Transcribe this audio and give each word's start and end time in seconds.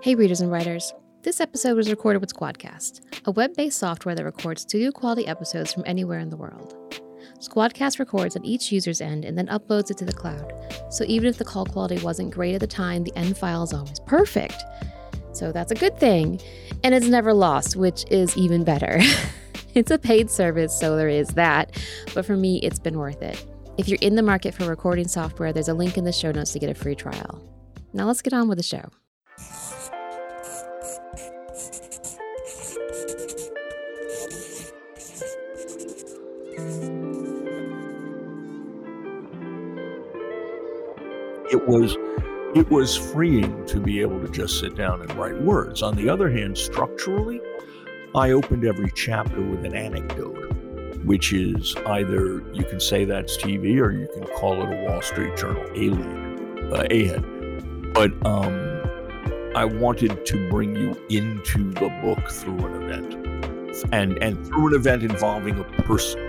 Hey, 0.00 0.14
readers 0.14 0.40
and 0.40 0.52
writers. 0.52 0.94
This 1.22 1.40
episode 1.40 1.76
was 1.76 1.90
recorded 1.90 2.20
with 2.20 2.32
Squadcast, 2.32 3.00
a 3.24 3.32
web 3.32 3.56
based 3.56 3.80
software 3.80 4.14
that 4.14 4.24
records 4.24 4.62
studio 4.62 4.92
quality 4.92 5.26
episodes 5.26 5.72
from 5.72 5.82
anywhere 5.86 6.20
in 6.20 6.30
the 6.30 6.36
world. 6.36 7.00
Squadcast 7.40 7.98
records 7.98 8.36
at 8.36 8.44
each 8.44 8.70
user's 8.70 9.00
end 9.00 9.24
and 9.24 9.36
then 9.36 9.48
uploads 9.48 9.90
it 9.90 9.98
to 9.98 10.04
the 10.04 10.12
cloud. 10.12 10.52
So 10.90 11.02
even 11.08 11.28
if 11.28 11.38
the 11.38 11.44
call 11.44 11.66
quality 11.66 11.98
wasn't 11.98 12.30
great 12.30 12.54
at 12.54 12.60
the 12.60 12.66
time, 12.68 13.02
the 13.02 13.16
end 13.16 13.36
file 13.36 13.64
is 13.64 13.72
always 13.72 13.98
perfect. 13.98 14.62
So 15.32 15.50
that's 15.50 15.72
a 15.72 15.74
good 15.74 15.98
thing. 15.98 16.40
And 16.84 16.94
it's 16.94 17.08
never 17.08 17.34
lost, 17.34 17.74
which 17.74 18.04
is 18.08 18.36
even 18.36 18.62
better. 18.62 19.00
it's 19.74 19.90
a 19.90 19.98
paid 19.98 20.30
service, 20.30 20.78
so 20.78 20.94
there 20.94 21.08
is 21.08 21.30
that. 21.30 21.72
But 22.14 22.24
for 22.24 22.36
me, 22.36 22.60
it's 22.62 22.78
been 22.78 22.98
worth 22.98 23.20
it. 23.20 23.44
If 23.78 23.88
you're 23.88 23.98
in 24.00 24.14
the 24.14 24.22
market 24.22 24.54
for 24.54 24.64
recording 24.64 25.08
software, 25.08 25.52
there's 25.52 25.68
a 25.68 25.74
link 25.74 25.98
in 25.98 26.04
the 26.04 26.12
show 26.12 26.30
notes 26.30 26.52
to 26.52 26.60
get 26.60 26.70
a 26.70 26.74
free 26.74 26.94
trial. 26.94 27.42
Now 27.92 28.06
let's 28.06 28.22
get 28.22 28.32
on 28.32 28.48
with 28.48 28.58
the 28.58 28.64
show. 28.64 28.90
It 41.50 41.66
was 41.66 41.96
it 42.54 42.68
was 42.70 42.96
freeing 42.96 43.66
to 43.66 43.78
be 43.78 44.00
able 44.00 44.20
to 44.20 44.28
just 44.28 44.58
sit 44.58 44.74
down 44.74 45.02
and 45.02 45.12
write 45.14 45.40
words. 45.42 45.82
On 45.82 45.94
the 45.94 46.08
other 46.08 46.30
hand, 46.30 46.56
structurally, 46.56 47.40
I 48.14 48.30
opened 48.30 48.64
every 48.64 48.90
chapter 48.94 49.42
with 49.42 49.66
an 49.66 49.74
anecdote, 49.74 50.54
which 51.04 51.32
is 51.32 51.76
either 51.86 52.42
you 52.54 52.64
can 52.64 52.80
say 52.80 53.04
that's 53.04 53.36
TV 53.36 53.78
or 53.80 53.92
you 53.92 54.08
can 54.14 54.24
call 54.38 54.62
it 54.62 54.72
a 54.72 54.88
Wall 54.88 55.02
Street 55.02 55.36
Journal 55.36 55.64
alien, 55.74 56.72
uh, 56.72 56.86
ahead. 56.90 57.22
But 57.92 58.12
um, 58.26 59.52
I 59.54 59.66
wanted 59.66 60.24
to 60.24 60.48
bring 60.48 60.74
you 60.74 60.98
into 61.10 61.70
the 61.72 61.90
book 62.02 62.30
through 62.30 62.64
an 62.64 62.82
event, 62.82 63.84
and 63.92 64.22
and 64.22 64.46
through 64.46 64.68
an 64.68 64.74
event 64.74 65.02
involving 65.02 65.58
a 65.58 65.64
person. 65.82 66.27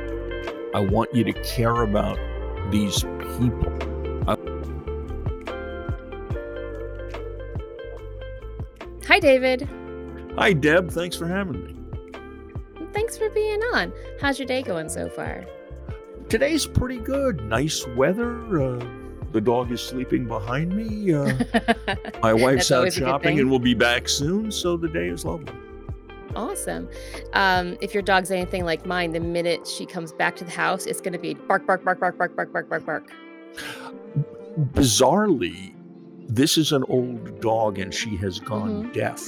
I 0.74 0.80
want 0.80 1.14
you 1.14 1.24
to 1.24 1.34
care 1.44 1.82
about 1.82 2.20
these 2.72 3.04
people 3.38 3.80
Hi, 9.10 9.20
David. 9.20 9.68
Hi, 10.38 10.54
Deb. 10.54 10.92
Thanks 10.92 11.16
for 11.16 11.26
having 11.26 11.66
me. 11.66 11.76
Thanks 12.94 13.18
for 13.18 13.28
being 13.32 13.60
on. 13.74 13.92
How's 14.22 14.38
your 14.38 14.46
day 14.46 14.62
going 14.62 14.88
so 14.88 15.10
far? 15.10 15.46
Today's 16.30 16.68
pretty 16.68 17.00
good. 17.00 17.42
Nice 17.46 17.88
weather. 17.98 18.62
Uh, 18.62 18.86
the 19.32 19.42
dog 19.42 19.72
is 19.72 19.82
sleeping 19.82 20.28
behind 20.28 20.76
me. 20.76 21.12
Uh, 21.12 21.34
my 22.22 22.36
wife's 22.36 22.72
out 22.72 22.94
shopping 22.94 23.40
and 23.40 23.50
will 23.50 23.58
be 23.58 23.74
back 23.74 24.08
soon, 24.08 24.52
so 24.52 24.78
the 24.78 24.88
day 24.88 25.08
is 25.08 25.26
lovely. 25.26 25.56
Awesome. 26.36 26.90
Um, 27.34 27.78
if 27.82 27.94
your 27.94 28.04
dog's 28.04 28.32
anything 28.32 28.66
like 28.66 28.86
mine, 28.86 29.12
the 29.12 29.20
minute 29.20 29.68
she 29.68 29.86
comes 29.86 30.12
back 30.14 30.36
to 30.38 30.44
the 30.44 30.52
house, 30.52 30.86
it's 30.86 31.02
going 31.02 31.14
to 31.14 31.20
be 31.20 31.34
bark, 31.34 31.66
bark, 31.66 31.84
bark, 31.84 32.00
bark, 32.00 32.18
bark, 32.18 32.36
bark, 32.36 32.52
bark, 32.54 32.70
bark, 32.70 32.86
bark. 32.86 33.12
Bizarrely, 34.74 35.74
this 36.28 36.58
is 36.58 36.72
an 36.72 36.84
old 36.90 37.42
dog 37.42 37.80
and 37.80 37.94
she 37.94 38.16
has 38.18 38.40
gone 38.40 38.84
mm-hmm. 38.84 38.92
deaf. 38.92 39.22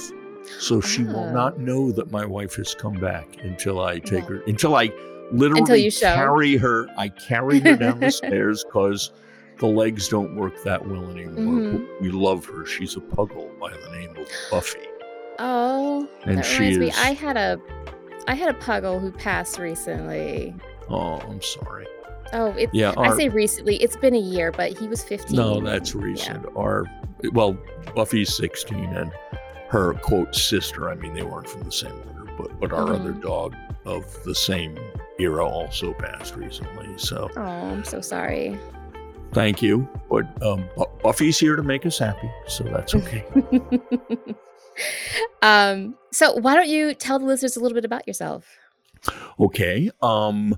So 0.58 0.80
she 0.80 1.04
will 1.04 1.28
ah. 1.28 1.32
not 1.32 1.58
know 1.58 1.92
that 1.92 2.10
my 2.10 2.24
wife 2.24 2.56
has 2.56 2.74
come 2.74 2.94
back 2.94 3.42
until 3.42 3.80
I 3.80 3.98
take 3.98 4.24
yeah. 4.24 4.36
her, 4.36 4.42
until 4.46 4.74
I 4.74 4.92
literally 5.32 5.60
until 5.60 5.76
you 5.76 5.90
carry 5.90 6.56
her. 6.56 6.88
I 6.96 7.08
carry 7.08 7.60
her 7.60 7.76
down 7.76 8.00
the 8.00 8.10
stairs 8.10 8.64
because 8.64 9.12
the 9.58 9.66
legs 9.66 10.08
don't 10.08 10.36
work 10.36 10.62
that 10.64 10.86
well 10.86 11.08
anymore. 11.10 11.54
Mm-hmm. 11.54 12.02
We 12.02 12.10
love 12.10 12.44
her. 12.46 12.66
She's 12.66 12.96
a 12.96 13.00
puggle 13.00 13.58
by 13.58 13.70
the 13.70 13.90
name 13.90 14.16
of 14.16 14.28
Buffy. 14.50 14.80
Oh, 15.44 16.08
and 16.24 16.38
that 16.38 16.52
reminds 16.52 16.76
is, 16.76 16.78
me. 16.78 16.92
I 16.92 17.14
had 17.14 17.36
a, 17.36 17.60
I 18.28 18.34
had 18.36 18.54
a 18.54 18.58
puggle 18.58 19.00
who 19.00 19.10
passed 19.10 19.58
recently. 19.58 20.54
Oh, 20.88 21.18
I'm 21.18 21.42
sorry. 21.42 21.88
Oh, 22.32 22.52
it, 22.52 22.70
yeah. 22.72 22.92
Our, 22.96 23.12
I 23.12 23.16
say 23.16 23.28
recently. 23.28 23.74
It's 23.82 23.96
been 23.96 24.14
a 24.14 24.20
year, 24.20 24.52
but 24.52 24.78
he 24.78 24.86
was 24.86 25.02
15. 25.02 25.36
No, 25.36 25.60
that's 25.60 25.96
recent. 25.96 26.44
Yeah. 26.44 26.56
Our 26.56 26.84
well, 27.32 27.58
Buffy's 27.96 28.34
16, 28.36 28.84
and 28.84 29.10
her 29.68 29.94
quote 29.94 30.32
sister. 30.36 30.88
I 30.88 30.94
mean, 30.94 31.12
they 31.12 31.24
weren't 31.24 31.48
from 31.48 31.64
the 31.64 31.72
same 31.72 31.96
litter, 32.06 32.32
but 32.38 32.60
but 32.60 32.72
our 32.72 32.86
mm-hmm. 32.86 33.02
other 33.02 33.12
dog 33.12 33.56
of 33.84 34.22
the 34.22 34.36
same 34.36 34.78
era 35.18 35.44
also 35.44 35.92
passed 35.94 36.36
recently. 36.36 36.96
So. 36.98 37.28
Oh, 37.36 37.42
I'm 37.42 37.84
so 37.84 38.00
sorry. 38.00 38.56
Thank 39.32 39.60
you, 39.60 39.88
but 40.08 40.24
um, 40.40 40.68
Buffy's 41.02 41.38
here 41.38 41.56
to 41.56 41.62
make 41.64 41.84
us 41.84 41.98
happy, 41.98 42.30
so 42.46 42.64
that's 42.64 42.94
okay. 42.94 43.24
um. 45.42 45.96
So 46.12 46.34
why 46.34 46.54
don't 46.54 46.68
you 46.68 46.94
tell 46.94 47.18
the 47.18 47.24
listeners 47.24 47.56
a 47.56 47.60
little 47.60 47.74
bit 47.74 47.84
about 47.84 48.06
yourself? 48.06 48.46
Okay. 49.40 49.90
Um, 50.00 50.56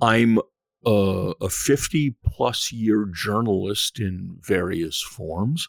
I'm 0.00 0.38
a, 0.84 1.32
a 1.40 1.48
50 1.48 2.16
plus 2.24 2.72
year 2.72 3.06
journalist 3.12 3.98
in 3.98 4.38
various 4.40 5.02
forms. 5.02 5.68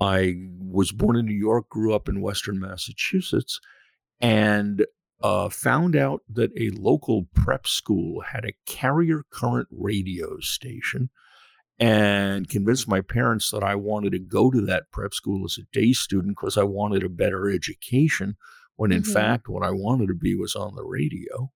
I 0.00 0.36
was 0.58 0.92
born 0.92 1.16
in 1.16 1.26
New 1.26 1.34
York, 1.34 1.68
grew 1.68 1.94
up 1.94 2.08
in 2.08 2.20
Western 2.20 2.60
Massachusetts, 2.60 3.60
and 4.20 4.84
uh, 5.22 5.48
found 5.48 5.96
out 5.96 6.22
that 6.28 6.50
a 6.58 6.70
local 6.70 7.28
prep 7.34 7.66
school 7.66 8.20
had 8.20 8.44
a 8.44 8.54
carrier 8.66 9.24
current 9.30 9.68
radio 9.70 10.38
station 10.40 11.10
and 11.78 12.48
convinced 12.48 12.88
my 12.88 13.00
parents 13.00 13.50
that 13.50 13.62
I 13.62 13.74
wanted 13.74 14.12
to 14.12 14.18
go 14.18 14.50
to 14.50 14.60
that 14.62 14.90
prep 14.92 15.12
school 15.12 15.44
as 15.44 15.58
a 15.58 15.66
day 15.72 15.92
student 15.92 16.36
because 16.36 16.56
I 16.56 16.62
wanted 16.62 17.02
a 17.02 17.08
better 17.08 17.50
education. 17.50 18.36
When 18.76 18.92
in 18.92 19.02
mm-hmm. 19.02 19.12
fact, 19.12 19.48
what 19.48 19.62
I 19.62 19.70
wanted 19.70 20.08
to 20.08 20.14
be 20.14 20.34
was 20.34 20.54
on 20.54 20.74
the 20.74 20.84
radio. 20.84 21.50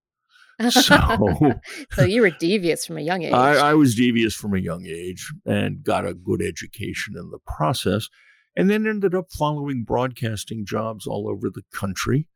So, 0.69 1.53
so 1.91 2.03
you 2.03 2.21
were 2.21 2.29
devious 2.29 2.85
from 2.85 2.97
a 2.97 3.01
young 3.01 3.23
age. 3.23 3.33
I, 3.33 3.69
I, 3.69 3.73
was 3.73 3.95
devious 3.95 4.35
from 4.35 4.53
a 4.53 4.59
young 4.59 4.85
age 4.85 5.31
and 5.45 5.83
got 5.83 6.05
a 6.05 6.13
good 6.13 6.41
education 6.41 7.15
in 7.17 7.31
the 7.31 7.39
process, 7.47 8.09
and 8.55 8.69
then 8.69 8.85
ended 8.85 9.15
up 9.15 9.31
following 9.31 9.83
broadcasting 9.83 10.65
jobs 10.65 11.07
all 11.07 11.27
over 11.27 11.49
the 11.49 11.63
country. 11.73 12.27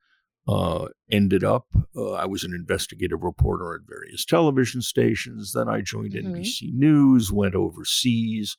Uh, 0.48 0.90
ended 1.10 1.44
up, 1.44 1.66
uh, 1.96 2.12
I 2.12 2.26
was 2.26 2.44
an 2.44 2.54
investigative 2.54 3.24
reporter 3.24 3.74
at 3.74 3.82
various 3.88 4.24
television 4.26 4.84
stations. 4.84 5.54
Then 5.54 5.68
I 5.68 5.82
joined 5.82 6.14
mm-hmm. 6.14 6.36
NBC 6.36 6.72
News, 6.72 7.32
went 7.32 7.56
overseas 7.56 8.56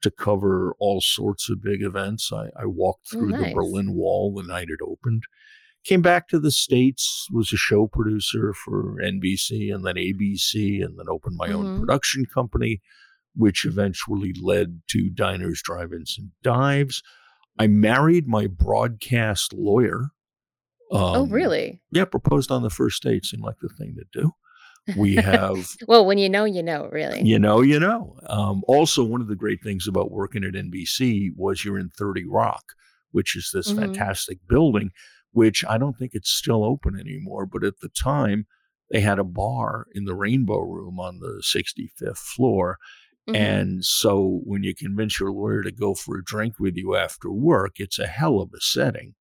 to 0.00 0.10
cover 0.10 0.74
all 0.78 1.02
sorts 1.02 1.50
of 1.50 1.62
big 1.62 1.82
events. 1.82 2.32
I, 2.32 2.46
I 2.58 2.64
walked 2.64 3.08
oh, 3.14 3.18
through 3.18 3.34
oh, 3.34 3.38
nice. 3.38 3.48
the 3.48 3.54
Berlin 3.54 3.94
Wall 3.94 4.34
the 4.34 4.44
night 4.44 4.68
it 4.70 4.80
opened 4.82 5.24
came 5.86 6.02
back 6.02 6.26
to 6.26 6.40
the 6.40 6.50
states 6.50 7.28
was 7.30 7.52
a 7.52 7.56
show 7.56 7.86
producer 7.86 8.52
for 8.52 8.96
nbc 9.04 9.72
and 9.72 9.86
then 9.86 9.94
abc 9.94 10.84
and 10.84 10.98
then 10.98 11.06
opened 11.08 11.36
my 11.36 11.46
mm-hmm. 11.46 11.56
own 11.56 11.80
production 11.80 12.26
company 12.26 12.80
which 13.36 13.64
eventually 13.64 14.34
led 14.42 14.80
to 14.88 15.08
diners 15.10 15.62
drive-ins 15.62 16.16
and 16.18 16.30
dives 16.42 17.02
i 17.58 17.66
married 17.66 18.26
my 18.26 18.46
broadcast 18.48 19.52
lawyer 19.52 20.10
um, 20.92 21.02
oh 21.02 21.26
really 21.26 21.80
yeah 21.90 22.04
proposed 22.04 22.50
on 22.50 22.62
the 22.62 22.70
first 22.70 23.02
date 23.02 23.24
seemed 23.24 23.42
like 23.42 23.58
the 23.60 23.68
thing 23.68 23.94
to 23.96 24.20
do 24.20 24.30
we 24.96 25.16
have 25.16 25.56
well 25.88 26.06
when 26.06 26.18
you 26.18 26.28
know 26.28 26.44
you 26.44 26.62
know 26.62 26.88
really 26.92 27.20
you 27.22 27.38
know 27.38 27.60
you 27.60 27.80
know 27.80 28.16
um, 28.28 28.62
also 28.68 29.02
one 29.02 29.20
of 29.20 29.28
the 29.28 29.34
great 29.34 29.62
things 29.62 29.88
about 29.88 30.12
working 30.12 30.44
at 30.44 30.52
nbc 30.52 31.30
was 31.36 31.64
you're 31.64 31.78
in 31.78 31.90
30 31.90 32.24
rock 32.26 32.62
which 33.10 33.34
is 33.34 33.50
this 33.52 33.70
mm-hmm. 33.70 33.80
fantastic 33.80 34.38
building 34.48 34.90
which 35.36 35.62
I 35.68 35.76
don't 35.76 35.98
think 35.98 36.12
it's 36.14 36.30
still 36.30 36.64
open 36.64 36.98
anymore. 36.98 37.44
But 37.44 37.62
at 37.62 37.80
the 37.82 37.90
time, 37.90 38.46
they 38.90 39.00
had 39.00 39.18
a 39.18 39.24
bar 39.24 39.86
in 39.92 40.06
the 40.06 40.14
Rainbow 40.14 40.60
Room 40.60 40.98
on 40.98 41.18
the 41.18 41.42
65th 41.44 42.16
floor. 42.16 42.78
Mm-hmm. 43.28 43.36
And 43.36 43.84
so 43.84 44.40
when 44.44 44.62
you 44.62 44.74
convince 44.74 45.20
your 45.20 45.30
lawyer 45.30 45.62
to 45.62 45.70
go 45.70 45.92
for 45.94 46.16
a 46.16 46.24
drink 46.24 46.54
with 46.58 46.76
you 46.76 46.96
after 46.96 47.30
work, 47.30 47.72
it's 47.76 47.98
a 47.98 48.06
hell 48.06 48.40
of 48.40 48.48
a 48.54 48.60
setting 48.62 49.14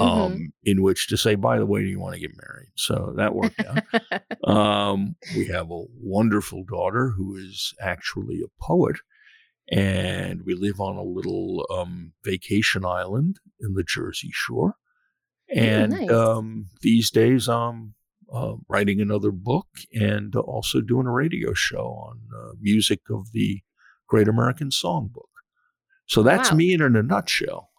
um, 0.00 0.32
mm-hmm. 0.32 0.44
in 0.64 0.82
which 0.82 1.08
to 1.08 1.16
say, 1.16 1.34
by 1.34 1.58
the 1.58 1.66
way, 1.66 1.80
do 1.80 1.88
you 1.88 2.00
want 2.00 2.14
to 2.14 2.20
get 2.20 2.36
married? 2.36 2.70
So 2.76 3.14
that 3.16 3.34
worked 3.34 3.62
out. 3.64 4.48
um, 4.48 5.16
we 5.36 5.46
have 5.46 5.70
a 5.70 5.84
wonderful 6.00 6.64
daughter 6.64 7.10
who 7.16 7.36
is 7.36 7.74
actually 7.80 8.40
a 8.42 8.64
poet. 8.64 8.96
And 9.70 10.42
we 10.44 10.54
live 10.54 10.80
on 10.80 10.96
a 10.96 11.02
little 11.02 11.64
um, 11.70 12.12
vacation 12.24 12.84
island 12.84 13.38
in 13.60 13.74
the 13.74 13.84
Jersey 13.84 14.30
Shore. 14.32 14.74
And 15.48 15.92
nice. 15.92 16.10
um, 16.10 16.66
these 16.80 17.10
days, 17.10 17.48
I'm 17.48 17.94
uh, 18.32 18.54
writing 18.68 19.00
another 19.00 19.30
book 19.30 19.66
and 19.92 20.34
also 20.34 20.80
doing 20.80 21.06
a 21.06 21.12
radio 21.12 21.52
show 21.54 21.84
on 21.84 22.20
uh, 22.36 22.52
music 22.60 23.00
of 23.10 23.32
the 23.32 23.60
Great 24.08 24.28
American 24.28 24.70
Songbook. 24.70 25.30
So 26.06 26.22
that's 26.22 26.50
wow. 26.50 26.56
me 26.56 26.72
in 26.74 26.80
a 26.82 27.02
nutshell. 27.02 27.69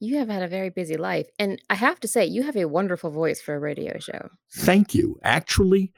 You 0.00 0.18
have 0.18 0.28
had 0.28 0.42
a 0.42 0.48
very 0.48 0.70
busy 0.70 0.96
life. 0.96 1.28
And 1.38 1.60
I 1.70 1.74
have 1.74 2.00
to 2.00 2.08
say, 2.08 2.24
you 2.24 2.42
have 2.42 2.56
a 2.56 2.66
wonderful 2.66 3.10
voice 3.10 3.40
for 3.40 3.54
a 3.54 3.58
radio 3.58 3.98
show. 3.98 4.30
Thank 4.52 4.94
you. 4.94 5.18
Actually, 5.22 5.92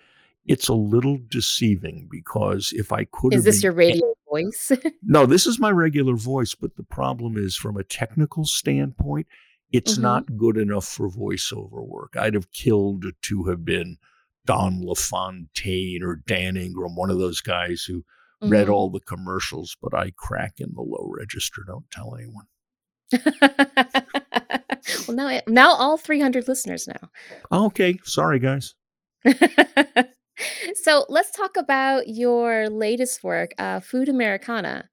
it's 0.45 0.69
a 0.69 0.75
little 0.75 1.19
deceiving 1.29 2.09
because 2.11 2.73
if 2.75 2.93
I 2.93 3.05
could 3.05 3.35
Is 3.35 3.45
this 3.45 3.63
your 3.63 3.73
radio 3.73 4.15
voice? 4.31 4.71
no, 5.03 5.27
this 5.27 5.47
is 5.47 5.59
my 5.59 5.71
regular 5.71 6.15
voice, 6.15 6.55
but 6.55 6.77
the 6.77 6.85
problem 6.85 7.37
is 7.37 7.57
from 7.57 7.77
a 7.77 7.85
technical 7.85 8.45
standpoint, 8.45 9.27
It's 9.73 9.99
Mhm. 9.99 10.03
not 10.03 10.37
good 10.37 10.57
enough 10.59 10.85
for 10.87 11.11
voiceover 11.11 11.85
work. 11.85 12.15
I'd 12.17 12.35
have 12.35 12.53
killed 12.53 13.05
to 13.23 13.45
have 13.47 13.65
been 13.65 13.99
Don 14.45 14.81
LaFontaine 14.87 16.05
or 16.05 16.23
Dan 16.25 16.57
Ingram, 16.57 16.95
one 16.95 17.11
of 17.11 17.19
those 17.19 17.41
guys 17.41 17.83
who 17.83 18.05
read 18.43 18.69
Mhm. 18.69 18.73
all 18.73 18.91
the 18.91 19.01
commercials, 19.01 19.77
but 19.83 19.93
I 19.93 20.13
crack 20.13 20.61
in 20.61 20.73
the 20.75 20.83
low 20.83 21.11
register. 21.13 21.65
Don't 21.67 21.91
tell 21.91 22.15
anyone. 22.15 22.47
Well, 25.07 25.17
now 25.17 25.41
now 25.47 25.73
all 25.75 25.97
300 25.97 26.49
listeners 26.49 26.89
know. 26.89 27.09
Okay, 27.53 27.99
sorry 28.05 28.39
guys. 28.39 28.75
so 30.75 31.07
let's 31.09 31.31
talk 31.31 31.57
about 31.57 32.09
your 32.09 32.69
latest 32.69 33.23
work, 33.25 33.53
uh, 33.59 33.81
Food 33.81 34.09
Americana. 34.09 34.89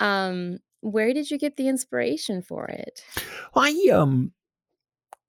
Um, 0.00 0.58
where 0.80 1.12
did 1.12 1.30
you 1.30 1.38
get 1.38 1.56
the 1.56 1.68
inspiration 1.68 2.42
for 2.42 2.66
it? 2.66 3.02
I 3.54 3.88
um 3.92 4.32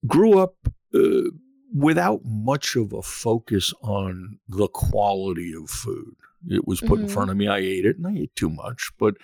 grew 0.05 0.39
up 0.39 0.55
uh, 0.93 1.29
without 1.73 2.21
much 2.23 2.75
of 2.75 2.93
a 2.93 3.01
focus 3.01 3.73
on 3.81 4.39
the 4.47 4.67
quality 4.67 5.53
of 5.53 5.69
food. 5.69 6.15
It 6.49 6.67
was 6.67 6.81
put 6.81 6.99
in 6.99 7.07
Mhm. 7.07 7.11
front 7.11 7.31
of 7.31 7.37
me. 7.37 7.47
I 7.47 7.57
ate 7.57 7.85
it, 7.85 7.97
and 7.97 8.07
I 8.07 8.15
ate 8.15 8.35
too 8.35 8.49
much. 8.49 8.91
But 8.99 9.15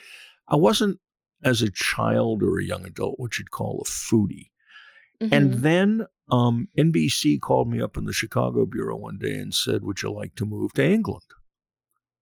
I 0.47 0.56
wasn't, 0.56 1.00
as 1.44 1.62
a 1.62 1.72
child 1.72 2.44
or 2.44 2.60
a 2.60 2.63
young 2.66 2.86
adult, 2.86 3.19
what 3.19 3.38
you'd 3.38 3.51
call 3.51 3.81
a 3.81 3.90
foodie. 3.90 4.50
And 5.31 5.54
Mhm. 5.54 5.62
then 5.62 6.07
um, 6.30 6.68
NBC 6.78 7.40
called 7.40 7.69
me 7.69 7.81
up 7.81 7.98
in 7.98 8.06
the 8.06 8.13
Chicago 8.13 8.66
bureau 8.66 8.95
one 8.98 9.18
day 9.18 9.36
and 9.36 9.54
said, 9.54 9.84
"Would 9.84 10.01
you 10.01 10.12
like 10.12 10.36
to 10.36 10.45
move 10.45 10.74
to 10.74 10.84
England?" 10.86 11.24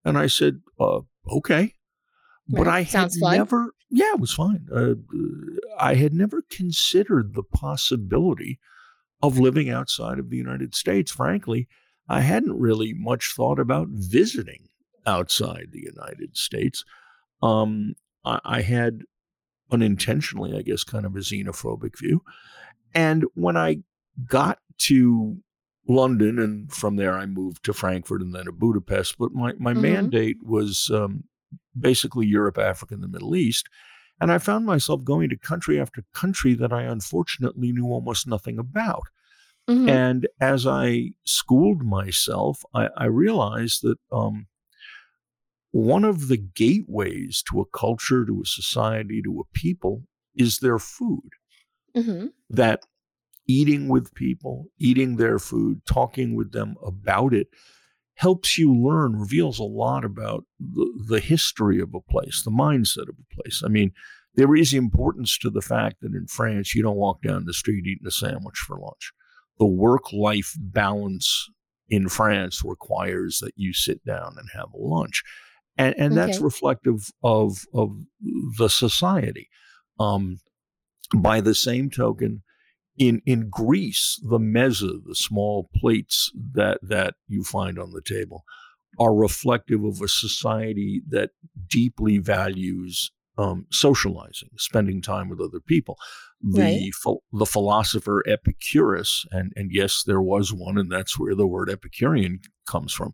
And 0.04 0.18
I 0.18 0.26
said, 0.26 0.60
uh, 0.78 1.00
"Okay." 1.30 1.74
But 2.48 2.66
Right, 2.66 2.74
I 2.74 2.82
had 2.82 3.12
fun. 3.20 3.36
never, 3.36 3.74
yeah, 3.88 4.12
it 4.14 4.20
was 4.20 4.34
fine. 4.34 4.68
Uh, 4.72 4.94
I 5.78 5.94
had 5.94 6.12
never 6.12 6.42
considered 6.50 7.34
the 7.34 7.44
possibility 7.44 8.58
of 9.22 9.38
living 9.38 9.70
outside 9.70 10.18
of 10.18 10.28
the 10.28 10.36
United 10.36 10.74
States. 10.74 11.12
Frankly, 11.12 11.68
I 12.08 12.20
hadn't 12.20 12.58
really 12.58 12.92
much 12.92 13.32
thought 13.36 13.60
about 13.60 13.88
visiting 13.88 14.68
outside 15.06 15.68
the 15.70 15.82
United 15.82 16.36
States. 16.36 16.84
Um, 17.40 17.94
I, 18.24 18.40
I 18.44 18.60
had 18.62 19.02
unintentionally, 19.72 20.56
I 20.56 20.62
guess, 20.62 20.84
kind 20.84 21.06
of 21.06 21.16
a 21.16 21.20
xenophobic 21.20 21.98
view. 21.98 22.22
And 22.94 23.24
when 23.34 23.56
I 23.56 23.78
got 24.26 24.58
to 24.78 25.38
London, 25.88 26.38
and 26.38 26.70
from 26.72 26.96
there 26.96 27.14
I 27.14 27.26
moved 27.26 27.64
to 27.64 27.72
Frankfurt 27.72 28.20
and 28.22 28.34
then 28.34 28.44
to 28.44 28.52
Budapest, 28.52 29.16
but 29.18 29.32
my, 29.32 29.52
my 29.58 29.72
Mhm. 29.74 29.80
mandate 29.80 30.36
was 30.44 30.90
um, 30.94 31.24
basically 31.78 32.26
Europe, 32.26 32.58
Africa, 32.58 32.94
and 32.94 33.02
the 33.02 33.08
Middle 33.08 33.34
East. 33.34 33.68
And 34.20 34.30
I 34.30 34.38
found 34.38 34.66
myself 34.66 35.02
going 35.02 35.28
to 35.30 35.36
country 35.36 35.80
after 35.80 36.04
country 36.14 36.54
that 36.54 36.72
I 36.72 36.82
unfortunately 36.82 37.72
knew 37.72 37.86
almost 37.86 38.26
nothing 38.28 38.58
about. 38.58 39.02
Mhm. 39.68 39.88
And 39.88 40.28
as 40.40 40.66
I 40.66 41.12
schooled 41.24 41.82
myself, 41.82 42.64
I, 42.74 42.88
I 42.96 43.06
realized 43.06 43.82
that 43.82 43.98
um, 44.12 44.46
one 45.72 46.04
of 46.04 46.28
the 46.28 46.36
gateways 46.36 47.42
to 47.50 47.60
a 47.60 47.66
culture, 47.66 48.24
to 48.24 48.42
a 48.42 48.46
society, 48.46 49.20
to 49.22 49.40
a 49.40 49.58
people 49.58 50.04
is 50.36 50.58
their 50.58 50.78
food. 50.78 51.30
Mhm. 51.96 52.32
That 52.48 52.84
eating 53.46 53.88
with 53.88 54.14
people, 54.14 54.66
eating 54.78 55.16
their 55.16 55.38
food, 55.38 55.84
talking 55.84 56.34
with 56.34 56.52
them 56.52 56.76
about 56.84 57.34
it 57.34 57.48
helps 58.14 58.58
you 58.58 58.72
learn, 58.72 59.16
reveals 59.16 59.58
a 59.58 59.64
lot 59.64 60.04
about 60.04 60.44
the, 60.60 61.04
the 61.08 61.20
history 61.20 61.80
of 61.80 61.94
a 61.94 62.00
place, 62.00 62.42
the 62.44 62.50
mindset 62.50 63.08
of 63.08 63.16
a 63.18 63.34
place. 63.34 63.62
I 63.64 63.68
mean, 63.68 63.92
there 64.34 64.54
is 64.54 64.72
importance 64.72 65.36
to 65.38 65.50
the 65.50 65.62
fact 65.62 65.96
that 66.02 66.14
in 66.14 66.26
France, 66.26 66.74
you 66.74 66.82
don't 66.82 66.96
walk 66.96 67.22
down 67.22 67.44
the 67.44 67.52
street 67.52 67.86
eating 67.86 68.06
a 68.06 68.10
sandwich 68.10 68.58
for 68.58 68.78
lunch. 68.78 69.12
The 69.58 69.66
work 69.66 70.12
life 70.12 70.54
balance 70.58 71.48
in 71.88 72.08
France 72.08 72.62
requires 72.64 73.38
that 73.40 73.52
you 73.56 73.72
sit 73.72 74.04
down 74.04 74.36
and 74.38 74.48
have 74.54 74.72
a 74.72 74.78
lunch. 74.78 75.22
And, 75.78 75.94
and 75.98 76.16
that's 76.16 76.38
Okay. 76.38 76.44
reflective 76.44 77.10
of, 77.22 77.64
of 77.74 77.96
the 78.58 78.68
society. 78.68 79.48
Um, 79.98 80.40
by 81.14 81.40
the 81.40 81.54
same 81.54 81.90
token, 81.90 82.42
in 82.96 83.22
in 83.26 83.48
Greece, 83.50 84.20
the 84.22 84.38
meza, 84.38 85.02
the 85.04 85.14
small 85.14 85.70
plates 85.76 86.30
that 86.54 86.78
that 86.82 87.14
you 87.26 87.42
find 87.44 87.78
on 87.78 87.92
the 87.92 88.02
table, 88.02 88.44
are 88.98 89.14
reflective 89.14 89.84
of 89.84 90.00
a 90.00 90.08
society 90.08 91.02
that 91.08 91.30
deeply 91.68 92.18
values 92.18 93.10
um, 93.38 93.66
socializing, 93.70 94.50
spending 94.56 95.00
time 95.00 95.28
with 95.28 95.40
other 95.40 95.60
people. 95.60 95.96
The 96.42 96.60
Right. 96.60 96.94
phi- 97.02 97.22
the 97.32 97.46
philosopher 97.46 98.22
Epicurus, 98.26 99.24
and 99.30 99.52
and 99.56 99.70
yes, 99.72 100.02
there 100.04 100.22
was 100.22 100.52
one, 100.52 100.78
and 100.78 100.90
that's 100.90 101.18
where 101.18 101.34
the 101.34 101.46
word 101.46 101.70
Epicurean 101.70 102.40
comes 102.66 102.92
from. 102.92 103.12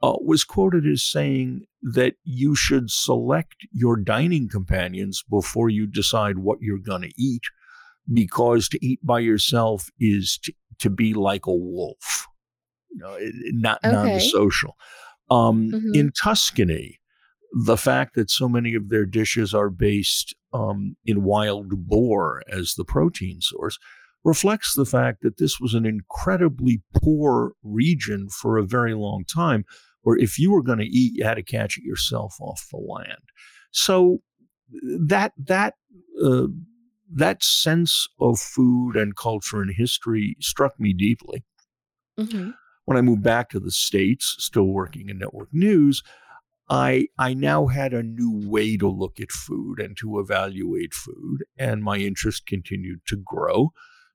Uh, 0.00 0.14
was 0.20 0.44
quoted 0.44 0.86
as 0.86 1.02
saying 1.02 1.62
that 1.82 2.14
you 2.22 2.54
should 2.54 2.88
select 2.88 3.56
your 3.72 3.96
dining 3.96 4.48
companions 4.48 5.24
before 5.28 5.68
you 5.68 5.86
decide 5.88 6.38
what 6.38 6.58
you're 6.60 6.78
going 6.78 7.02
to 7.02 7.12
eat 7.20 7.42
because 8.12 8.68
to 8.68 8.78
eat 8.84 9.00
by 9.04 9.18
yourself 9.18 9.88
is 9.98 10.38
to, 10.38 10.52
to 10.78 10.88
be 10.88 11.14
like 11.14 11.46
a 11.46 11.52
wolf, 11.54 12.26
you 12.90 12.98
know, 12.98 13.18
not 13.52 13.80
Okay. 13.84 13.92
non-social. 13.92 14.76
Um, 15.30 15.72
Mhm. 15.72 15.94
In 15.94 16.12
Tuscany, 16.12 17.00
the 17.52 17.76
fact 17.76 18.14
that 18.14 18.30
so 18.30 18.48
many 18.48 18.74
of 18.74 18.90
their 18.90 19.04
dishes 19.04 19.52
are 19.52 19.70
based 19.70 20.34
um, 20.52 20.96
in 21.04 21.24
wild 21.24 21.86
boar 21.88 22.42
as 22.48 22.74
the 22.74 22.84
protein 22.84 23.40
source 23.40 23.78
reflects 24.24 24.74
the 24.74 24.86
fact 24.86 25.22
that 25.22 25.38
this 25.38 25.58
was 25.60 25.74
an 25.74 25.86
incredibly 25.86 26.82
poor 26.94 27.52
region 27.62 28.28
for 28.28 28.58
a 28.58 28.64
very 28.66 28.94
long 28.94 29.24
time, 29.24 29.64
where 30.08 30.16
if 30.16 30.38
you 30.38 30.50
were 30.50 30.62
going 30.62 30.78
to 30.78 30.86
eat, 30.86 31.12
you 31.16 31.22
had 31.22 31.34
to 31.34 31.42
catch 31.42 31.76
it 31.76 31.84
yourself 31.84 32.34
off 32.40 32.66
the 32.70 32.78
land. 32.78 33.20
So 33.72 34.22
that 35.10 35.34
that 35.36 35.74
uh, 36.24 36.46
that 37.12 37.44
sense 37.44 38.08
of 38.18 38.40
food 38.40 38.96
and 38.96 39.14
culture 39.16 39.60
and 39.60 39.70
history 39.70 40.34
struck 40.40 40.80
me 40.80 40.94
deeply. 40.94 41.44
Mhm. 42.18 42.54
When 42.86 42.96
I 42.96 43.02
moved 43.02 43.22
back 43.22 43.50
to 43.50 43.60
the 43.60 43.70
States, 43.70 44.34
still 44.38 44.68
working 44.68 45.10
in 45.10 45.18
network 45.18 45.52
news, 45.52 46.02
I 46.70 47.08
I 47.18 47.34
now 47.34 47.66
had 47.66 47.92
a 47.92 48.02
new 48.02 48.32
way 48.48 48.78
to 48.78 48.88
look 48.88 49.20
at 49.20 49.30
food 49.30 49.78
and 49.78 49.94
to 49.98 50.20
evaluate 50.20 50.94
food, 50.94 51.44
and 51.58 51.82
my 51.84 51.98
interest 51.98 52.46
continued 52.46 53.00
to 53.08 53.16
grow 53.16 53.72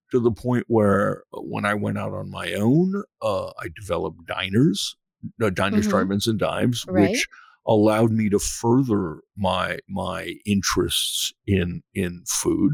to 0.10 0.19
the 0.19 0.31
point 0.31 0.66
where 0.68 1.24
uh, 1.34 1.41
when 1.41 1.65
I 1.65 1.75
went 1.75 2.00
out 2.00 2.13
on 2.13 2.32
my 2.32 2.53
own, 2.53 3.03
uh, 3.22 3.50
I 3.60 3.70
developed 3.75 4.25
diners, 4.25 4.96
uh, 5.42 5.50
diners, 5.50 5.88
Mhm. 5.88 5.89
drive-ins, 5.89 6.27
and 6.27 6.39
dives, 6.39 6.86
Right. 6.88 7.12
which 7.12 7.27
allowed 7.65 8.12
me 8.12 8.30
to 8.30 8.39
further 8.39 9.22
my 9.38 9.80
my 9.88 10.36
interests 10.46 11.34
in 11.48 11.84
in 11.94 12.24
food, 12.27 12.74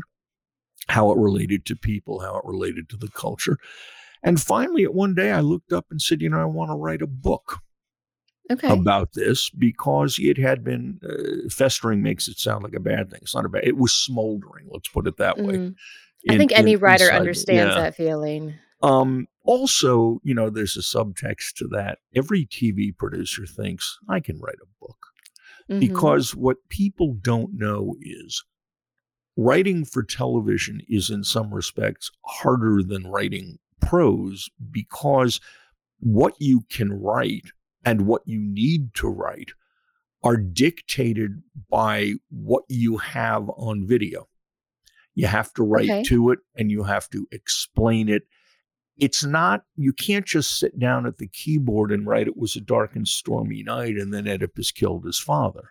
how 0.88 1.12
it 1.12 1.18
related 1.18 1.66
to 1.68 1.76
people, 1.76 2.20
how 2.22 2.38
it 2.38 2.46
related 2.46 2.90
to 2.90 2.98
the 2.98 3.10
culture. 3.10 3.58
And 4.24 4.42
finally, 4.42 4.84
at 4.84 4.94
one 4.94 5.14
day, 5.16 5.32
I 5.32 5.40
looked 5.42 5.72
up 5.72 5.86
and 5.92 6.02
said, 6.02 6.22
"You 6.22 6.30
know, 6.30 6.42
I 6.42 6.46
want 6.46 6.72
to 6.72 6.76
write 6.76 7.02
a 7.02 7.08
book." 7.08 7.60
Okay. 8.52 8.68
about 8.68 9.14
this 9.14 9.52
because 9.52 10.18
it 10.20 10.40
had 10.40 10.64
been 10.64 11.00
uh, 11.08 11.48
festering 11.52 12.02
makes 12.02 12.28
it 12.28 12.40
sound 12.40 12.64
like 12.64 12.74
a 12.74 12.80
bad 12.80 13.12
thing. 13.12 13.20
It's 13.22 13.36
not 13.36 13.46
a 13.46 13.50
bad. 13.50 13.64
It 13.64 13.78
was 13.78 13.94
smoldering. 13.94 14.68
Let's 14.72 14.88
put 14.90 15.06
it 15.06 15.18
that 15.18 15.38
way. 15.38 15.54
Mm. 15.54 15.76
I 16.28 16.34
in- 16.34 16.40
think 16.40 16.52
any 16.54 16.74
in- 16.74 16.80
writer 16.80 17.04
inside 17.06 17.20
understands 17.20 17.76
Yeah. 17.76 17.82
that 17.82 17.96
feeling. 17.96 18.56
Um, 18.82 19.28
also, 19.44 20.20
you 20.24 20.34
know, 20.34 20.50
there's 20.50 20.78
a 20.78 20.82
subtext 20.82 21.54
to 21.58 21.68
that. 21.68 22.00
Every 22.16 22.46
TV 22.46 22.96
producer 22.96 23.46
thinks 23.46 23.98
I 24.08 24.20
can 24.20 24.40
write 24.40 24.60
a 24.62 24.68
book 24.80 24.98
Mhm. 25.70 25.80
because 25.80 26.36
what 26.36 26.58
people 26.70 27.16
don't 27.22 27.54
know 27.56 27.96
is 28.02 28.44
writing 29.36 29.86
for 29.86 30.04
television 30.04 30.82
is 30.88 31.10
in 31.10 31.24
some 31.24 31.54
respects 31.54 32.12
harder 32.26 32.84
than 32.84 33.08
writing 33.08 33.58
prose 33.82 34.50
because 34.72 35.40
what 36.00 36.34
you 36.40 36.62
can 36.70 36.92
write 36.92 37.52
and 37.86 38.06
what 38.06 38.22
you 38.26 38.40
need 38.40 38.94
to 38.96 39.08
write 39.08 39.52
are 40.24 40.36
dictated 40.38 41.42
by 41.70 42.14
what 42.30 42.64
you 42.68 42.98
have 42.98 43.50
on 43.52 43.88
video. 43.88 44.28
You 45.16 45.28
have 45.28 45.54
to 45.54 45.64
write 45.64 45.90
Okay. 45.90 46.04
to 46.04 46.32
it 46.32 46.40
and 46.56 46.70
you 46.72 46.84
have 46.84 47.10
to 47.12 47.26
explain 47.32 48.10
it. 48.10 48.24
It's 49.00 49.24
not, 49.24 49.64
you 49.76 49.94
can't 49.94 50.26
just 50.26 50.60
sit 50.60 50.78
down 50.78 51.06
at 51.06 51.18
the 51.18 51.28
keyboard 51.28 51.92
and 51.92 52.06
write 52.06 52.28
it 52.28 52.38
was 52.38 52.56
a 52.56 52.62
dark 52.62 52.96
and 52.96 53.08
stormy 53.08 53.64
night 53.64 53.96
and 53.96 54.14
then 54.14 54.28
Oedipus 54.28 54.72
killed 54.72 55.06
his 55.06 55.20
father. 55.20 55.70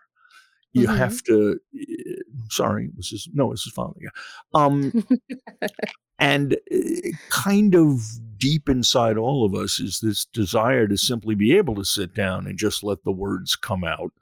You 0.73 0.87
Mhm. 0.87 0.97
have 0.97 1.23
to, 1.25 1.61
uh, 1.75 2.13
sorry, 2.51 2.87
it 2.87 2.97
was 2.97 3.11
his, 3.11 3.29
no, 3.33 3.47
it 3.47 3.51
was 3.51 3.65
his 3.65 3.73
father. 3.73 3.99
Yeah. 4.01 4.11
Um, 4.55 4.93
and 6.19 6.55
uh, 6.55 7.11
kind 7.31 7.75
of 7.75 8.03
deep 8.39 8.69
inside 8.69 9.17
all 9.17 9.45
of 9.45 9.55
us 9.55 9.81
is 9.81 10.01
this 10.01 10.25
desire 10.25 10.87
to 10.89 10.97
simply 10.97 11.35
be 11.35 11.57
able 11.57 11.75
to 11.75 11.85
sit 11.85 12.15
down 12.15 12.47
and 12.47 12.59
just 12.59 12.83
let 12.85 13.05
the 13.05 13.13
words 13.13 13.57
come 13.57 13.85
out 13.85 14.13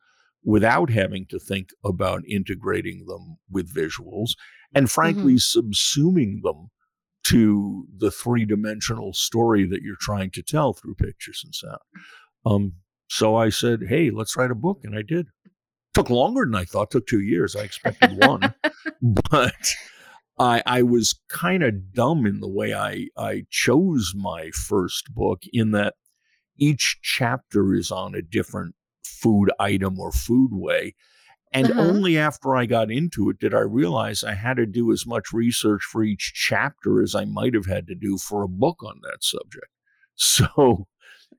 without 0.44 0.90
having 0.90 1.26
to 1.26 1.38
think 1.38 1.70
about 1.84 2.22
integrating 2.28 3.06
them 3.06 3.36
with 3.50 3.72
visuals. 3.74 4.36
and 4.74 4.90
frankly 4.90 5.34
mm-hmm. 5.34 5.58
subsuming 5.60 6.42
them 6.42 6.70
to 7.28 7.86
the 7.96 8.10
three 8.10 8.44
dimensional 8.44 9.12
story 9.12 9.66
that 9.66 9.82
you're 9.82 9.96
trying 10.00 10.30
to 10.30 10.42
tell 10.42 10.72
through 10.72 10.94
pictures 10.94 11.42
and 11.44 11.54
sound. 11.54 11.78
Um, 12.44 12.72
so 13.08 13.36
I 13.36 13.48
said, 13.48 13.84
"Hey, 13.88 14.10
let's 14.10 14.36
write 14.36 14.50
a 14.50 14.56
book," 14.56 14.80
and 14.84 14.96
I 14.96 15.02
did. 15.02 15.26
Took 15.94 16.10
longer 16.10 16.44
than 16.44 16.54
I 16.54 16.64
thought. 16.64 16.90
Took 16.90 17.06
two 17.06 17.20
years. 17.20 17.56
I 17.56 17.62
expected 17.62 18.18
one, 18.24 18.54
but 19.02 19.74
I, 20.38 20.62
I 20.66 20.82
was 20.82 21.18
kind 21.28 21.62
of 21.62 21.92
dumb 21.92 22.26
in 22.26 22.40
the 22.40 22.48
way 22.48 22.74
I 22.74 23.08
I 23.16 23.46
chose 23.50 24.12
my 24.14 24.50
first 24.50 25.14
book. 25.14 25.42
In 25.52 25.72
that 25.72 25.94
each 26.56 26.98
chapter 27.02 27.74
is 27.74 27.90
on 27.90 28.14
a 28.14 28.22
different 28.22 28.74
food 29.04 29.50
item 29.58 29.98
or 29.98 30.12
food 30.12 30.50
way. 30.52 30.94
And 31.56 31.70
uh-huh. 31.70 31.80
only 31.80 32.18
after 32.18 32.54
I 32.54 32.66
got 32.66 32.90
into 32.90 33.30
it 33.30 33.38
did 33.38 33.54
I 33.54 33.60
realize 33.60 34.22
I 34.22 34.34
had 34.34 34.58
to 34.58 34.66
do 34.66 34.92
as 34.92 35.06
much 35.06 35.32
research 35.32 35.82
for 35.82 36.02
each 36.02 36.32
chapter 36.34 37.00
as 37.00 37.14
I 37.14 37.24
might 37.24 37.54
have 37.54 37.64
had 37.64 37.86
to 37.86 37.94
do 37.94 38.18
for 38.18 38.42
a 38.42 38.48
book 38.48 38.82
on 38.82 39.00
that 39.02 39.24
subject. 39.24 39.66
So 40.18 40.86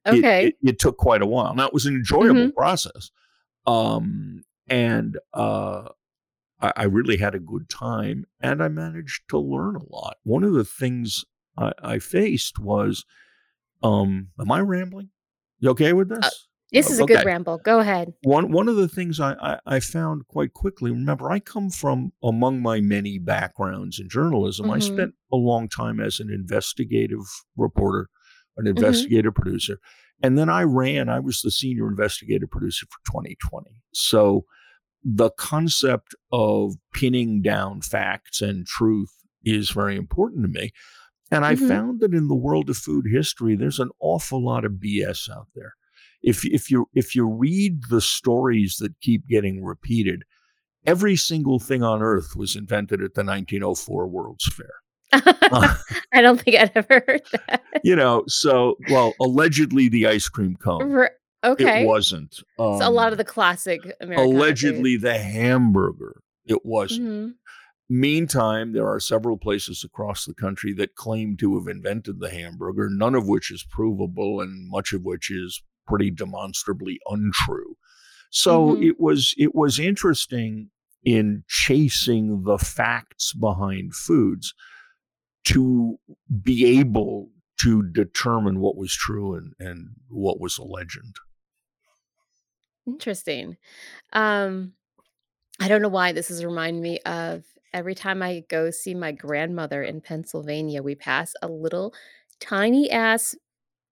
okay. 0.06 0.46
it, 0.46 0.56
it, 0.62 0.70
it 0.70 0.80
took 0.80 0.98
quite 0.98 1.24
a 1.24 1.26
while. 1.26 1.56
Now 1.56 1.66
it 1.66 1.74
was 1.74 1.88
an 1.88 1.96
enjoyable 1.96 2.42
mm-hmm. 2.42 2.56
process. 2.56 3.10
Um, 3.66 4.44
and 4.68 5.18
uh, 5.34 5.90
I, 6.62 6.74
I, 6.76 6.84
really 6.84 7.18
had 7.18 7.34
a 7.34 7.40
good 7.40 7.70
time 7.70 8.26
and 8.40 8.62
I 8.62 8.68
managed 8.68 9.24
to 9.30 9.40
learn 9.40 9.76
a 9.76 9.92
lot. 9.92 10.18
One 10.22 10.44
of 10.44 10.54
the 10.54 10.64
things 10.64 11.26
I, 11.58 11.72
I 11.82 11.98
faced 11.98 12.60
was 12.60 13.04
um, 13.82 14.28
am 14.40 14.52
I 14.52 14.60
rambling? 14.60 15.10
You 15.60 15.72
okay 15.72 15.94
with 15.94 16.12
uh, 16.12 16.20
this? 16.20 16.48
This 16.72 16.90
is 16.90 17.00
a 17.00 17.06
good 17.06 17.26
ramble. 17.26 17.60
Go 17.60 17.80
ahead. 17.80 18.14
One 18.24 18.52
one 18.52 18.68
of 18.68 18.76
the 18.76 18.90
things 18.90 19.20
I, 19.20 19.34
I, 19.34 19.60
I, 19.66 19.80
found 19.80 20.28
quite 20.28 20.54
quickly. 20.54 20.92
Remember, 20.92 21.32
I 21.32 21.40
come 21.40 21.70
from 21.70 22.12
among 22.22 22.62
my 22.62 22.82
many 22.82 23.20
backgrounds 23.20 24.00
in 24.00 24.10
journalism. 24.10 24.66
Mm-hmm. 24.66 24.76
I 24.76 24.80
spent 24.80 25.14
a 25.32 25.38
long 25.38 25.70
time 25.70 26.02
as 26.02 26.20
an 26.20 26.30
investigative 26.30 27.24
reporter, 27.56 28.10
an 28.58 28.66
mm-hmm. 28.66 28.78
investigative 28.78 29.34
mm-hmm. 29.34 29.42
producer, 29.42 29.80
and 30.22 30.38
then 30.38 30.50
I 30.50 30.64
ran. 30.64 31.08
I 31.08 31.20
was 31.20 31.42
the 31.42 31.52
senior 31.52 31.88
investigative 31.88 32.50
producer 32.50 32.86
for 32.88 33.00
2020. 33.12 33.72
So 33.94 34.44
the 35.04 35.30
concept 35.32 36.16
of 36.34 36.74
pinning 36.94 37.42
down 37.42 37.82
facts 37.82 38.42
and 38.42 38.66
truth 38.66 39.14
is 39.44 39.70
very 39.70 39.96
important 39.96 40.44
to 40.44 40.50
me. 40.50 40.72
And 41.32 41.46
I 41.46 41.56
mm-hmm. 41.56 41.68
found 41.68 42.00
that 42.02 42.14
in 42.14 42.28
the 42.28 42.36
world 42.36 42.70
of 42.70 42.78
food 42.78 43.06
history, 43.10 43.56
there's 43.56 43.80
an 43.80 43.90
awful 44.02 44.44
lot 44.44 44.66
of 44.66 44.74
BS 44.74 45.30
out 45.30 45.48
there. 45.56 45.74
If 46.22 46.46
if 46.46 46.72
you 46.72 46.90
if 46.94 47.16
you 47.16 47.28
read 47.28 47.84
the 47.90 48.02
stories 48.02 48.78
that 48.78 49.00
keep 49.02 49.28
getting 49.28 49.64
repeated, 49.64 50.24
every 50.86 51.16
single 51.16 51.60
thing 51.60 51.84
on 51.84 52.02
earth 52.02 52.36
was 52.36 52.56
invented 52.56 53.02
at 53.02 53.14
the 53.14 53.24
1904 53.24 54.08
World's 54.08 54.48
Fair. 54.48 54.72
uh, 55.14 55.76
I 56.14 56.22
don't 56.22 56.42
think 56.42 56.58
I'd 56.58 56.72
ever 56.76 57.04
heard 57.06 57.24
that. 57.32 57.64
You 57.84 57.96
know, 57.96 58.24
so 58.28 58.76
well, 58.90 59.14
allegedly 59.22 59.88
the 59.88 60.08
ice 60.08 60.28
cream 60.28 60.56
cone. 60.56 61.08
Okay, 61.44 61.84
it 61.84 61.88
wasn't. 61.88 62.42
Um, 62.58 62.80
so 62.80 62.88
a 62.88 62.90
lot 62.90 63.12
of 63.12 63.20
the 63.20 63.24
classic 63.24 63.82
American. 64.02 64.36
Allegedly 64.36 64.98
the 64.98 65.18
hamburger. 65.18 66.22
It 66.46 66.66
wasn't. 66.66 67.08
Mm-hmm. 67.08 67.30
Meantime, 67.90 68.74
there 68.74 68.88
are 68.88 69.00
several 69.00 69.38
places 69.38 69.84
across 69.84 70.26
the 70.26 70.34
country 70.34 70.74
that 70.74 70.96
claim 70.96 71.38
to 71.38 71.58
have 71.58 71.68
invented 71.68 72.20
the 72.20 72.30
hamburger, 72.30 72.90
none 72.90 73.16
of 73.16 73.28
which 73.28 73.52
is 73.52 73.64
provable 73.64 74.42
and 74.42 74.70
much 74.70 74.92
of 74.92 75.04
which 75.04 75.32
is 75.32 75.62
pretty 75.88 76.12
demonstrably 76.12 77.00
untrue. 77.08 77.76
So 78.30 78.72
mm-hmm. 78.72 78.84
it 78.84 79.00
was 79.00 79.34
it 79.38 79.56
was 79.56 79.80
interesting 79.80 80.70
in 81.04 81.44
chasing 81.48 82.44
the 82.44 82.58
facts 82.58 83.34
behind 83.34 83.96
foods 83.96 84.54
to 85.46 85.98
be 86.42 86.80
able 86.80 87.30
to 87.62 87.84
determine 87.84 88.60
what 88.60 88.76
was 88.76 88.94
true 88.94 89.36
and, 89.36 89.54
and 89.60 89.90
what 90.10 90.40
was 90.40 90.58
a 90.58 90.64
legend. 90.64 91.16
Interesting. 92.86 93.58
Um, 94.14 94.74
I 95.60 95.68
don't 95.68 95.82
know 95.82 95.88
why 95.90 96.12
this 96.12 96.30
is 96.30 96.46
reminding 96.46 96.82
me 96.82 97.00
of 97.00 97.46
every 97.74 97.96
time 97.96 98.22
I 98.22 98.44
go 98.50 98.70
see 98.72 98.94
my 98.94 99.12
grandmother 99.12 99.84
in 99.84 100.02
Pennsylvania, 100.02 100.84
we 100.84 100.96
pass 100.96 101.34
a 101.42 101.48
little 101.48 101.94
tiny 102.40 102.92
ass 102.92 103.36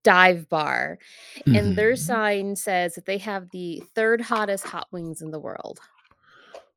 dive 0.06 0.48
bar, 0.48 1.00
and 1.48 1.76
their 1.76 1.94
mm-hmm. 1.94 2.06
sign 2.06 2.56
says 2.56 2.96
that 2.96 3.06
they 3.06 3.18
have 3.18 3.50
the 3.50 3.84
third 3.96 4.22
hottest 4.22 4.66
hot 4.66 4.88
wings 4.92 5.22
in 5.22 5.32
the 5.32 5.40
world. 5.40 5.80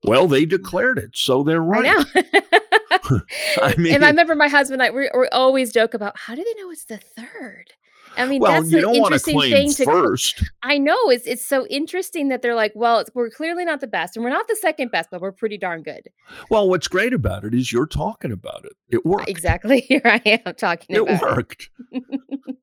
Well, 0.02 0.26
they 0.26 0.46
declared 0.46 0.98
it, 0.98 1.10
so 1.16 1.42
they're 1.44 1.60
right. 1.60 2.04
I, 2.14 3.20
I 3.62 3.74
mean, 3.76 3.94
and 3.94 4.04
I 4.04 4.08
remember 4.08 4.34
my 4.34 4.48
husband 4.48 4.80
and 4.80 4.90
I 4.90 4.94
we, 4.94 5.10
we 5.16 5.28
always 5.28 5.72
joke 5.72 5.94
about 5.94 6.18
how 6.18 6.34
do 6.34 6.42
they 6.42 6.62
know 6.62 6.70
it's 6.70 6.86
the 6.86 6.98
third? 6.98 7.72
I 8.16 8.26
mean, 8.26 8.40
well, 8.40 8.52
that's 8.52 8.72
you 8.72 8.78
an 8.78 8.82
don't 8.82 8.96
interesting 8.96 9.40
thing 9.40 9.72
to 9.74 9.84
first. 9.84 10.42
I 10.62 10.78
know 10.78 10.98
it's 11.08 11.26
it's 11.26 11.44
so 11.44 11.66
interesting 11.66 12.28
that 12.28 12.42
they're 12.42 12.54
like, 12.54 12.72
well, 12.74 13.04
we're 13.14 13.30
clearly 13.30 13.64
not 13.64 13.80
the 13.80 13.86
best, 13.86 14.16
and 14.16 14.24
we're 14.24 14.30
not 14.30 14.48
the 14.48 14.56
second 14.56 14.90
best, 14.90 15.10
but 15.10 15.20
we're 15.20 15.32
pretty 15.32 15.58
darn 15.58 15.82
good. 15.82 16.08
Well, 16.50 16.68
what's 16.68 16.88
great 16.88 17.12
about 17.12 17.44
it 17.44 17.54
is 17.54 17.72
you're 17.72 17.86
talking 17.86 18.32
about 18.32 18.64
it. 18.64 18.72
It 18.88 19.06
worked 19.06 19.28
exactly. 19.28 19.80
Here 19.88 20.02
I 20.04 20.20
am 20.26 20.54
talking 20.54 20.96
it 20.96 21.06
worked. 21.20 21.70
it. 21.92 22.56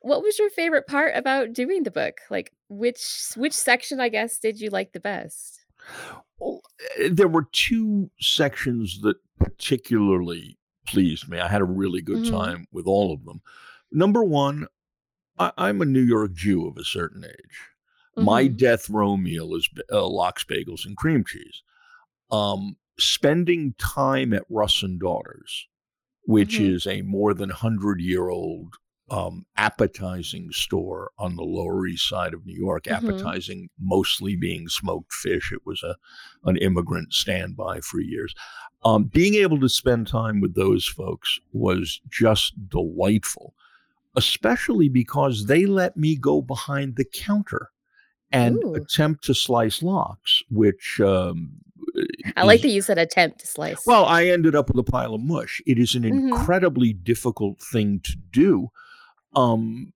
What 0.00 0.22
was 0.22 0.38
your 0.38 0.50
favorite 0.50 0.86
part 0.86 1.12
about 1.14 1.52
doing 1.52 1.82
the 1.82 1.90
book? 1.90 2.18
Like 2.30 2.52
which 2.68 3.32
which 3.36 3.52
section, 3.52 4.00
I 4.00 4.08
guess, 4.08 4.38
did 4.38 4.60
you 4.60 4.70
like 4.70 4.92
the 4.92 5.00
best? 5.00 5.60
Well, 6.38 6.60
eh, 6.98 7.08
there 7.12 7.28
were 7.28 7.48
two 7.52 8.10
sections 8.20 9.00
that 9.02 9.16
particularly 9.38 10.58
pleased 10.86 11.28
me. 11.28 11.38
I 11.38 11.48
had 11.48 11.60
a 11.60 11.64
really 11.64 12.02
good 12.02 12.24
mm-hmm. 12.24 12.36
time 12.36 12.66
with 12.72 12.86
all 12.86 13.12
of 13.12 13.24
them. 13.24 13.40
Number 13.92 14.24
one, 14.24 14.66
I, 15.38 15.68
am 15.68 15.82
a 15.82 15.86
New 15.86 16.02
York 16.02 16.32
Jew 16.32 16.66
of 16.66 16.76
a 16.76 16.84
certain 16.84 17.24
age. 17.24 17.60
Mm-hmm. 18.16 18.24
My 18.24 18.46
death 18.46 18.88
row 18.88 19.16
meal 19.16 19.54
is 19.54 19.68
uh, 19.92 20.06
lox, 20.06 20.44
bagels, 20.44 20.86
and 20.86 20.96
cream 20.96 21.24
cheese. 21.24 21.62
Um, 22.30 22.76
spending 22.98 23.74
time 23.78 24.32
at 24.32 24.44
Russ 24.48 24.82
and 24.82 24.98
Daughters, 24.98 25.68
which 26.24 26.54
mm-hmm. 26.54 26.74
is 26.74 26.86
a 26.86 27.02
more 27.02 27.34
than 27.34 27.50
hundred 27.50 28.00
year 28.00 28.28
old 28.28 28.74
um, 29.10 29.46
appetizing 29.56 30.50
store 30.50 31.10
on 31.18 31.36
the 31.36 31.44
Lower 31.44 31.86
East 31.86 32.08
Side 32.08 32.34
of 32.34 32.44
New 32.44 32.58
York, 32.58 32.84
mm-hmm. 32.84 33.06
appetizing 33.06 33.68
mostly 33.80 34.36
being 34.36 34.68
smoked 34.68 35.12
fish. 35.12 35.52
It 35.52 35.64
was 35.64 35.82
a 35.82 35.96
an 36.44 36.56
immigrant 36.58 37.12
standby 37.12 37.80
for 37.80 38.00
years. 38.00 38.34
Um, 38.84 39.04
being 39.04 39.34
able 39.34 39.60
to 39.60 39.68
spend 39.68 40.06
time 40.06 40.40
with 40.40 40.54
those 40.54 40.86
folks 40.86 41.40
was 41.52 42.00
just 42.10 42.54
delightful 42.68 43.54
especially 44.16 44.88
because 44.88 45.46
they 45.46 45.66
let 45.66 45.96
me 45.96 46.16
go 46.16 46.40
behind 46.40 46.96
the 46.96 47.04
counter 47.04 47.70
and 48.32 48.56
Ooh. 48.64 48.74
attempt 48.74 49.24
to 49.24 49.34
slice 49.34 49.82
lox, 49.82 50.42
which 50.50 51.00
um, 51.00 51.52
I 52.36 52.44
like 52.44 52.62
that 52.62 52.70
you 52.70 52.82
said 52.82 52.98
attempt 52.98 53.40
to 53.40 53.46
slice. 53.46 53.86
Well, 53.86 54.06
I 54.06 54.24
ended 54.24 54.56
up 54.56 54.68
with 54.68 54.78
a 54.78 54.90
pile 54.90 55.14
of 55.14 55.20
mush. 55.20 55.62
It 55.66 55.78
is 55.78 55.94
an 55.94 56.02
mm-hmm. 56.02 56.28
incredibly 56.28 56.92
difficult 56.92 57.60
thing 57.60 58.00
to 58.00 58.16
do. 58.32 58.70
Um, 59.36 59.92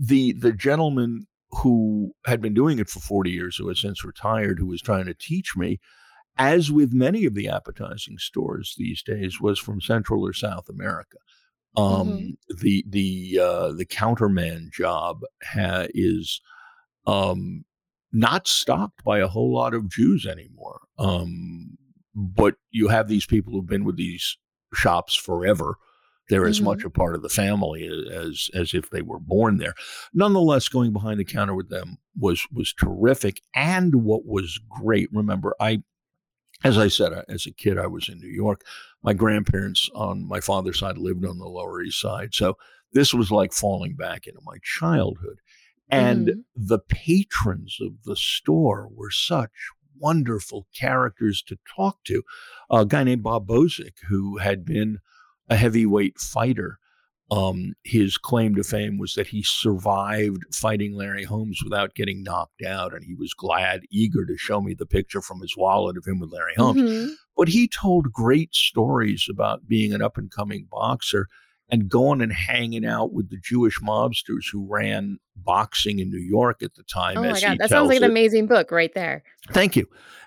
the 0.00 0.32
the 0.32 0.52
gentleman 0.52 1.26
who 1.50 2.12
had 2.26 2.40
been 2.40 2.54
doing 2.54 2.78
it 2.78 2.88
for 2.88 3.00
40 3.00 3.30
years, 3.30 3.56
who 3.56 3.68
has 3.68 3.80
since 3.80 4.04
retired, 4.04 4.58
who 4.58 4.66
was 4.66 4.82
trying 4.82 5.06
to 5.06 5.14
teach 5.14 5.56
me, 5.56 5.80
as 6.36 6.70
with 6.70 6.92
many 6.92 7.24
of 7.24 7.34
the 7.34 7.48
appetizing 7.48 8.18
stores 8.18 8.74
these 8.76 9.02
days, 9.02 9.40
was 9.40 9.58
from 9.58 9.80
Central 9.80 10.26
or 10.26 10.32
South 10.32 10.68
America. 10.68 11.18
Um, 11.76 12.08
mm-hmm. 12.08 12.56
The 12.60 12.84
the 12.88 13.40
uh, 13.40 13.72
the 13.72 13.86
counterman 13.86 14.72
job 14.72 15.20
ha- 15.42 15.86
is 15.90 16.40
um, 17.06 17.64
not 18.12 18.48
stocked 18.48 19.04
by 19.04 19.18
a 19.18 19.28
whole 19.28 19.52
lot 19.52 19.74
of 19.74 19.90
Jews 19.90 20.26
anymore. 20.26 20.80
Um, 20.98 21.76
but 22.14 22.56
you 22.70 22.88
have 22.88 23.08
these 23.08 23.26
people 23.26 23.52
who've 23.52 23.66
been 23.66 23.84
with 23.84 23.96
these 23.96 24.36
shops 24.74 25.14
forever. 25.14 25.76
They're 26.28 26.46
as 26.46 26.56
mm-hmm. 26.56 26.66
much 26.66 26.84
a 26.84 26.90
part 26.90 27.14
of 27.14 27.22
the 27.22 27.28
family 27.28 27.88
as 28.12 28.50
as 28.54 28.74
if 28.74 28.90
they 28.90 29.02
were 29.02 29.18
born 29.18 29.58
there. 29.58 29.74
Nonetheless, 30.12 30.68
going 30.68 30.92
behind 30.92 31.18
the 31.18 31.24
counter 31.24 31.54
with 31.54 31.70
them 31.70 31.98
was 32.18 32.46
was 32.52 32.72
terrific. 32.72 33.40
And 33.54 34.04
what 34.04 34.26
was 34.26 34.60
great, 34.68 35.08
remember, 35.12 35.54
I 35.60 35.82
as 36.64 36.76
I 36.76 36.88
said, 36.88 37.12
as 37.28 37.46
a 37.46 37.52
kid, 37.52 37.78
I 37.78 37.86
was 37.86 38.08
in 38.08 38.18
New 38.18 38.28
York. 38.28 38.64
My 39.02 39.12
grandparents 39.12 39.88
on 39.94 40.26
my 40.26 40.40
father's 40.40 40.80
side 40.80 40.98
lived 40.98 41.24
on 41.24 41.38
the 41.38 41.46
Lower 41.46 41.80
East 41.82 42.00
Side. 42.00 42.34
So 42.34 42.56
this 42.92 43.14
was 43.14 43.30
like 43.30 43.52
falling 43.52 43.94
back 43.94 44.26
into 44.26 44.40
my 44.44 44.56
childhood. 44.62 45.38
And 45.88 46.26
mm-hmm. 46.26 46.40
the 46.56 46.80
patrons 46.80 47.78
of 47.80 48.02
the 48.04 48.16
store 48.16 48.88
were 48.92 49.10
such 49.10 49.50
wonderful 50.00 50.66
characters 50.74 51.42
to 51.42 51.58
talk 51.76 52.02
to. 52.04 52.22
A 52.70 52.84
guy 52.84 53.04
named 53.04 53.22
Bob 53.22 53.46
Bozick, 53.46 53.94
who 54.08 54.38
had 54.38 54.64
been 54.64 54.98
a 55.48 55.56
heavyweight 55.56 56.18
fighter, 56.18 56.78
um, 57.30 57.74
his 57.84 58.16
claim 58.16 58.54
to 58.54 58.64
fame 58.64 58.98
was 58.98 59.14
that 59.14 59.26
he 59.26 59.42
survived 59.42 60.44
fighting 60.54 60.94
Larry 60.94 61.24
Holmes 61.24 61.60
without 61.62 61.94
getting 61.94 62.22
knocked 62.22 62.62
out. 62.62 62.94
And 62.94 63.04
he 63.04 63.14
was 63.14 63.34
glad, 63.34 63.82
eager 63.90 64.24
to 64.24 64.36
show 64.38 64.60
me 64.60 64.74
the 64.74 64.86
picture 64.86 65.20
from 65.20 65.40
his 65.40 65.54
wallet 65.56 65.98
of 65.98 66.06
him 66.06 66.20
with 66.20 66.32
Larry 66.32 66.54
Holmes. 66.56 66.80
Mhm. 66.80 67.14
But 67.36 67.48
he 67.48 67.68
told 67.68 68.12
great 68.12 68.54
stories 68.54 69.26
about 69.30 69.68
being 69.68 69.92
an 69.92 70.00
up 70.02 70.16
and 70.16 70.30
coming 70.30 70.66
boxer 70.70 71.28
and 71.70 71.88
going 71.88 72.20
and 72.20 72.32
hanging 72.32 72.84
out 72.84 73.12
with 73.12 73.30
the 73.30 73.36
Jewish 73.36 73.80
mobsters 73.80 74.44
who 74.50 74.66
ran 74.66 75.18
boxing 75.36 75.98
in 75.98 76.10
New 76.10 76.18
York 76.18 76.62
at 76.62 76.74
the 76.74 76.82
time. 76.82 77.18
Oh 77.18 77.22
my 77.22 77.40
god, 77.40 77.58
that 77.58 77.70
sounds 77.70 77.88
like 77.88 77.98
tells 77.98 78.04
an 78.04 78.10
amazing 78.10 78.46
book 78.46 78.70
right 78.70 78.92
there. 78.94 79.22
Thank 79.50 79.76
you. 79.76 79.86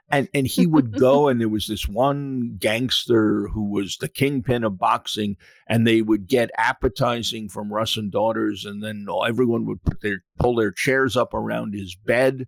And 0.09 0.27
and 0.33 0.45
he 0.45 0.67
would 0.67 0.91
go 0.99 1.27
and 1.27 1.39
there 1.39 1.49
was 1.49 1.67
this 1.67 1.87
one 1.87 2.57
gangster 2.59 3.47
who 3.47 3.69
was 3.69 3.97
the 3.97 4.09
kingpin 4.09 4.63
of 4.63 4.77
boxing 4.77 5.37
and 5.67 5.87
they 5.87 6.01
would 6.01 6.27
get 6.27 6.51
appetizing 6.57 7.49
from 7.49 7.73
Russ 7.73 7.97
and 7.97 8.11
daughters 8.11 8.65
and 8.65 8.83
then 8.83 9.07
everyone 9.27 9.65
would 9.65 9.83
put 9.83 10.01
their 10.01 10.23
pull 10.39 10.55
their 10.55 10.71
chairs 10.71 11.17
up 11.17 11.33
around 11.33 11.73
his 11.73 11.95
bed 11.95 12.47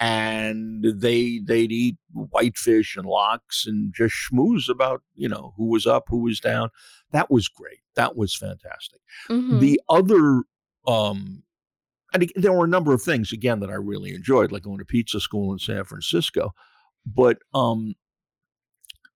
and 0.00 0.84
they 0.84 1.40
they'd 1.44 1.72
eat 1.72 1.96
whitefish 2.12 2.96
and 2.96 3.06
lox 3.06 3.66
and 3.66 3.92
just 3.94 4.14
schmooze 4.14 4.68
about, 4.68 5.02
you 5.14 5.28
know, 5.28 5.54
who 5.56 5.66
was 5.66 5.86
up, 5.86 6.04
who 6.08 6.18
was 6.22 6.40
down. 6.40 6.70
That 7.12 7.30
was 7.30 7.48
great. 7.48 7.80
That 7.94 8.16
was 8.16 8.36
fantastic 8.36 9.00
Mhm. 9.28 9.60
the 9.60 9.80
other 9.88 10.42
um 10.86 11.42
and 12.14 12.30
there 12.36 12.52
were 12.52 12.64
a 12.64 12.68
number 12.68 12.94
of 12.94 13.02
things 13.02 13.32
again 13.32 13.60
that 13.60 13.68
I 13.70 13.74
really 13.74 14.14
enjoyed, 14.14 14.50
like 14.52 14.62
going 14.62 14.78
to 14.78 14.84
pizza 14.84 15.20
school 15.20 15.52
in 15.52 15.58
San 15.58 15.84
Francisco. 15.84 16.54
But 17.04 17.38
um 17.52 17.94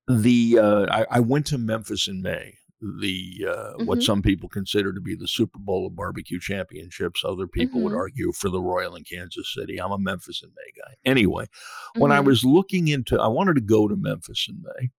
the 0.08 0.58
uh 0.60 0.86
I, 0.90 1.06
I 1.10 1.20
went 1.20 1.46
to 1.48 1.58
Memphis 1.58 2.08
in 2.08 2.22
May, 2.22 2.58
the 2.82 3.46
uh 3.48 3.72
what 3.84 4.00
Mhm. 4.00 4.02
some 4.02 4.22
people 4.22 4.48
consider 4.48 4.92
to 4.92 5.00
be 5.00 5.14
the 5.14 5.28
Super 5.28 5.58
Bowl 5.58 5.86
of 5.86 5.94
barbecue 5.94 6.40
championships. 6.40 7.22
Other 7.24 7.46
people 7.46 7.80
would 7.82 7.92
Mhm. 7.92 7.96
argue 7.96 8.32
for 8.32 8.48
the 8.50 8.60
Royal 8.60 8.96
in 8.96 9.04
Kansas 9.04 9.52
City. 9.54 9.80
I'm 9.80 9.92
a 9.92 9.98
Memphis 9.98 10.42
in 10.42 10.50
May 10.50 10.72
guy. 10.82 10.94
Anyway, 11.04 11.46
when 11.94 12.10
I 12.10 12.20
Mhm. 12.20 12.26
was 12.26 12.44
looking 12.44 12.88
into 12.88 13.18
I 13.20 13.28
wanted 13.28 13.54
to 13.54 13.60
go 13.60 13.86
to 13.88 13.96
Memphis 13.96 14.48
in 14.48 14.62
May. 14.62 14.90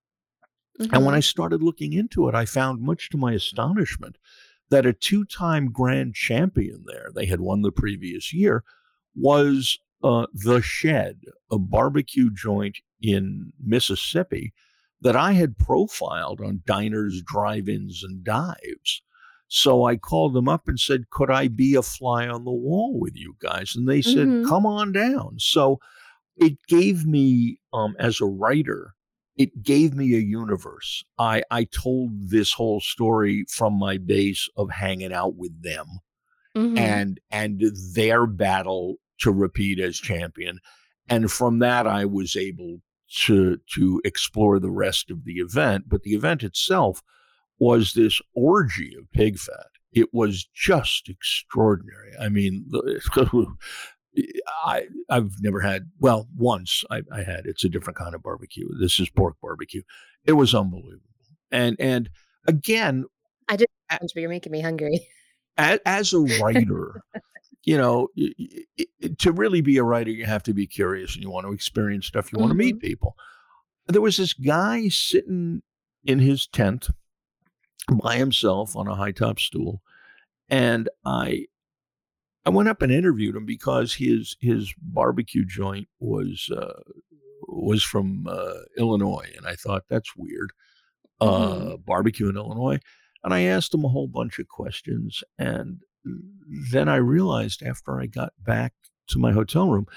And 0.92 1.06
when 1.06 1.14
Mhm. 1.14 1.18
I 1.18 1.20
started 1.20 1.62
looking 1.62 1.94
into 1.94 2.28
it, 2.30 2.36
I 2.36 2.46
found, 2.46 2.82
much 2.82 3.10
to 3.10 3.18
my 3.18 3.34
astonishment, 3.34 4.18
that 4.70 4.86
a 4.86 4.94
two 4.94 5.24
time 5.26 5.72
grand 5.72 6.16
champion 6.16 6.86
there, 6.88 7.12
they 7.14 7.26
had 7.26 7.42
won 7.42 7.62
the 7.62 7.72
previous 7.72 8.34
year, 8.34 8.64
was 9.16 9.78
uh, 10.04 10.28
The 10.34 10.62
Shed, 10.62 11.22
a 11.52 11.58
barbecue 11.60 12.30
joint 12.30 12.80
in 13.02 13.54
Mississippi 13.60 14.54
that 15.04 15.16
I 15.16 15.34
had 15.34 15.58
profiled 15.58 16.42
on 16.42 16.64
diners, 16.66 17.22
drive 17.26 17.70
ins, 17.70 18.04
and 18.04 18.24
dives. 18.24 19.02
So 19.48 19.86
I 19.86 19.98
called 19.98 20.34
them 20.34 20.50
up 20.50 20.68
and 20.68 20.80
said, 20.80 21.10
Could 21.12 21.30
I 21.30 21.48
be 21.48 21.76
a 21.76 21.84
fly 21.84 22.28
on 22.28 22.44
the 22.46 22.52
wall 22.52 23.00
with 23.00 23.16
you 23.16 23.36
guys? 23.40 23.76
And 23.76 23.88
they 23.88 24.02
said, 24.02 24.28
Mhm. 24.28 24.48
Come 24.48 24.66
on 24.66 24.92
down. 24.92 25.36
So 25.38 25.80
it 26.36 26.58
gave 26.68 27.06
me, 27.06 27.60
um, 27.72 27.96
as 28.00 28.20
a 28.20 28.26
writer, 28.26 28.96
it 29.36 29.62
gave 29.62 29.94
me 29.94 30.16
a 30.16 30.20
universe. 30.20 31.04
I 31.20 31.44
I 31.52 31.66
told 31.66 32.30
this 32.30 32.54
whole 32.54 32.80
story 32.82 33.46
from 33.50 33.74
my 33.78 33.98
base 33.98 34.48
of 34.56 34.70
hanging 34.72 35.14
out 35.14 35.36
with 35.36 35.62
them 35.62 35.88
Mhm. 36.56 36.78
and 36.78 37.20
and 37.30 37.64
their 37.94 38.26
battle 38.26 38.96
to 39.20 39.32
repeat 39.32 39.80
as 39.80 39.98
champion. 39.98 40.60
And 41.10 41.32
from 41.32 41.60
that 41.60 41.86
I 41.88 42.06
was 42.06 42.36
able 42.36 42.82
to 43.22 43.58
to 43.76 44.02
explore 44.04 44.60
the 44.60 44.72
rest 44.72 45.12
of 45.12 45.26
the 45.26 45.34
event. 45.34 45.86
But 45.88 46.04
the 46.04 46.14
event 46.14 46.44
itself 46.44 47.02
was 47.60 47.94
this 47.94 48.22
orgy 48.36 48.96
of 48.98 49.12
pig 49.12 49.38
fat. 49.38 49.68
It 49.92 50.14
was 50.14 50.48
just 50.54 51.10
extraordinary. 51.10 52.14
I 52.20 52.30
mean, 52.30 52.66
I 54.66 54.88
I've 55.10 55.32
never 55.42 55.62
had 55.62 55.90
well 56.00 56.28
once 56.36 56.84
I, 56.90 57.02
I 57.12 57.24
had 57.24 57.46
it's 57.46 57.64
a 57.64 57.70
different 57.70 57.98
kind 57.98 58.16
of 58.16 58.24
barbecue. 58.24 58.68
This 58.80 59.00
is 59.00 59.10
pork 59.10 59.36
barbecue. 59.42 59.84
It 60.26 60.34
was 60.34 60.56
unbelievable. 60.56 61.02
And 61.52 61.76
and 61.80 62.10
again, 62.48 63.06
I 63.48 63.56
did. 63.56 63.68
But 63.90 64.16
you're 64.16 64.30
making 64.30 64.52
me 64.52 64.62
hungry. 64.62 65.08
as, 65.58 65.80
as 65.86 66.14
a 66.14 66.20
writer, 66.42 67.02
you 67.64 67.78
know, 67.78 68.10
to 69.20 69.32
really 69.32 69.62
be 69.62 69.78
a 69.78 69.84
writer, 69.84 70.12
you 70.12 70.26
have 70.26 70.44
to 70.44 70.54
be 70.54 70.68
curious 70.68 71.16
and 71.16 71.24
you 71.24 71.30
want 71.30 71.46
to 71.48 71.54
experience 71.54 72.06
stuff. 72.06 72.32
You 72.32 72.40
want 72.40 72.52
to 72.52 72.56
meet 72.56 72.80
people. 72.80 73.16
There 73.88 74.02
was 74.02 74.18
this 74.18 74.34
guy 74.34 74.90
sitting 74.90 75.62
in 76.04 76.20
his 76.20 76.48
tent 76.48 76.90
by 77.92 78.18
himself 78.18 78.76
on 78.76 78.88
a 78.88 78.96
high 78.96 79.12
top 79.12 79.40
stool, 79.40 79.82
and 80.50 80.90
I 81.06 81.46
I 82.46 82.50
went 82.50 82.70
up 82.70 82.82
and 82.82 82.92
interviewed 82.92 83.36
him 83.36 83.46
because 83.46 83.94
his 83.94 84.36
his 84.42 84.74
barbecue 84.82 85.46
joint 85.46 85.88
was 86.00 86.50
uh, 86.56 86.82
was 87.48 87.84
from 87.84 88.28
uh, 88.28 88.54
Illinois, 88.78 89.32
and 89.38 89.46
I 89.46 89.56
thought 89.56 89.84
that's 89.90 90.16
weird. 90.16 90.52
Uh, 91.22 91.78
barbecue 91.78 92.28
in 92.28 92.36
Illinois, 92.36 92.80
and 93.24 93.34
I 93.34 93.44
asked 93.44 93.74
him 93.74 93.86
a 93.86 93.90
whole 93.90 94.08
bunch 94.08 94.40
of 94.40 94.50
questions, 94.50 95.24
and 95.38 95.80
then 96.04 96.90
I 96.90 96.98
realized 96.98 97.64
after 97.64 98.00
I 98.00 98.08
got 98.08 98.34
back 98.40 98.74
to 99.08 99.20
my 99.20 99.32
hotel 99.32 99.70
room, 99.70 99.88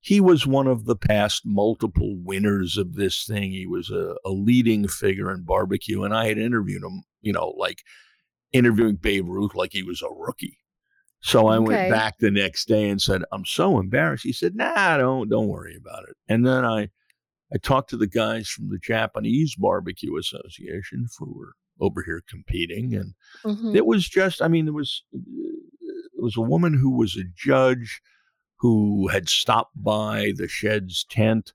he 0.00 0.20
was 0.20 0.46
one 0.46 0.66
of 0.66 0.84
the 0.84 0.96
past 0.96 1.42
multiple 1.46 2.16
winners 2.16 2.76
of 2.76 2.94
this 2.94 3.24
thing. 3.24 3.52
He 3.52 3.66
was 3.66 3.90
a, 3.90 4.16
a 4.24 4.30
leading 4.30 4.88
figure 4.88 5.30
in 5.32 5.44
barbecue, 5.44 6.02
and 6.02 6.14
I 6.14 6.26
had 6.26 6.38
interviewed 6.38 6.82
him, 6.82 7.04
you 7.20 7.32
know, 7.32 7.50
like 7.56 7.82
interviewing 8.52 8.96
Babe 8.96 9.28
Ruth 9.28 9.54
like 9.54 9.72
he 9.72 9.82
was 9.82 10.02
a 10.02 10.08
rookie. 10.10 10.58
So 11.20 11.46
I 11.48 11.58
Okay. 11.58 11.64
went 11.66 11.88
back 11.88 12.18
the 12.18 12.30
next 12.30 12.66
day 12.66 12.88
and 12.90 13.00
said, 13.00 13.22
"I'm 13.32 13.44
so 13.44 13.78
embarrassed." 13.78 14.24
He 14.24 14.32
said, 14.32 14.56
"Nah, 14.56 14.96
don't 14.98 15.28
don't 15.28 15.48
worry 15.48 15.76
about 15.76 16.08
it." 16.08 16.16
And 16.28 16.46
then 16.46 16.64
I 16.64 16.90
I 17.54 17.58
talked 17.58 17.90
to 17.90 17.96
the 17.96 18.06
guys 18.08 18.48
from 18.48 18.70
the 18.70 18.78
Japanese 18.78 19.56
Barbecue 19.56 20.16
Association 20.16 21.08
were 21.20 21.54
over 21.80 22.02
here 22.02 22.22
competing, 22.28 22.94
and 22.94 23.14
Mhm. 23.44 23.74
it 23.74 23.86
was 23.86 24.08
just, 24.08 24.40
I 24.42 24.48
mean, 24.48 24.64
there 24.66 24.74
was 24.74 25.02
it 25.12 26.22
was 26.22 26.36
a 26.36 26.40
woman 26.42 26.74
who 26.74 26.90
was 26.90 27.16
a 27.16 27.24
judge 27.34 28.00
who 28.56 29.08
had 29.08 29.28
stopped 29.28 29.72
by 29.74 30.32
the 30.36 30.46
shed's 30.46 31.04
tent. 31.04 31.52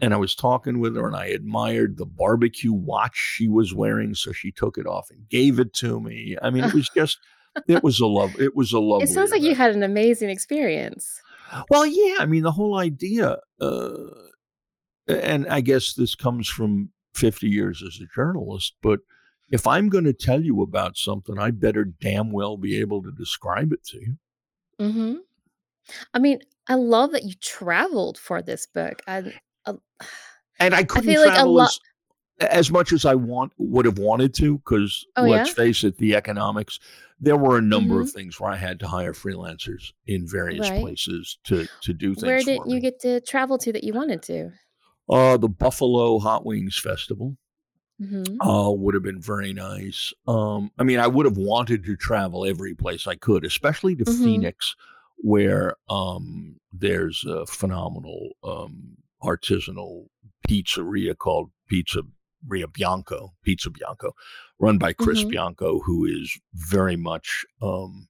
And 0.00 0.14
I 0.14 0.16
was 0.16 0.34
talking 0.34 0.80
with 0.80 0.96
her 0.96 1.06
and 1.06 1.14
I 1.14 1.26
admired 1.26 1.98
the 1.98 2.06
barbecue 2.06 2.72
watch 2.72 3.14
she 3.16 3.46
was 3.46 3.74
wearing. 3.74 4.14
So 4.14 4.32
she 4.32 4.50
took 4.50 4.78
it 4.78 4.86
off 4.86 5.10
and 5.10 5.28
gave 5.28 5.60
it 5.60 5.74
to 5.74 6.00
me. 6.00 6.38
I 6.40 6.48
mean, 6.48 6.64
it 6.64 6.72
was 6.72 6.88
just, 6.96 7.18
it 7.68 7.84
was 7.84 8.00
a 8.00 8.06
love, 8.06 8.40
it 8.40 8.56
was 8.56 8.72
a 8.72 8.80
love 8.80 9.02
It 9.02 9.10
sounds 9.10 9.30
like 9.32 9.42
you 9.42 9.54
had 9.54 9.76
an 9.76 9.82
amazing 9.82 10.30
experience. 10.30 11.20
Well, 11.68 11.84
yeah. 11.84 12.16
I 12.20 12.24
mean, 12.24 12.42
the 12.42 12.52
whole 12.52 12.78
idea, 12.78 13.36
uh, 13.60 13.96
and 15.06 15.46
I 15.48 15.60
guess 15.60 15.92
this 15.92 16.14
comes 16.14 16.48
from 16.48 16.90
50 17.14 17.48
years 17.48 17.82
as 17.86 18.00
a 18.00 18.06
journalist, 18.14 18.76
but 18.82 19.00
if 19.50 19.66
I'm 19.66 19.88
going 19.88 20.04
to 20.04 20.12
tell 20.12 20.40
you 20.40 20.62
about 20.62 20.96
something, 20.96 21.38
I 21.38 21.50
better 21.50 21.84
damn 21.84 22.30
well 22.32 22.56
be 22.56 22.78
able 22.78 23.02
to 23.02 23.12
describe 23.12 23.72
it 23.72 23.84
to 23.86 23.98
you. 23.98 24.16
Mm-hmm. 24.80 25.14
I 26.14 26.18
mean, 26.18 26.40
I 26.68 26.74
love 26.74 27.12
that 27.12 27.24
you 27.24 27.34
traveled 27.40 28.16
for 28.18 28.42
this 28.42 28.66
book. 28.66 29.02
I, 29.06 29.32
uh, 29.66 29.74
And 30.58 30.74
I 30.74 30.84
couldn't 30.84 31.10
feel 31.10 31.20
like 31.22 31.32
a 31.32 31.34
travel 31.36 31.62
as, 31.62 31.80
as 32.40 32.70
much 32.70 32.92
as 32.92 33.04
I 33.04 33.14
want 33.14 33.52
would 33.58 33.86
have 33.86 33.98
wanted 33.98 34.34
to, 34.34 34.58
because 34.58 35.04
Oh, 35.16 35.22
let's 35.24 35.50
yeah? 35.50 35.54
face 35.54 35.84
it, 35.84 35.96
the 35.98 36.14
economics. 36.14 36.78
There 37.20 37.36
were 37.36 37.58
a 37.58 37.62
number 37.62 38.00
of 38.00 38.10
things 38.10 38.40
where 38.40 38.50
I 38.50 38.56
had 38.56 38.80
to 38.80 38.88
hire 38.88 39.12
freelancers 39.12 39.92
in 40.06 40.26
various 40.26 40.70
Right. 40.70 40.80
places 40.80 41.38
to 41.44 41.66
to 41.82 41.92
do 41.92 42.14
things. 42.14 42.22
where 42.24 42.38
didn't 42.38 42.66
you 42.68 42.76
me. 42.76 42.80
get 42.80 42.98
to 43.00 43.20
travel 43.20 43.58
to 43.58 43.72
that 43.72 43.84
you 43.84 43.92
wanted 43.92 44.22
to? 44.22 44.50
Uh, 45.08 45.36
the 45.36 45.48
Buffalo 45.48 46.18
Hot 46.18 46.46
Wings 46.46 46.78
Festival. 46.78 47.36
Hmm 48.00 48.40
uh, 48.40 48.72
would 48.74 48.94
have 48.94 49.02
been 49.02 49.20
very 49.20 49.52
nice. 49.52 50.12
Um, 50.26 50.70
I 50.78 50.84
mean, 50.84 50.98
I 50.98 51.06
would 51.06 51.26
have 51.26 51.36
wanted 51.36 51.84
to 51.84 51.96
travel 51.96 52.44
every 52.46 52.74
place 52.74 53.06
I 53.06 53.16
could, 53.16 53.44
especially 53.44 53.94
to 53.96 54.06
Mhm. 54.06 54.16
Phoenix, 54.24 54.74
where 55.18 55.76
um, 55.88 56.58
there's 56.72 57.24
a 57.24 57.46
phenomenal 57.46 58.30
um, 58.42 58.96
artisanal 59.22 60.06
pizzeria 60.48 61.16
called 61.16 61.50
Pizzeria 61.70 62.72
Bianco, 62.72 63.34
Pizza 63.42 63.70
Bianco, 63.70 64.12
run 64.58 64.78
by 64.78 64.92
Chris 64.92 65.24
Mhm. 65.24 65.24
Bianco, 65.24 65.80
who 65.80 66.06
is 66.06 66.38
very 66.54 66.96
much, 66.96 67.44
um, 67.60 68.08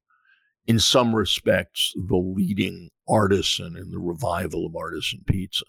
in 0.66 0.78
some 0.78 1.14
respects, 1.14 1.92
the 1.96 2.16
leading 2.16 2.90
artisan 3.08 3.76
in 3.76 3.90
the 3.90 3.98
revival 3.98 4.66
of 4.66 4.76
artisan 4.76 5.22
pizza. 5.26 5.64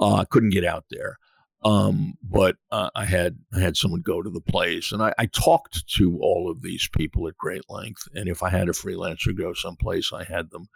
Uh, 0.00 0.16
I 0.16 0.24
couldn't 0.24 0.50
get 0.50 0.64
out 0.64 0.84
there 0.90 1.18
um, 1.64 2.14
but 2.22 2.56
uh, 2.70 2.90
I 2.94 3.06
had 3.06 3.38
I 3.54 3.60
had 3.60 3.76
someone 3.76 4.02
go 4.02 4.22
to 4.22 4.30
the 4.30 4.40
place, 4.40 4.92
and 4.92 5.02
I, 5.02 5.14
I 5.18 5.26
talked 5.26 5.86
to 5.96 6.18
all 6.20 6.50
of 6.50 6.62
these 6.62 6.88
people 6.94 7.26
at 7.26 7.36
great 7.36 7.62
length. 7.68 8.06
And 8.14 8.28
if 8.28 8.42
I 8.42 8.50
had 8.50 8.68
a 8.68 8.72
freelancer 8.72 9.36
go 9.36 9.54
someplace, 9.54 10.12
I 10.12 10.24
had 10.24 10.50
them 10.50 10.68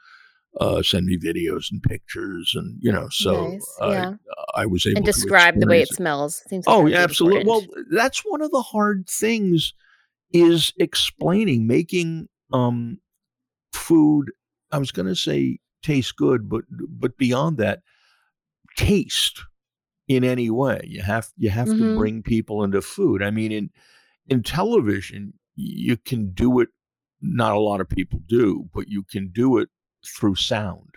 uh, 0.58 0.82
send 0.82 1.06
me 1.06 1.18
videos 1.18 1.70
and 1.70 1.82
pictures, 1.82 2.52
and 2.54 2.78
you 2.80 2.90
know, 2.90 3.08
so 3.10 3.48
Nice, 3.48 3.76
I, 3.82 3.92
yeah. 3.92 4.12
I 4.54 4.66
was 4.66 4.86
able 4.86 4.98
And 4.98 5.06
to 5.06 5.12
describe 5.12 5.60
the 5.60 5.66
way 5.66 5.82
it 5.82 5.88
smells. 5.88 6.42
Seems 6.48 6.66
like 6.66 6.74
Oh, 6.74 6.78
that'd 6.78 6.92
yeah, 6.92 6.98
be 6.98 7.04
absolutely. 7.04 7.44
Well, 7.44 7.66
that's 7.90 8.20
one 8.24 8.40
of 8.40 8.50
the 8.50 8.62
hard 8.62 9.08
things 9.08 9.74
is 10.32 10.72
explaining, 10.78 11.66
making 11.66 12.28
um, 12.52 12.98
food. 13.72 14.30
I 14.72 14.78
was 14.78 14.90
going 14.90 15.08
to 15.08 15.16
say 15.16 15.58
taste 15.82 16.16
good, 16.16 16.48
but 16.48 16.64
but 16.70 17.18
beyond 17.18 17.58
that, 17.58 17.80
taste 18.76 19.42
in 20.08 20.24
any 20.24 20.50
way. 20.50 20.80
You 20.86 21.02
have 21.02 21.28
you 21.36 21.50
have 21.50 21.68
Mhm. 21.68 21.78
to 21.78 21.94
bring 21.94 22.22
people 22.22 22.64
into 22.64 22.80
food. 22.82 23.22
I 23.22 23.30
mean, 23.30 23.52
in 23.52 23.70
in 24.26 24.42
television, 24.42 25.34
you 25.54 25.96
can 25.96 26.32
do 26.32 26.60
it. 26.60 26.68
Not 27.20 27.54
a 27.56 27.60
lot 27.60 27.80
of 27.80 27.88
people 27.88 28.20
do, 28.26 28.68
but 28.74 28.88
you 28.88 29.02
can 29.02 29.30
do 29.30 29.58
it 29.58 29.68
through 30.06 30.36
sound. 30.36 30.90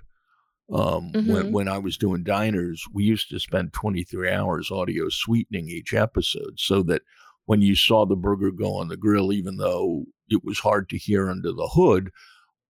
Um, 0.71 1.11
when 1.25 1.47
Mhm. 1.47 1.51
when 1.51 1.67
I 1.67 1.77
was 1.79 1.97
doing 1.97 2.23
diners, 2.23 2.83
we 2.93 3.03
used 3.03 3.29
to 3.29 3.39
spend 3.39 3.73
23 3.73 4.29
hours 4.29 4.71
audio 4.71 5.09
sweetening 5.09 5.67
each 5.67 5.93
episode 5.93 6.53
so 6.59 6.81
that 6.83 7.01
when 7.45 7.61
you 7.61 7.75
saw 7.75 8.05
the 8.05 8.15
burger 8.15 8.51
go 8.51 8.75
on 8.75 8.87
the 8.87 8.95
grill, 8.95 9.33
even 9.33 9.57
though 9.57 10.05
it 10.29 10.45
was 10.45 10.59
hard 10.59 10.87
to 10.89 10.97
hear 10.97 11.29
under 11.29 11.51
the 11.51 11.67
hood, 11.73 12.11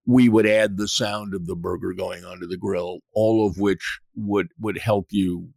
we 0.07 0.29
would 0.29 0.47
add 0.47 0.77
the 0.77 0.87
sound 0.87 1.35
of 1.35 1.45
the 1.45 1.55
burger 1.55 1.93
going 1.93 2.25
onto 2.25 2.47
the 2.47 2.57
grill, 2.57 3.01
all 3.13 3.45
of 3.45 3.59
which 3.59 3.99
would 4.15 4.47
would 4.59 4.79
help 4.79 5.07
you 5.11 5.53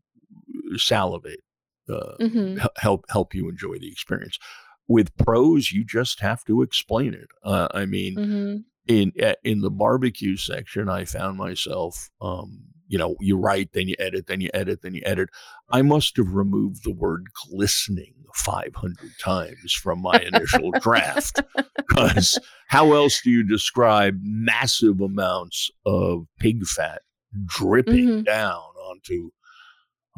salivate, 0.76 1.40
uh, 1.88 2.16
Mhm. 2.20 2.66
help 2.76 3.04
help 3.08 3.34
you 3.34 3.48
enjoy 3.48 3.78
the 3.78 3.88
experience. 3.88 4.38
With 4.86 5.16
prose, 5.16 5.72
you 5.72 5.84
just 5.84 6.20
have 6.20 6.44
to 6.44 6.62
explain 6.62 7.14
it. 7.14 7.28
Uh, 7.42 7.68
I 7.72 7.86
mean, 7.86 8.16
Mhm. 8.16 8.64
in 8.86 9.12
in 9.42 9.60
the 9.60 9.70
barbecue 9.70 10.36
section, 10.36 10.88
I 10.88 11.04
found 11.04 11.38
myself, 11.38 12.10
um, 12.20 12.64
you 12.86 12.98
know, 12.98 13.16
you 13.20 13.36
write, 13.38 13.72
then 13.72 13.88
you 13.88 13.96
edit, 13.98 14.26
then 14.26 14.40
you 14.42 14.50
edit, 14.52 14.82
then 14.82 14.94
you 14.94 15.00
edit. 15.06 15.30
I 15.70 15.80
must 15.82 16.16
have 16.18 16.34
removed 16.34 16.84
the 16.84 16.92
word 16.92 17.28
glistening 17.48 18.14
500 18.34 19.12
times 19.18 19.72
from 19.72 20.02
my 20.02 20.20
initial 20.20 20.72
draft 20.72 21.40
because 21.88 22.38
how 22.68 22.92
else 22.92 23.20
do 23.22 23.30
you 23.30 23.42
describe 23.42 24.18
massive 24.22 25.00
amounts 25.00 25.70
of 25.86 26.26
pig 26.38 26.66
fat 26.66 27.02
dripping 27.46 28.08
Mhm. 28.08 28.24
down 28.26 28.60
onto 28.90 29.30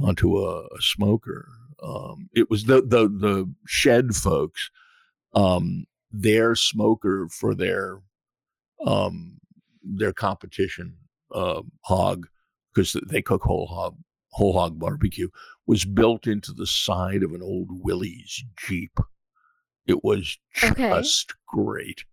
onto 0.00 0.38
a, 0.38 0.64
a 0.66 0.80
smoker? 0.80 1.48
Um, 1.82 2.28
it 2.34 2.50
was 2.50 2.64
the 2.64 2.80
the 2.82 3.08
the 3.08 3.52
shed 3.66 4.14
folks, 4.14 4.70
um, 5.34 5.86
their 6.10 6.54
smoker 6.54 7.28
for 7.28 7.54
their 7.54 8.00
um, 8.84 9.38
their 9.82 10.12
competition 10.12 10.96
uh, 11.34 11.62
hog 11.84 12.26
because 12.74 12.96
they 13.08 13.22
cook 13.22 13.42
whole 13.42 13.66
hog 13.66 13.96
whole 14.30 14.52
hog 14.52 14.78
barbecue 14.78 15.28
was 15.66 15.84
built 15.84 16.26
into 16.26 16.52
the 16.52 16.66
side 16.66 17.22
of 17.22 17.32
an 17.32 17.42
old 17.42 17.68
Willys 17.70 18.44
Jeep. 18.56 18.98
It 19.86 20.04
was 20.04 20.38
Okay. 20.62 20.88
just 20.90 21.34
great. 21.46 22.04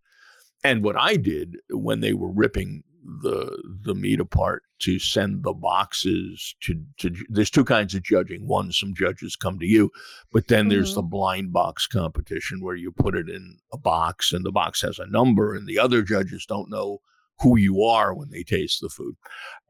And 0.64 0.84
what 0.84 0.96
I 0.98 1.18
did 1.18 1.58
when 1.70 2.00
they 2.00 2.14
were 2.14 2.32
ripping 2.32 2.84
the 3.04 3.62
the 3.84 3.96
meat 3.96 4.20
apart 4.20 4.64
to 4.80 4.98
send 5.00 5.44
the 5.44 5.54
boxes 5.54 6.56
to 6.62 6.82
to 6.98 7.14
there's 7.30 7.50
two 7.50 7.66
kinds 7.66 7.94
of 7.94 8.04
judging. 8.04 8.48
One, 8.48 8.72
some 8.72 8.94
judges 8.96 9.36
come 9.36 9.60
to 9.60 9.66
you, 9.66 9.92
but 10.32 10.48
then 10.48 10.70
there's 10.70 10.96
the 10.96 11.02
blind 11.02 11.52
box 11.54 11.88
competition 11.88 12.62
where 12.62 12.76
you 12.76 12.92
put 12.92 13.16
it 13.16 13.30
in 13.30 13.58
a 13.72 13.78
box 13.78 14.32
and 14.32 14.46
the 14.46 14.52
box 14.52 14.82
has 14.82 15.00
a 15.00 15.08
number, 15.08 15.54
and 15.54 15.68
the 15.68 15.80
other 15.80 16.02
judges 16.02 16.46
don't 16.46 16.70
know 16.70 17.00
who 17.40 17.58
you 17.58 17.82
are 17.84 18.14
when 18.14 18.30
they 18.30 18.44
taste 18.44 18.80
the 18.80 18.90
food. 18.90 19.16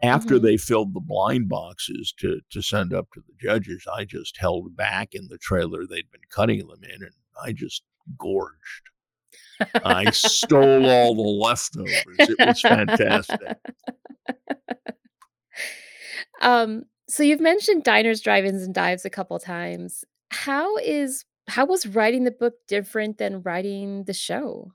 After 0.02 0.36
Mhm. 0.36 0.42
they 0.42 0.58
filled 0.58 0.94
the 0.94 1.00
blind 1.00 1.50
boxes 1.50 2.14
to 2.20 2.42
to 2.52 2.62
send 2.62 2.94
up 2.94 3.08
to 3.14 3.22
the 3.22 3.34
judges, 3.42 3.88
I 3.92 4.06
just 4.06 4.38
held 4.38 4.76
back 4.76 5.16
in 5.16 5.28
the 5.28 5.38
trailer 5.38 5.88
they'd 5.88 6.12
been 6.12 6.22
cutting 6.30 6.68
them 6.68 6.84
in, 6.84 7.02
and 7.04 7.16
I 7.44 7.52
just 7.54 7.84
gorged. 8.18 8.90
I 9.84 10.10
stole 10.12 10.86
all 10.90 11.16
the 11.16 11.22
leftovers. 11.22 12.04
It 12.20 12.36
was 12.40 12.62
fantastic. 12.62 13.40
Um, 16.42 16.84
so 17.08 17.24
you've 17.24 17.40
mentioned 17.40 17.84
diners, 17.84 18.22
drive-ins, 18.22 18.64
and 18.64 18.74
dives 18.74 19.06
a 19.06 19.10
couple 19.10 19.40
times. 19.40 20.04
How 20.30 20.78
is 20.78 21.26
how 21.48 21.66
was 21.66 21.86
writing 21.86 22.24
the 22.24 22.32
book 22.32 22.54
different 22.68 23.18
than 23.18 23.42
writing 23.44 24.04
the 24.06 24.14
show? 24.14 24.72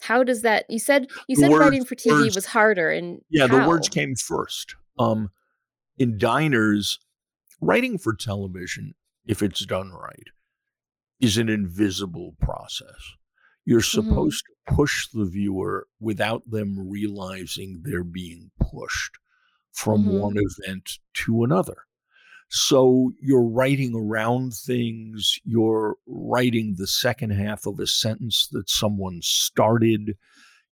How 0.00 0.22
does 0.22 0.42
that 0.42 0.64
you 0.70 0.78
said 0.78 1.08
you 1.28 1.36
The 1.36 1.42
said 1.42 1.50
words- 1.50 1.60
writing 1.60 1.84
for 1.84 1.94
TV 1.96 2.12
words- 2.22 2.34
was 2.36 2.46
harder 2.46 2.90
and 2.90 3.20
Yeah, 3.28 3.46
the 3.46 3.66
words 3.66 3.88
came 3.88 4.14
first. 4.14 4.74
Um, 4.98 5.30
in 5.98 6.16
diners, 6.18 6.98
writing 7.60 7.98
for 7.98 8.14
television, 8.14 8.94
if 9.26 9.42
it's 9.42 9.66
done 9.66 9.90
right, 9.92 10.28
is 11.20 11.36
an 11.36 11.48
invisible 11.48 12.36
process. 12.40 13.12
You're 13.66 13.82
supposed 13.82 14.44
to 14.46 14.74
push 14.74 15.08
the 15.12 15.26
viewer 15.26 15.86
without 16.00 16.48
them 16.50 16.88
realizing 16.88 17.82
they're 17.82 18.04
being 18.04 18.50
pushed 18.60 19.18
from 19.72 20.04
Mhm. 20.04 20.20
one 20.20 20.36
event 20.38 20.98
to 21.24 21.44
another. 21.44 21.76
So 22.48 23.12
you're 23.20 23.42
writing 23.42 23.94
around 23.94 24.54
things, 24.54 25.38
you're 25.44 25.96
writing 26.06 26.76
the 26.76 26.86
second 26.86 27.30
half 27.30 27.66
of 27.66 27.80
a 27.80 27.86
sentence 27.88 28.48
that 28.52 28.70
someone 28.70 29.20
started. 29.22 30.16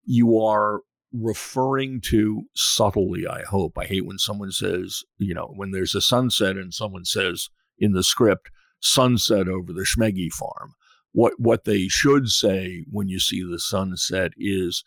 You 0.04 0.38
are 0.38 0.80
referring 1.12 2.00
to 2.00 2.44
subtly, 2.54 3.26
I 3.26 3.42
hope. 3.42 3.76
I 3.76 3.87
hate 3.87 4.07
when 4.07 4.18
someone 4.18 4.52
says, 4.52 5.02
you 5.18 5.35
know, 5.35 5.52
when 5.57 5.72
there's 5.72 5.94
a 5.96 6.00
sunset 6.00 6.57
and 6.57 6.72
someone 6.72 7.04
says 7.04 7.48
in 7.78 7.92
the 7.92 8.04
script, 8.04 8.50
sunset 8.80 9.48
over 9.48 9.72
the 9.72 9.83
Schmeggy 9.85 10.30
farm. 10.33 10.74
What 11.14 11.33
what 11.38 11.64
they 11.64 11.88
should 11.88 12.29
say 12.29 12.85
when 12.90 13.09
you 13.09 13.18
see 13.20 13.42
the 13.42 13.59
sunset 13.61 14.33
is 14.37 14.85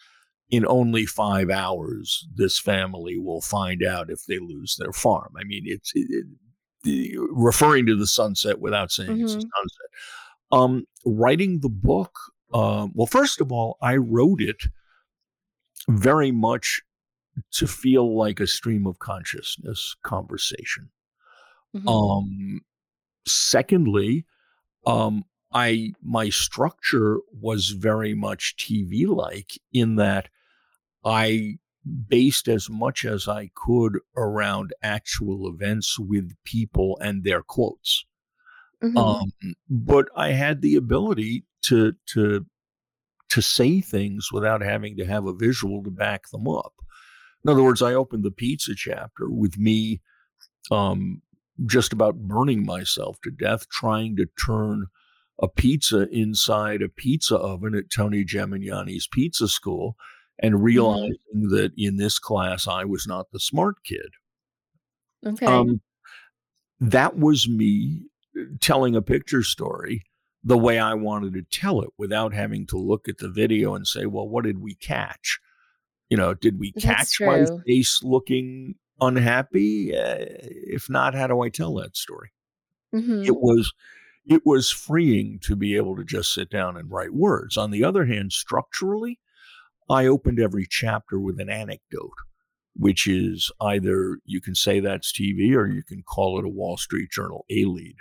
in 0.50 0.66
only 0.68 1.06
five 1.06 1.50
hours, 1.50 2.28
this 2.36 2.60
family 2.60 3.18
will 3.18 3.42
find 3.42 3.82
out 3.84 4.10
if 4.10 4.26
they 4.28 4.38
lose 4.40 4.76
their 4.78 4.94
farm. 4.94 5.34
I 5.40 5.44
mean, 5.46 5.64
it's 5.66 5.92
it, 5.96 6.08
it- 6.10 6.28
the, 6.84 7.18
referring 7.32 7.88
to 7.88 7.96
the 7.96 8.06
sunset 8.06 8.60
without 8.60 8.92
saying 8.92 9.20
it's 9.20 9.34
a 9.34 9.38
Mhm. 9.38 9.42
sunset. 9.42 9.90
Um, 10.52 10.86
writing 11.06 11.60
the 11.62 11.70
book, 11.70 12.14
um, 12.54 12.92
well, 12.94 13.08
first 13.08 13.42
of 13.42 13.52
all, 13.52 13.78
I 13.82 13.96
wrote 13.98 14.42
it 14.42 14.62
very 15.90 16.32
much 16.32 16.82
to 17.54 17.68
feel 17.68 18.16
like 18.18 18.40
a 18.40 18.48
stream 18.48 18.86
of 18.86 19.00
consciousness 19.00 19.96
conversation. 20.04 20.92
Mhm. 21.76 21.88
Um, 21.90 22.62
secondly, 23.28 24.26
um, 24.86 25.24
I 25.58 25.94
my 26.04 26.30
structure 26.30 27.20
was 27.32 27.70
very 27.70 28.14
much 28.14 28.56
TV 28.58 29.08
like 29.08 29.60
in 29.74 29.96
that 29.96 30.30
I 31.04 31.58
based 32.08 32.48
as 32.48 32.70
much 32.70 33.06
as 33.06 33.28
I 33.28 33.50
could 33.56 34.00
around 34.16 34.74
actual 34.84 35.48
events 35.50 35.98
with 35.98 36.36
people 36.44 36.98
and 37.02 37.24
their 37.24 37.42
quotes. 37.42 38.06
Mhm. 38.84 38.98
Um, 38.98 39.56
but 39.68 40.10
I 40.16 40.30
had 40.44 40.62
the 40.62 40.76
ability 40.76 41.46
to 41.64 41.94
to 42.14 42.46
to 43.30 43.42
say 43.42 43.82
things 43.82 44.32
without 44.32 44.62
having 44.62 44.96
to 44.98 45.06
have 45.06 45.26
a 45.26 45.34
visual 45.34 45.84
to 45.84 45.92
back 45.92 46.30
them 46.30 46.48
up. 46.48 46.74
In 47.44 47.50
other 47.50 47.64
words, 47.64 47.82
I 47.82 47.96
opened 47.96 48.24
the 48.24 48.38
pizza 48.44 48.76
chapter 48.76 49.28
with 49.30 49.58
me 49.58 50.02
um, 50.70 51.22
just 51.66 51.94
about 51.94 52.28
burning 52.34 52.64
myself 52.64 53.20
to 53.22 53.32
death 53.32 53.68
trying 53.70 54.16
to 54.18 54.28
turn 54.46 54.88
a 55.40 55.48
pizza 55.48 56.08
inside 56.10 56.82
a 56.82 56.90
pizza 56.90 57.36
oven 57.36 57.76
at 57.76 57.92
Tony 57.92 58.24
Gemignani's 58.26 59.08
pizza 59.08 59.48
school 59.48 59.96
and 60.40 60.64
realizing 60.64 61.50
that 61.50 61.72
in 61.78 61.98
this 61.98 62.20
class 62.20 62.68
I 62.68 62.84
was 62.86 63.06
not 63.08 63.32
the 63.32 63.40
smart 63.40 63.76
kid. 63.84 64.10
okay. 65.26 65.46
Um, 65.46 65.82
that 66.80 67.18
was 67.18 67.50
me 67.50 68.04
uh, 68.40 68.44
telling 68.60 68.96
a 68.96 69.02
picture 69.02 69.44
story 69.44 70.04
the 70.44 70.58
way 70.58 70.80
I 70.80 70.94
wanted 70.94 71.34
to 71.34 71.42
tell 71.42 71.82
it 71.82 71.90
without 71.98 72.34
having 72.34 72.68
to 72.68 72.78
look 72.78 73.10
at 73.10 73.18
the 73.18 73.30
video 73.30 73.76
and 73.76 73.88
say, 73.88 74.06
well, 74.06 74.30
what 74.30 74.44
did 74.44 74.60
we 74.60 74.76
catch? 74.76 75.40
You 76.10 76.18
know, 76.18 76.34
did 76.34 76.60
we 76.60 76.72
catch 76.72 77.20
my 77.20 77.46
face 77.66 78.02
looking 78.04 78.76
unhappy? 79.02 79.96
Uh, 79.96 80.16
if 80.20 80.90
not, 80.90 81.16
how 81.16 81.28
do 81.28 81.42
I 81.42 81.50
tell 81.50 81.74
that 81.76 81.98
story? 81.98 82.30
Mhm. 82.94 83.26
It 83.26 83.36
was 83.36 83.74
it 84.30 84.46
was 84.46 84.70
freeing 84.72 85.40
to 85.44 85.56
be 85.56 85.76
able 85.76 85.96
to 85.96 86.04
just 86.04 86.34
sit 86.34 86.50
down 86.50 86.78
and 86.78 86.92
write 86.92 87.14
words. 87.14 87.58
On 87.58 87.72
the 87.72 87.84
other 87.84 88.06
hand, 88.06 88.32
structurally, 88.34 89.20
I 89.90 90.06
opened 90.06 90.40
every 90.40 90.66
chapter 90.70 91.20
with 91.20 91.40
an 91.40 91.50
anecdote, 91.50 92.12
which 92.76 93.08
is 93.08 93.52
either 93.62 94.20
you 94.26 94.42
can 94.42 94.54
say 94.56 94.80
that's 94.80 95.12
TV 95.14 95.56
or 95.56 95.68
you 95.68 95.84
can 95.84 96.04
call 96.04 96.38
it 96.40 96.46
a 96.46 96.50
Wall 96.50 96.78
Street 96.78 97.10
Journal 97.12 97.46
A 97.50 97.66
lead, 97.66 97.96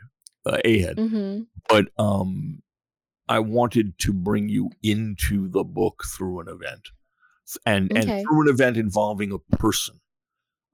uh, 0.45 0.59
A 0.65 0.79
head. 0.81 0.97
Mhm. 0.97 1.47
But 1.69 1.89
um, 1.99 2.63
I 3.29 3.39
wanted 3.39 3.99
to 4.01 4.13
bring 4.13 4.49
you 4.49 4.71
into 4.83 5.49
the 5.49 5.65
book 5.65 6.03
through 6.17 6.41
an 6.41 6.49
event, 6.49 6.89
and 7.65 7.91
Okay. 7.93 8.01
and 8.19 8.27
through 8.27 8.43
an 8.43 8.49
event 8.49 8.77
involving 8.77 9.33
a 9.33 9.39
person. 9.57 10.01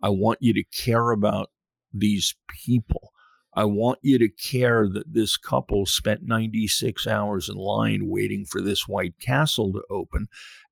I 0.02 0.08
want 0.08 0.38
you 0.42 0.52
to 0.54 0.64
care 0.64 1.10
about 1.10 1.50
these 1.92 2.34
people. 2.64 3.11
I 3.54 3.64
want 3.64 3.98
you 4.02 4.18
to 4.18 4.28
care 4.28 4.88
that 4.88 5.12
this 5.12 5.36
couple 5.36 5.84
spent 5.84 6.22
96 6.22 7.06
hours 7.06 7.48
in 7.48 7.56
line 7.56 8.08
waiting 8.08 8.46
for 8.46 8.62
this 8.62 8.88
White 8.88 9.18
Castle 9.20 9.72
to 9.74 9.82
open 9.90 10.28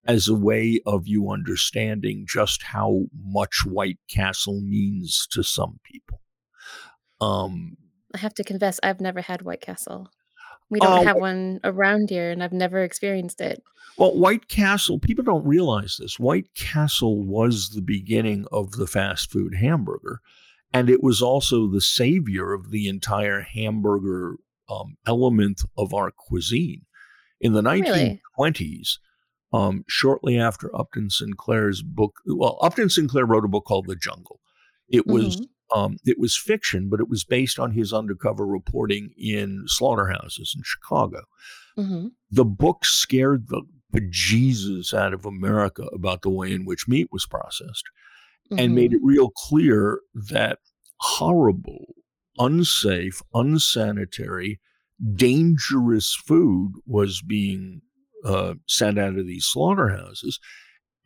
as 0.07 0.29
a 0.29 0.35
way 0.35 0.81
of 0.87 1.07
you 1.07 1.31
understanding 1.31 2.25
just 2.27 2.62
how 2.62 3.03
much 3.23 3.66
White 3.66 3.99
Castle 4.09 4.61
means 4.62 5.27
to 5.33 5.43
some 5.43 5.79
people. 5.85 6.21
Um, 7.21 7.77
I 8.14 8.19
have 8.19 8.35
to 8.35 8.45
confess, 8.45 8.81
I've 8.83 9.01
never 9.01 9.21
had 9.21 9.43
White 9.43 9.61
Castle. 9.61 10.11
We 10.71 10.79
don't 10.79 11.01
uh, 11.01 11.03
have 11.03 11.16
one 11.16 11.61
around 11.64 12.11
here, 12.11 12.31
and 12.31 12.43
I've 12.43 12.53
never 12.53 12.83
experienced 12.83 13.40
it. 13.40 13.62
well, 13.99 14.16
White 14.16 14.49
Castle, 14.49 14.99
people 15.01 15.25
don't 15.25 15.45
realize 15.45 15.97
this. 15.99 16.19
White 16.19 16.55
Castle 16.55 17.23
was 17.23 17.71
the 17.71 17.83
beginning 17.83 18.47
of 18.53 18.73
the 18.73 18.87
fast 18.87 19.31
food 19.31 19.57
hamburger, 19.57 20.21
and 20.72 20.88
it 20.90 21.02
was 21.02 21.20
also 21.22 21.66
the 21.68 21.80
savior 21.80 22.52
of 22.52 22.70
the 22.70 22.88
entire 22.88 23.40
hamburger 23.40 24.37
um, 24.68 24.96
element 25.06 25.62
of 25.76 25.92
our 25.92 26.11
cuisine. 26.11 26.83
In 27.40 27.52
the 27.54 27.62
Really? 27.62 28.20
1920s, 28.38 28.98
um, 29.52 29.85
shortly 29.88 30.38
after 30.38 30.74
Upton 30.76 31.11
Sinclair's 31.11 31.83
book, 31.83 32.12
well, 32.26 32.59
Upton 32.62 32.88
Sinclair 32.90 33.26
wrote 33.26 33.44
a 33.44 33.48
book 33.48 33.64
called 33.64 33.87
The 33.87 33.96
Jungle. 33.96 34.40
It 34.88 35.06
was 35.06 35.37
Mhm. 35.40 35.46
um, 35.72 35.96
it 36.04 36.18
was 36.18 36.37
fiction, 36.37 36.88
but 36.88 36.98
it 36.98 37.09
was 37.09 37.22
based 37.24 37.59
on 37.61 37.70
his 37.70 37.92
undercover 37.92 38.44
reporting 38.44 39.11
in 39.16 39.62
slaughterhouses 39.66 40.52
in 40.56 40.62
Chicago. 40.64 41.22
hmm 41.76 42.09
The 42.30 42.44
book 42.44 42.85
scared 42.85 43.46
the 43.48 43.62
bejesus 43.92 44.92
out 44.92 45.14
of 45.14 45.24
America 45.24 45.85
about 45.92 46.22
the 46.22 46.30
way 46.30 46.52
in 46.52 46.64
which 46.64 46.88
meat 46.88 47.09
was 47.12 47.24
processed 47.26 47.85
and 48.58 48.74
made 48.74 48.92
it 48.92 49.00
real 49.02 49.30
clear 49.30 50.00
that 50.14 50.58
horrible, 51.00 51.94
unsafe, 52.38 53.22
unsanitary, 53.34 54.60
dangerous 55.14 56.14
food 56.14 56.72
was 56.86 57.22
being 57.22 57.82
uh, 58.24 58.54
sent 58.68 58.98
out 58.98 59.16
of 59.18 59.26
these 59.26 59.46
slaughterhouses. 59.46 60.38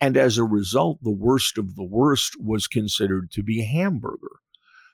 And 0.00 0.16
as 0.16 0.36
a 0.38 0.44
result, 0.44 0.98
the 1.02 1.10
worst 1.10 1.58
of 1.58 1.76
the 1.76 1.84
worst 1.84 2.34
was 2.40 2.66
considered 2.66 3.30
to 3.32 3.42
be 3.42 3.62
hamburger. 3.64 4.40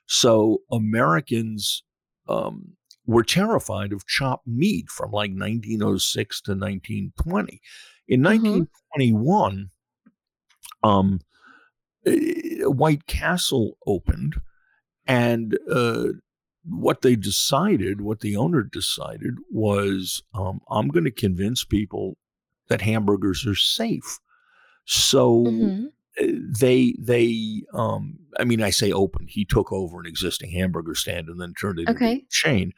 So 0.07 0.59
Americans 0.71 1.83
um, 2.27 2.75
were 3.05 3.23
terrified 3.23 3.93
of 3.93 4.05
chopped 4.07 4.47
meat 4.47 4.89
from 4.89 5.11
like 5.11 5.31
1906 5.31 6.41
to 6.43 6.51
1920. 6.55 7.61
In 8.07 8.21
Mhm. 8.21 8.23
1921, 8.23 9.69
um, 10.83 11.19
eh, 11.21 11.30
White 12.05 13.07
Castle 13.07 13.77
opened, 13.85 14.35
and 15.07 15.57
uh, 15.71 16.09
what 16.65 17.01
they 17.01 17.15
decided, 17.15 18.01
what 18.01 18.21
the 18.21 18.35
owner 18.35 18.63
decided, 18.63 19.35
was 19.51 20.23
um, 20.33 20.61
I'm 20.69 20.89
going 20.89 21.05
to 21.05 21.11
convince 21.11 21.63
people 21.63 22.17
that 22.69 22.81
hamburgers 22.81 23.45
are 23.45 23.55
safe. 23.55 24.19
So 24.85 25.45
hmm 25.45 25.85
uh, 26.21 26.25
they 26.59 26.93
they 26.99 27.63
um 27.73 28.19
i 28.37 28.43
mean 28.43 28.61
i 28.61 28.69
say 28.69 28.91
opened 28.91 29.29
he 29.29 29.45
took 29.45 29.71
over 29.71 29.97
an 30.01 30.05
existing 30.05 30.51
hamburger 30.51 30.93
stand 30.93 31.29
and 31.29 31.39
then 31.39 31.53
turned 31.53 31.79
it 31.79 31.89
into 31.89 32.09
a 32.09 32.25
chain. 32.29 32.73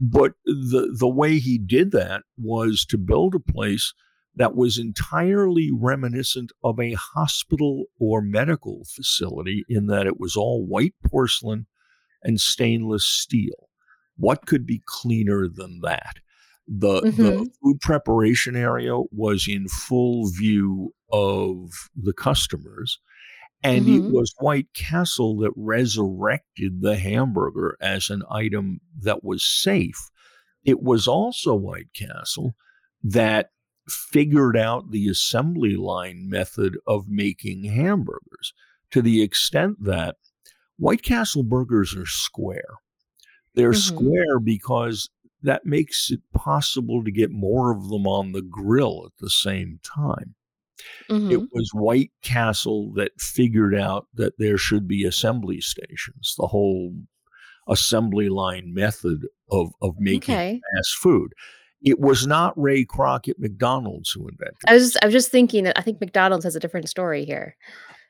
But 0.00 0.34
the 0.44 0.94
the 0.96 1.08
way 1.08 1.38
he 1.40 1.58
did 1.58 1.90
that 1.92 2.22
was 2.38 2.84
to 2.86 2.98
build 2.98 3.34
a 3.34 3.40
place 3.40 3.92
that 4.36 4.54
was 4.54 4.78
entirely 4.78 5.70
reminiscent 5.72 6.52
of 6.62 6.78
a 6.78 6.92
hospital 6.94 7.86
or 7.98 8.20
medical 8.22 8.84
facility 8.94 9.64
in 9.68 9.86
that 9.86 10.06
it 10.06 10.20
was 10.20 10.36
all 10.36 10.64
white 10.66 10.94
porcelain 11.06 11.66
and 12.22 12.40
stainless 12.40 13.04
steel 13.04 13.68
what 14.16 14.46
could 14.46 14.66
be 14.66 14.82
cleaner 14.86 15.48
than 15.48 15.80
that 15.82 16.16
the 16.68 17.02
the 17.12 17.34
Mhm. 17.34 17.50
food 17.62 17.80
preparation 17.80 18.56
area 18.56 18.94
was 19.12 19.46
in 19.48 19.68
full 19.68 20.28
view 20.30 20.92
of 21.12 21.70
the 21.94 22.12
customers 22.14 22.98
and 23.62 23.88
it 23.88 24.04
Mhm. 24.04 24.10
was 24.10 24.34
white 24.40 24.68
castle 24.74 25.36
that 25.38 25.52
resurrected 25.56 26.80
the 26.82 26.96
hamburger 26.96 27.76
as 27.80 28.10
an 28.10 28.22
item 28.30 28.80
that 29.00 29.22
was 29.24 29.44
safe 29.44 30.10
it 30.64 30.82
was 30.82 31.06
also 31.06 31.54
white 31.54 31.92
castle 31.94 32.54
that 33.02 33.50
figured 33.88 34.56
out 34.56 34.90
the 34.90 35.08
assembly 35.08 35.76
line 35.76 36.28
method 36.28 36.76
of 36.86 37.08
making 37.08 37.64
hamburgers 37.64 38.52
to 38.90 39.02
the 39.02 39.22
extent 39.22 39.76
that 39.84 40.16
white 40.78 41.02
castle 41.02 41.42
burgers 41.44 41.96
are 41.96 42.06
square 42.06 42.76
they're 43.54 43.72
Mhm. 43.72 43.74
square 43.74 44.38
because 44.40 45.08
that 45.42 45.64
makes 45.66 46.10
it 46.10 46.20
possible 46.34 47.04
to 47.04 47.10
get 47.10 47.30
more 47.30 47.72
of 47.72 47.88
them 47.88 48.06
on 48.06 48.32
the 48.32 48.42
grill 48.42 49.04
at 49.06 49.16
the 49.20 49.30
same 49.30 49.80
time. 49.82 50.34
hmm 51.10 51.28
It 51.28 51.44
was 51.52 51.70
White 51.74 52.12
Castle 52.22 52.92
that 52.94 53.20
figured 53.20 53.74
out 53.74 54.08
that 54.14 54.38
there 54.38 54.58
should 54.58 54.88
be 54.88 55.04
assembly 55.04 55.60
stations, 55.60 56.34
the 56.38 56.46
whole 56.48 56.94
assembly 57.68 58.28
line 58.30 58.74
method 58.74 59.26
of, 59.50 59.72
of 59.82 59.96
making 60.00 60.38
Okay. 60.38 60.64
fast 60.76 60.96
food. 60.96 61.32
It 61.86 62.00
was 62.00 62.26
not 62.26 62.52
Ray 62.60 62.84
Kroc 62.84 63.28
at 63.28 63.38
McDonald's 63.38 64.10
who 64.10 64.28
invented 64.28 64.56
I 64.66 64.74
was 64.74 64.82
just, 64.92 64.98
I 65.02 65.06
was 65.06 65.12
just 65.14 65.30
thinking 65.30 65.64
that 65.64 65.78
I 65.78 65.82
think 65.82 66.00
McDonald's 66.00 66.44
has 66.44 66.56
a 66.56 66.60
different 66.60 66.88
story 66.88 67.24
here. 67.24 67.56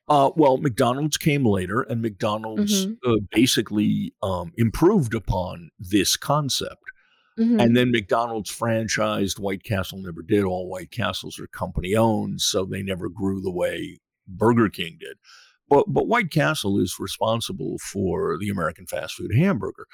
Uh, 0.08 0.30
well, 0.34 0.56
McDonald's 0.56 1.16
came 1.16 1.44
later, 1.44 1.82
and 1.82 2.00
McDonald's 2.00 2.86
Mhm. 2.86 2.96
uh, 3.04 3.20
basically 3.32 4.14
um, 4.22 4.52
improved 4.56 5.14
upon 5.14 5.70
this 5.78 6.16
concept. 6.16 6.82
hmm 7.36 7.60
And 7.60 7.76
then 7.76 7.90
McDonald's 7.90 8.50
franchised. 8.50 9.38
White 9.38 9.62
Castle 9.62 9.98
never 10.00 10.22
did. 10.22 10.44
All 10.44 10.68
White 10.68 10.90
Castles 10.90 11.38
are 11.38 11.46
company 11.48 11.94
owned, 11.94 12.40
so 12.40 12.64
they 12.64 12.82
never 12.82 13.08
grew 13.10 13.42
the 13.42 13.50
way 13.52 13.98
Burger 14.26 14.68
King 14.70 14.96
did. 14.98 15.18
But 15.68 15.92
but 15.92 16.06
White 16.08 16.30
Castle 16.30 16.78
is 16.80 16.96
responsible 17.00 17.76
for 17.78 18.38
the 18.38 18.48
American 18.48 18.86
fast 18.86 19.16
food 19.16 19.34
hamburger, 19.34 19.86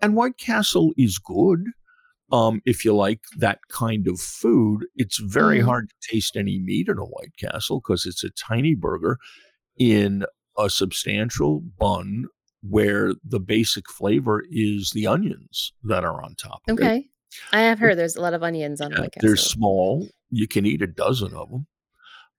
and 0.00 0.14
White 0.14 0.36
Castle 0.38 0.92
is 0.96 1.18
good. 1.18 1.64
Um, 2.32 2.60
if 2.64 2.84
you 2.84 2.94
like 2.94 3.20
that 3.38 3.60
kind 3.68 4.08
of 4.08 4.18
food, 4.20 4.86
it's 4.96 5.18
very 5.18 5.60
Mhm. 5.60 5.64
hard 5.64 5.88
to 5.90 6.08
taste 6.10 6.36
any 6.36 6.58
meat 6.58 6.88
in 6.88 6.98
a 6.98 7.04
White 7.04 7.36
Castle 7.38 7.80
because 7.80 8.04
it's 8.04 8.24
a 8.24 8.30
tiny 8.30 8.74
burger 8.74 9.18
in 9.78 10.24
a 10.58 10.68
substantial 10.68 11.60
bun 11.60 12.26
where 12.62 13.12
the 13.22 13.38
basic 13.38 13.88
flavor 13.90 14.42
is 14.50 14.90
the 14.90 15.06
onions 15.06 15.72
that 15.84 16.02
are 16.04 16.20
on 16.22 16.34
top 16.34 16.62
of 16.66 16.78
it. 16.78 16.82
Okay. 16.82 17.08
I 17.52 17.60
have 17.60 17.78
heard 17.78 17.96
there's 17.96 18.16
a 18.16 18.20
lot 18.20 18.34
of 18.34 18.42
onions 18.42 18.80
on 18.80 18.90
Yeah, 18.92 19.00
White 19.00 19.14
they're 19.20 19.36
small. 19.36 20.08
You 20.30 20.48
can 20.48 20.66
eat 20.66 20.82
a 20.82 20.86
dozen 20.86 21.32
of 21.34 21.50
them. 21.50 21.66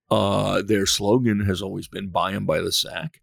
Uh, 0.09 0.61
their 0.63 0.85
slogan 0.85 1.41
has 1.41 1.61
always 1.61 1.87
been 1.87 2.09
buy 2.09 2.31
them 2.31 2.45
by 2.45 2.59
the 2.61 2.71
sack." 2.71 3.21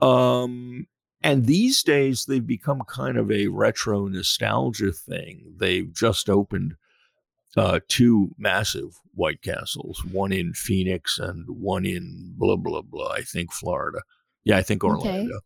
Um, 0.00 0.86
and 1.22 1.46
these 1.46 1.82
days 1.82 2.24
they've 2.24 2.46
become 2.46 2.82
kind 2.88 3.16
of 3.18 3.30
a 3.30 3.48
retro 3.48 4.06
nostalgia 4.06 4.92
thing. 4.92 5.54
They've 5.56 5.92
just 5.92 6.28
opened 6.30 6.74
uh, 7.56 7.80
two 7.88 8.30
massive 8.38 8.98
White 9.14 9.42
Castles, 9.42 10.04
one 10.10 10.32
in 10.32 10.52
Phoenix 10.54 11.18
and 11.18 11.44
one 11.48 11.84
in 11.84 12.34
blah 12.36 12.56
blah 12.56 12.82
blah. 12.82 13.10
I 13.12 13.22
think 13.22 13.52
Florida. 13.52 14.00
Yeah, 14.44 14.56
I 14.56 14.62
think 14.62 14.84
Okay. 14.84 15.08
Orlando. 15.08 15.40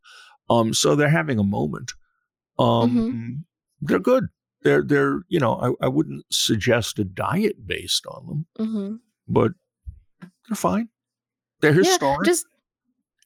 Um, 0.50 0.74
so 0.74 0.94
they're 0.94 1.08
having 1.08 1.38
a 1.38 1.44
moment. 1.44 1.92
Um, 2.58 3.08
hmm 3.08 3.32
they're 3.80 3.98
good. 3.98 4.28
They're 4.62 4.82
they're 4.82 5.20
you 5.28 5.40
know 5.40 5.76
I, 5.80 5.86
I 5.86 5.88
wouldn't 5.88 6.24
suggest 6.30 6.98
a 6.98 7.04
diet 7.04 7.66
based 7.66 8.06
on 8.06 8.26
them, 8.26 8.46
hmm 8.70 8.96
but 9.26 9.52
they're 10.48 10.56
fine. 10.56 10.88
They're 11.60 11.72
Yeah. 11.72 11.88
historic. 11.90 12.26
Just 12.26 12.46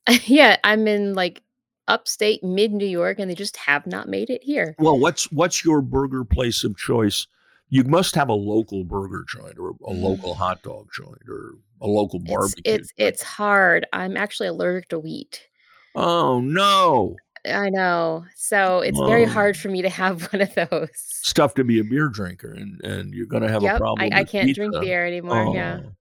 yeah. 0.27 0.57
I'm 0.65 0.87
in 0.89 1.15
like 1.15 1.43
upstate 1.89 2.43
mid 2.45 2.73
New 2.73 2.87
York, 2.87 3.19
and 3.19 3.31
they 3.31 3.35
just 3.35 3.57
have 3.57 3.87
not 3.87 4.09
made 4.09 4.31
it 4.31 4.43
here. 4.43 4.75
well, 4.79 4.99
what's 4.99 5.31
what's 5.33 5.65
your 5.65 5.81
burger 5.83 6.25
place 6.25 6.65
of 6.65 6.77
choice? 6.77 7.27
You 7.71 7.85
must 7.85 8.15
have 8.15 8.29
a 8.29 8.35
local 8.35 8.85
burger 8.85 9.25
joint 9.29 9.59
or 9.59 9.71
a 9.85 9.93
local 9.93 10.35
hot 10.35 10.63
dog 10.63 10.89
joint 10.95 11.23
or 11.29 11.55
a 11.81 11.87
local 11.87 12.21
It's 12.25 12.31
barbecue. 12.31 12.63
it's 12.65 12.89
joint. 12.93 13.09
it's 13.09 13.23
hard. 13.23 13.87
I'm 13.93 14.17
actually 14.17 14.49
allergic 14.49 14.89
to 14.91 14.99
wheat. 14.99 15.49
Oh 15.95 16.41
no! 16.41 17.17
I 17.45 17.71
know. 17.71 18.25
So 18.37 18.81
it's 18.81 18.99
very 19.01 19.25
Oh, 19.25 19.29
hard 19.29 19.57
for 19.57 19.69
me 19.69 19.83
to 19.83 19.89
have 19.89 20.23
one 20.33 20.43
of 20.43 20.55
those. 20.55 20.89
it's 20.91 21.33
tough 21.33 21.55
to 21.55 21.65
be 21.65 21.79
a 21.79 21.85
beer 21.85 22.09
drinker, 22.09 22.53
and 22.53 22.81
and 22.85 23.15
you're 23.15 23.27
going 23.27 23.43
to 23.43 23.49
have 23.49 23.63
a 23.63 23.67
Yep. 23.67 23.81
I, 23.81 23.81
problem 23.81 24.11
I 24.13 24.21
with 24.21 24.29
can't 24.31 24.55
drink 24.55 24.75
beer 24.81 25.07
anymore. 25.07 25.45
Yeah. 25.55 25.81
Oh, 25.81 25.93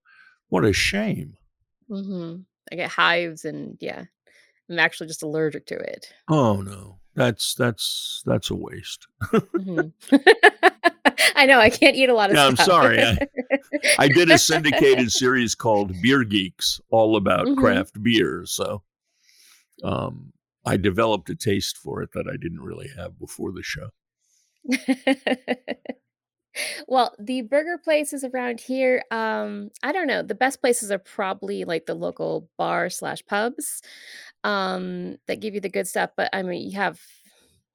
what 0.50 0.66
a 0.66 0.74
shame! 0.74 1.38
hmm 1.88 2.38
I 2.72 2.76
get 2.76 2.90
hives 2.92 3.46
and 3.46 3.78
yeah. 3.80 4.06
I'm 4.70 4.80
actually 4.80 5.08
just 5.08 5.24
allergic 5.24 5.66
to 5.68 5.76
it. 5.76 6.14
Oh 6.30 6.62
no, 6.62 7.00
that's 7.16 7.56
that's 7.56 8.22
that's 8.26 8.50
a 8.50 8.56
waste. 8.56 9.08
hmm 9.56 9.88
I 11.36 11.46
know. 11.46 11.60
I 11.60 11.70
can't 11.70 11.96
eat 11.96 12.10
a 12.10 12.14
lot 12.14 12.30
of 12.30 12.36
Yeah, 12.36 12.48
I'm 12.48 12.58
sorry. 12.58 13.00
I, 13.02 13.18
I 14.00 14.08
did 14.08 14.30
a 14.32 14.38
syndicated 14.38 15.12
series 15.12 15.56
called 15.56 16.02
Beer 16.02 16.24
Geeks, 16.24 16.82
all 16.90 17.16
about 17.16 17.48
hmm 17.48 17.56
craft 17.56 18.02
beer. 18.02 18.44
So, 18.46 18.82
um, 19.84 20.34
I 20.66 20.78
developed 20.78 21.30
a 21.30 21.36
taste 21.36 21.78
for 21.78 22.02
it 22.02 22.12
that 22.14 22.28
I 22.28 22.38
didn't 22.38 22.62
really 22.62 22.90
have 22.98 23.20
before 23.20 23.52
the 23.52 23.64
show. 23.64 23.90
well, 26.88 27.16
the 27.20 27.42
burger 27.42 27.78
places 27.84 28.24
around 28.24 28.60
here, 28.60 29.04
um, 29.12 29.70
I 29.84 29.92
don't 29.92 30.08
know. 30.08 30.24
The 30.24 30.36
best 30.36 30.60
places 30.60 30.92
are 30.92 31.00
probably 31.00 31.64
like 31.64 31.86
the 31.86 31.94
local 31.94 32.50
bar 32.58 32.90
slash 32.90 33.24
pubs 33.26 33.82
um, 34.44 35.18
that 35.28 35.40
give 35.40 35.54
you 35.54 35.62
the 35.62 35.70
good 35.70 35.88
stuff. 35.88 36.12
But 36.16 36.30
I 36.34 36.42
mean, 36.44 36.70
you 36.70 36.78
have 36.78 37.00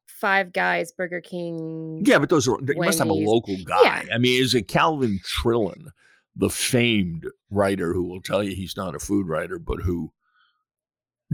Five 0.07 0.53
Guys, 0.53 0.92
Burger 0.92 1.20
King. 1.20 2.03
Yeah, 2.05 2.18
but 2.18 2.29
those 2.29 2.46
are 2.48 2.59
you 2.61 2.75
must 2.77 2.98
have 2.98 3.09
a 3.09 3.12
local 3.12 3.57
Yeah. 3.57 3.64
guy. 3.66 4.07
I 4.12 4.18
mean, 4.18 4.42
is 4.42 4.55
it 4.55 4.68
Calvin 4.68 5.18
Trillin, 5.25 5.87
the 6.37 6.51
famed 6.51 7.27
writer 7.51 7.92
who 7.92 8.05
will 8.05 8.22
tell 8.22 8.42
you 8.42 8.55
he's 8.55 8.77
not 8.77 8.94
a 8.94 8.98
food 8.98 9.27
writer, 9.27 9.59
but 9.59 9.81
who 9.83 10.12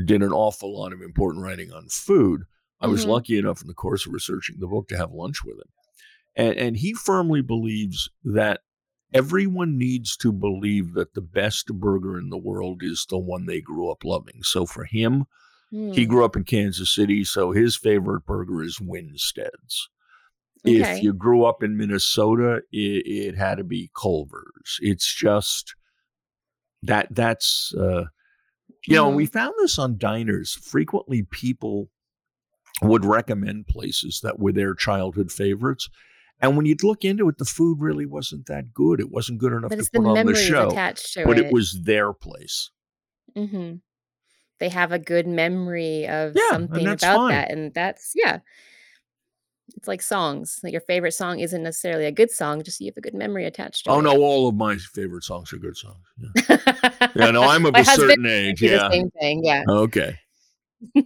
did 0.04 0.22
an 0.22 0.32
awful 0.32 0.78
lot 0.78 0.92
of 0.92 1.02
important 1.02 1.44
writing 1.44 1.72
on 1.72 1.88
food? 1.88 2.42
I 2.80 2.86
was 2.86 3.04
Mhm. 3.04 3.08
lucky 3.08 3.38
enough 3.38 3.60
in 3.60 3.66
the 3.66 3.74
course 3.74 4.06
of 4.06 4.12
researching 4.12 4.56
the 4.60 4.68
book 4.68 4.88
to 4.88 4.96
have 4.96 5.12
lunch 5.12 5.42
with 5.44 5.56
him. 5.58 5.68
And, 6.36 6.56
and 6.56 6.76
he 6.76 6.94
firmly 6.94 7.42
believes 7.42 8.08
that 8.24 8.60
everyone 9.12 9.78
needs 9.78 10.16
to 10.18 10.32
believe 10.32 10.94
that 10.94 11.14
the 11.14 11.20
best 11.20 11.68
burger 11.68 12.18
in 12.18 12.30
the 12.30 12.38
world 12.38 12.82
is 12.82 13.06
the 13.08 13.18
one 13.18 13.46
they 13.46 13.60
grew 13.60 13.90
up 13.90 14.04
loving. 14.04 14.42
So 14.42 14.66
for 14.66 14.84
him, 14.84 15.24
he 15.90 16.06
Hmm, 16.06 16.06
grew 16.06 16.24
up 16.24 16.36
in 16.36 16.44
Kansas 16.44 16.94
City, 16.94 17.24
so 17.24 17.52
his 17.52 17.76
favorite 17.76 18.26
burger 18.26 18.62
is 18.62 18.80
Winstead's. 18.80 19.88
If 20.64 21.02
you 21.02 21.14
grew 21.14 21.44
up 21.44 21.62
in 21.62 21.76
Minnesota, 21.76 22.62
it, 22.72 23.06
it 23.06 23.36
had 23.36 23.56
to 23.58 23.64
be 23.64 23.90
Culver's. 23.96 24.78
It's 24.82 25.14
just 25.14 25.74
that 26.82 27.08
that's 27.10 27.74
uh, 27.74 28.04
you 28.86 28.96
know, 28.96 29.10
Mhm. 29.10 29.16
we 29.16 29.26
found 29.26 29.54
this 29.58 29.78
on 29.78 29.98
diners. 29.98 30.54
Frequently, 30.54 31.24
people 31.24 31.90
would 32.82 33.04
recommend 33.04 33.66
places 33.68 34.20
that 34.22 34.38
were 34.38 34.52
their 34.52 34.74
childhood 34.74 35.32
favorites. 35.32 35.88
And 36.40 36.56
when 36.56 36.66
you'd 36.66 36.84
look 36.84 37.04
into 37.04 37.28
it, 37.28 37.38
the 37.38 37.44
food 37.44 37.80
really 37.80 38.06
wasn't 38.06 38.46
that 38.46 38.72
good. 38.72 39.00
It 39.00 39.10
wasn't 39.10 39.38
good 39.38 39.52
enough 39.52 39.70
But 39.70 39.76
to 39.76 39.80
it's 39.80 39.90
the 39.90 39.98
put 40.00 40.18
on 40.18 40.26
the 40.26 40.34
show, 40.34 40.68
attached 40.68 41.14
to 41.14 41.24
but 41.24 41.38
it. 41.38 41.46
it 41.46 41.52
was 41.52 41.80
their 41.82 42.12
place. 42.12 42.70
Mm-hmm. 43.36 43.76
They 44.60 44.68
have 44.68 44.92
a 44.92 44.98
good 44.98 45.26
memory 45.26 46.06
of 46.08 46.34
Yeah, 46.36 46.50
something 46.50 46.86
about 46.86 47.16
fine. 47.16 47.30
that, 47.30 47.50
and 47.50 47.72
that's 47.74 48.12
yeah. 48.14 48.38
It's 49.76 49.86
like 49.86 50.00
songs. 50.00 50.58
Like 50.62 50.72
your 50.72 50.80
favorite 50.80 51.12
song 51.12 51.40
isn't 51.40 51.62
necessarily 51.62 52.06
a 52.06 52.12
good 52.12 52.30
song, 52.30 52.62
just 52.62 52.80
you 52.80 52.86
have 52.86 52.96
a 52.96 53.00
good 53.00 53.14
memory 53.14 53.44
attached 53.44 53.84
to 53.84 53.90
Oh 53.90 53.94
it. 53.94 53.98
Oh 53.98 54.00
no, 54.00 54.16
all 54.22 54.48
of 54.48 54.54
my 54.54 54.76
favorite 54.76 55.24
songs 55.24 55.52
are 55.52 55.58
good 55.58 55.76
songs. 55.76 56.04
Yeah, 56.16 56.56
yeah 57.14 57.30
no, 57.30 57.42
I'm 57.42 57.66
of 57.66 57.74
a 57.76 57.84
certain 57.84 58.26
age. 58.26 58.62
Yeah. 58.62 58.90
same 58.90 59.10
thing. 59.10 59.44
Yeah. 59.44 59.62
Okay. 59.68 60.18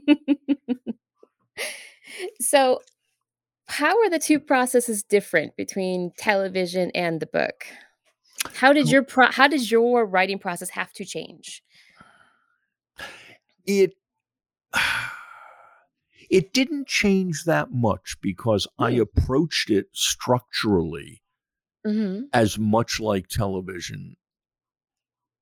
so, 2.40 2.80
how 3.72 3.98
are 4.00 4.10
the 4.10 4.18
two 4.18 4.38
processes 4.38 5.02
different 5.02 5.56
between 5.56 6.12
television 6.18 6.90
and 6.94 7.20
the 7.20 7.26
book? 7.26 7.66
How 8.54 8.72
did 8.72 8.90
your 8.90 9.02
pro- 9.02 9.30
how 9.32 9.48
does 9.48 9.70
your 9.70 10.04
writing 10.04 10.38
process 10.38 10.70
have 10.70 10.92
to 10.94 11.04
change? 11.04 11.62
It 13.66 13.94
it 16.30 16.52
didn't 16.52 16.86
change 16.86 17.44
that 17.44 17.72
much 17.72 18.16
because 18.20 18.66
I 18.78 18.92
Hmm. 18.92 19.00
approached 19.00 19.70
it 19.70 19.86
structurally 19.92 21.22
hmm 21.84 22.28
as 22.32 22.58
much 22.58 23.00
like 23.00 23.28
television 23.28 24.16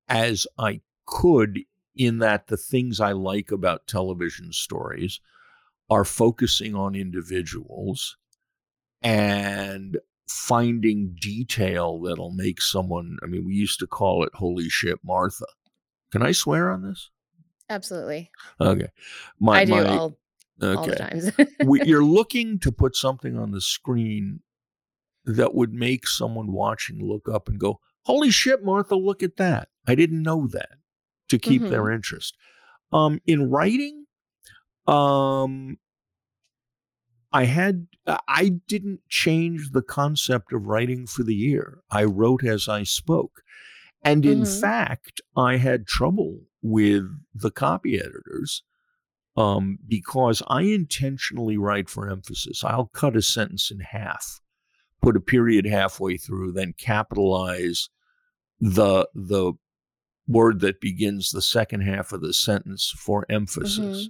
as 0.07 0.45
I 0.57 0.81
could 1.05 1.59
in 1.95 2.19
that 2.19 2.47
the 2.47 2.57
things 2.57 2.99
I 2.99 3.11
like 3.13 3.51
about 3.51 3.87
television 3.87 4.51
stories 4.53 5.19
are 5.89 6.05
focusing 6.05 6.75
on 6.75 6.95
individuals 6.95 8.17
and 9.01 9.97
finding 10.27 11.15
detail 11.19 11.99
that'll 12.01 12.31
make 12.31 12.61
someone 12.61 13.17
I 13.23 13.25
mean 13.25 13.45
we 13.45 13.53
used 13.53 13.79
to 13.79 13.87
call 13.87 14.23
it 14.23 14.33
holy 14.35 14.69
shit 14.69 14.99
Martha. 15.03 15.45
Can 16.11 16.21
I 16.21 16.31
swear 16.31 16.71
on 16.71 16.83
this? 16.83 17.09
Absolutely, 17.69 18.31
Okay. 18.59 18.89
My 19.39 19.61
I 19.61 19.65
do 19.65 19.71
my 19.71 19.85
all 19.85 19.99
all 19.99 20.17
the 20.57 20.79
okay. 20.79 20.95
times. 20.95 21.31
we, 21.65 21.81
you're 21.85 22.03
looking 22.03 22.59
to 22.59 22.71
put 22.71 22.95
something 22.95 23.37
on 23.37 23.51
the 23.51 23.61
screen 23.61 24.41
that 25.25 25.53
would 25.53 25.73
make 25.73 26.07
someone 26.07 26.51
watching 26.51 27.03
look 27.03 27.27
up 27.29 27.47
and 27.47 27.59
go, 27.59 27.79
"Holy 28.03 28.29
shit, 28.29 28.63
Martha! 28.63 28.95
Look 28.95 29.23
at 29.23 29.37
that! 29.37 29.69
I 29.87 29.95
didn't 29.95 30.21
know 30.21 30.47
that." 30.47 30.69
To 31.29 31.39
keep 31.39 31.61
their 31.61 31.89
interest. 31.89 32.35
Um, 32.91 33.21
in 33.25 33.49
writing, 33.49 34.05
um, 34.85 35.77
I 37.33 37.45
had 37.45 37.87
uh, 38.07 38.17
I 38.27 38.59
didn't 38.67 39.01
change 39.09 39.71
the 39.71 39.83
concept 39.83 40.53
of 40.53 40.65
writing 40.65 41.05
for 41.05 41.23
the 41.23 41.35
year. 41.35 41.79
I 41.91 42.03
wrote 42.03 42.43
as 42.43 42.67
I 42.67 42.83
spoke, 42.83 43.41
and 44.03 44.25
in 44.25 44.41
Mhm. 44.41 44.59
fact, 44.59 45.21
I 45.37 45.57
had 45.57 45.87
trouble 45.87 46.41
with 46.61 47.05
the 47.33 47.51
copy 47.51 47.99
editors 47.99 48.63
um, 49.37 49.79
because 49.87 50.43
I 50.47 50.63
intentionally 50.63 51.57
write 51.57 51.89
for 51.89 52.09
emphasis. 52.09 52.63
I'll 52.63 52.87
cut 52.87 53.15
a 53.15 53.21
sentence 53.21 53.71
in 53.71 53.79
half, 53.79 54.41
put 55.01 55.15
a 55.15 55.21
period 55.21 55.65
halfway 55.65 56.17
through, 56.17 56.51
then 56.53 56.73
capitalize 56.77 57.89
the 58.59 59.07
the 59.15 59.53
word 60.27 60.59
that 60.61 60.81
begins 60.81 61.31
the 61.31 61.41
second 61.41 61.81
half 61.81 62.11
of 62.11 62.21
the 62.21 62.33
sentence 62.33 62.93
for 62.97 63.25
emphasis. 63.29 64.09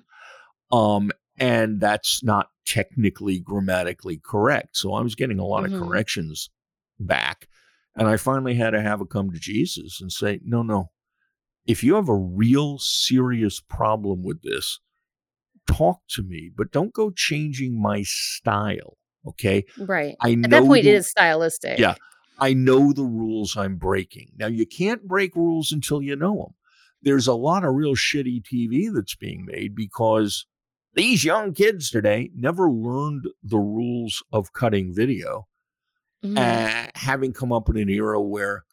Um, 0.72 1.12
and 1.42 1.82
that's 1.82 2.24
not 2.24 2.48
technically 2.66 3.40
grammatically 3.40 4.22
correct. 4.24 4.78
So 4.78 4.94
I 4.94 5.02
was 5.02 5.16
getting 5.16 5.40
a 5.40 5.46
lot 5.46 5.64
Mhm. 5.64 5.74
of 5.74 5.82
corrections 5.82 6.50
back. 7.00 7.48
And 7.96 8.08
I 8.08 8.16
finally 8.16 8.54
had 8.56 8.70
to 8.70 8.82
have 8.82 9.02
a 9.02 9.06
come 9.06 9.32
to 9.32 9.40
Jesus 9.40 10.00
and 10.00 10.12
say, 10.12 10.40
no, 10.44 10.62
no. 10.62 10.92
If 11.66 11.84
you 11.84 11.96
have 11.96 12.08
a 12.08 12.16
real 12.16 12.78
serious 12.80 13.60
problem 13.60 14.24
with 14.24 14.42
this, 14.44 14.80
talk 15.68 16.00
to 16.12 16.24
me, 16.24 16.52
but 16.56 16.72
don't 16.72 16.94
go 16.94 17.12
changing 17.12 17.82
my 17.82 18.04
style. 18.04 18.98
Okay. 19.28 19.66
right. 19.78 20.16
I 20.22 20.34
know 20.36 20.46
At 20.46 20.50
that 20.52 20.64
point, 20.64 20.84
the- 20.84 20.90
it 20.90 20.96
is 20.96 21.08
stylistic. 21.10 21.78
Yeah. 21.78 21.96
I 22.40 22.54
know 22.54 22.92
the 22.92 23.04
rules 23.04 23.56
I'm 23.56 23.76
breaking. 23.78 24.32
Now, 24.38 24.48
you 24.48 24.66
can't 24.66 25.08
break 25.08 25.36
rules 25.36 25.72
until 25.72 26.02
you 26.02 26.16
know 26.16 26.36
them. 26.38 26.56
There's 27.04 27.28
a 27.28 27.34
lot 27.36 27.64
of 27.64 27.76
real 27.76 27.96
shitty 27.96 28.44
TV 28.44 28.90
that's 28.94 29.16
being 29.16 29.46
made 29.46 29.76
because 29.76 30.48
these 30.94 31.24
young 31.24 31.54
kids 31.54 31.90
today 31.90 32.30
never 32.36 32.70
learned 32.70 33.28
the 33.44 33.58
rules 33.58 34.24
of 34.32 34.54
cutting 34.54 34.94
video, 34.94 35.48
Mhm. 36.24 36.38
uh, 36.38 36.92
having 36.96 37.34
come 37.34 37.52
up 37.52 37.70
in 37.70 37.78
an 37.78 37.90
era 37.90 38.22
where 38.22 38.64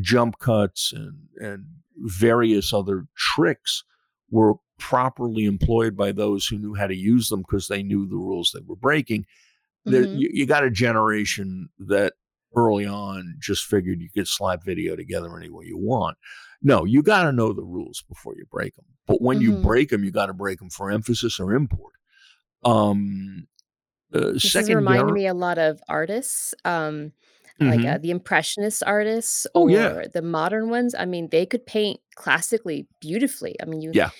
jump 0.00 0.38
cuts 0.38 0.92
and, 0.92 1.28
and 1.36 1.66
various 1.96 2.72
other 2.72 3.06
tricks 3.16 3.82
were 4.30 4.54
properly 4.78 5.44
employed 5.44 5.96
by 5.96 6.12
those 6.12 6.46
who 6.46 6.58
knew 6.58 6.74
how 6.74 6.86
to 6.86 6.94
use 6.94 7.28
them 7.28 7.40
because 7.40 7.66
they 7.66 7.82
knew 7.82 8.06
the 8.06 8.16
rules 8.16 8.52
they 8.54 8.60
were 8.64 8.76
breaking 8.76 9.26
there, 9.84 10.04
Mhm. 10.04 10.18
you, 10.20 10.30
you 10.32 10.46
got 10.46 10.62
a 10.64 10.70
generation 10.70 11.68
that 11.78 12.12
early 12.54 12.84
on 12.86 13.36
just 13.40 13.64
figured 13.64 14.00
you 14.00 14.10
could 14.10 14.28
slap 14.28 14.62
video 14.64 14.94
together 14.96 15.36
any 15.36 15.48
way 15.50 15.64
you 15.66 15.78
want. 15.78 16.16
No, 16.62 16.84
you 16.84 17.02
got 17.02 17.24
to 17.24 17.32
know 17.32 17.52
the 17.52 17.64
rules 17.64 18.02
before 18.08 18.36
you 18.36 18.44
break 18.50 18.74
them. 18.76 18.84
But 19.08 19.20
when 19.20 19.40
you 19.40 19.54
Mhm. 19.54 19.62
break 19.62 19.88
them, 19.88 20.04
you 20.04 20.12
got 20.12 20.26
to 20.26 20.34
break 20.34 20.60
them 20.60 20.70
for 20.70 20.90
emphasis 20.92 21.40
or 21.40 21.52
import. 21.54 21.94
Um, 22.64 23.48
uh, 24.14 24.32
This 24.32 24.52
second, 24.52 24.76
reminding 24.76 25.14
me 25.14 25.26
a 25.26 25.34
lot 25.34 25.58
of 25.58 25.80
artists, 25.88 26.54
um, 26.64 27.12
like 27.60 27.84
uh, 27.84 27.98
the 27.98 28.10
impressionist 28.12 28.82
artists 28.86 29.46
Mm-hmm. 29.54 29.58
Oh, 29.58 29.66
or 29.66 29.70
yeah. 30.02 30.06
the 30.12 30.22
modern 30.22 30.70
ones. 30.70 30.94
I 30.94 31.06
mean, 31.06 31.28
they 31.30 31.44
could 31.46 31.66
paint 31.66 32.00
classically 32.14 32.86
beautifully. 33.00 33.56
I 33.60 33.64
mean, 33.64 33.80
you. 33.82 33.90
Yeah. 33.94 34.10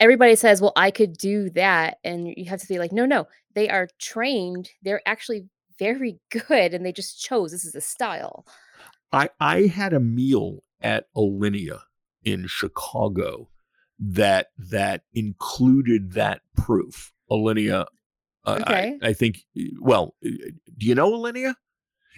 Everybody 0.00 0.36
says, 0.36 0.60
"Well, 0.62 0.72
I 0.76 0.92
could 0.92 1.16
do 1.18 1.50
that," 1.50 1.98
and 2.04 2.32
you 2.36 2.44
have 2.44 2.60
to 2.60 2.68
be 2.68 2.78
like, 2.78 2.92
"No, 2.92 3.04
no, 3.04 3.26
they 3.54 3.68
are 3.68 3.88
trained. 3.98 4.70
They're 4.82 5.02
actually 5.06 5.48
very 5.78 6.20
good, 6.30 6.72
and 6.74 6.86
they 6.86 6.92
just 6.92 7.20
chose 7.20 7.50
this 7.50 7.64
is 7.64 7.74
a 7.74 7.80
style." 7.80 8.46
I, 9.12 9.30
I 9.40 9.62
had 9.62 9.92
a 9.92 10.00
meal 10.00 10.62
at 10.80 11.06
Alinea 11.16 11.80
in 12.24 12.46
Chicago 12.46 13.48
that 13.98 14.48
that 14.58 15.02
included 15.14 16.12
that 16.12 16.42
proof. 16.56 17.12
Alinea, 17.30 17.86
uh, 18.44 18.58
Okay. 18.62 18.96
I, 19.02 19.08
I 19.08 19.12
think. 19.12 19.40
Well, 19.80 20.14
uh, 20.24 20.30
do 20.76 20.86
you 20.86 20.94
know 20.94 21.10
Alinea? 21.12 21.54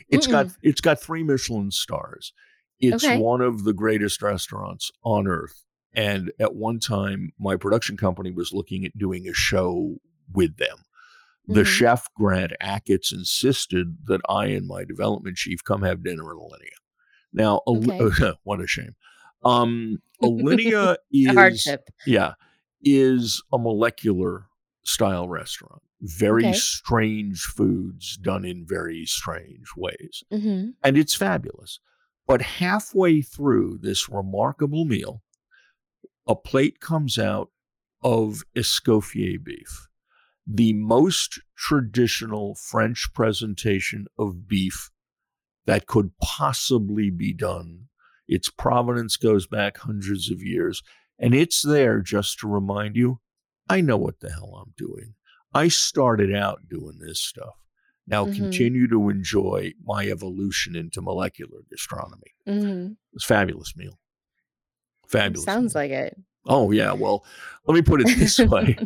It's 0.09 0.27
got 0.27 0.49
it's 0.63 0.81
got 0.81 1.01
three 1.01 1.23
Michelin 1.23 1.71
stars. 1.71 2.33
It's 2.79 3.05
Okay. 3.05 3.19
one 3.19 3.41
of 3.41 3.65
the 3.65 3.73
greatest 3.75 4.23
restaurants 4.23 4.91
on 5.03 5.27
earth. 5.27 5.65
And 5.93 6.33
at 6.39 6.55
one 6.55 6.79
time, 6.79 7.33
my 7.39 7.57
production 7.57 7.97
company 7.97 8.31
was 8.31 8.53
looking 8.53 8.85
at 8.85 8.97
doing 8.97 9.27
a 9.29 9.35
show 9.35 9.97
with 10.33 10.57
them. 10.57 10.79
The 11.47 11.63
Mhm. 11.63 11.67
chef 11.67 12.09
Grant 12.15 12.53
Achatz 12.63 13.13
insisted 13.13 13.99
that 14.07 14.21
I 14.29 14.47
and 14.47 14.67
my 14.69 14.85
development 14.85 15.37
chief 15.37 15.65
come 15.65 15.83
have 15.83 16.05
dinner 16.05 16.31
at 16.31 16.37
Alinea. 16.37 16.79
Now, 17.33 17.61
Okay. 17.67 17.99
what 18.45 18.61
a 18.61 18.67
shame. 18.67 18.95
Um, 19.45 20.01
Alinea 20.23 20.95
A 20.95 20.97
is 21.13 21.35
hardship. 21.35 21.89
yeah, 22.07 22.35
is 22.83 23.43
a 23.53 23.59
molecular 23.59 24.47
style 24.85 25.29
restaurant. 25.29 25.83
Very 26.01 26.47
Okay. 26.47 26.53
strange 26.57 27.41
foods 27.43 28.17
done 28.17 28.45
in 28.45 28.65
very 28.67 29.05
strange 29.07 29.67
ways. 29.77 30.23
Mm-hmm. 30.33 30.71
And 30.83 30.97
it's 30.97 31.15
fabulous. 31.15 31.79
But 32.27 32.41
halfway 32.43 33.21
through 33.23 33.79
this 33.83 34.09
remarkable 34.09 34.85
meal, 34.87 35.23
a 36.27 36.35
plate 36.37 36.81
comes 36.81 37.19
out 37.19 37.51
of 38.03 38.43
Escoffier 38.57 39.43
beef, 39.43 39.89
the 40.47 40.73
most 40.73 41.41
traditional 41.57 42.55
French 42.55 43.09
presentation 43.15 44.07
of 44.19 44.49
beef 44.49 44.91
that 45.67 45.87
could 45.87 46.13
possibly 46.19 47.11
be 47.11 47.35
done. 47.35 47.89
Its 48.31 48.49
provenance 48.49 49.17
goes 49.17 49.47
back 49.47 49.77
hundreds 49.79 50.31
of 50.31 50.41
years, 50.41 50.83
and 51.19 51.35
it's 51.35 51.61
there 51.63 52.01
just 52.01 52.39
to 52.39 52.49
remind 52.49 52.95
you 52.97 53.21
I 53.69 53.81
know 53.83 53.97
what 53.99 54.21
the 54.21 54.31
hell 54.31 54.63
I'm 54.65 54.73
doing. 54.77 55.15
I 55.53 55.69
started 55.69 56.35
out 56.35 56.69
doing 56.69 56.99
this 57.01 57.21
stuff. 57.21 57.55
Now 58.07 58.25
Mhm. 58.27 58.37
continue 58.37 58.89
to 58.89 59.09
enjoy 59.11 59.75
my 59.85 60.07
evolution 60.09 60.75
into 60.77 61.03
molecular 61.03 61.61
gastronomy. 61.69 62.33
Mm-hmm. 62.49 62.93
It's 63.15 63.25
a 63.25 63.27
fabulous 63.27 63.77
meal. 63.77 63.99
Fabulous. 65.09 65.45
Sounds 65.45 65.75
meal. 65.75 65.83
like 65.83 65.91
it. 65.91 66.17
Oh 66.47 66.71
yeah. 66.71 66.93
Well, 66.93 67.25
let 67.67 67.75
me 67.75 67.83
put 67.83 68.01
it 68.01 68.17
this 68.19 68.39
way. 68.53 68.79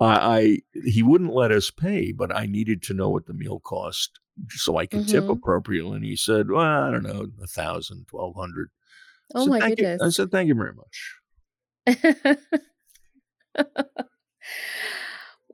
I, 0.00 0.06
I 0.38 0.58
he 0.84 1.02
wouldn't 1.02 1.32
let 1.34 1.50
us 1.52 1.70
pay, 1.70 2.12
but 2.12 2.34
I 2.34 2.46
needed 2.46 2.82
to 2.84 2.94
know 2.94 3.10
what 3.10 3.26
the 3.26 3.34
meal 3.34 3.60
cost 3.60 4.18
so 4.50 4.76
I 4.76 4.86
could 4.86 5.06
tip 5.08 5.24
Mhm. 5.24 5.32
appropriately. 5.32 5.96
And 5.96 6.04
he 6.04 6.16
said, 6.16 6.50
"Well, 6.50 6.60
I 6.64 6.90
don't 6.90 7.02
know, 7.02 7.28
a 7.42 7.46
thousand, 7.46 8.06
twelve 8.08 8.34
hundred. 8.36 8.70
oh 9.34 9.44
So 9.44 9.50
my 9.50 9.60
thank 9.60 9.78
you- 9.80 9.98
I 10.00 10.08
said, 10.10 10.30
"Thank 10.30 10.48
you 10.48 10.54
very 10.54 10.74
much." 10.74 11.16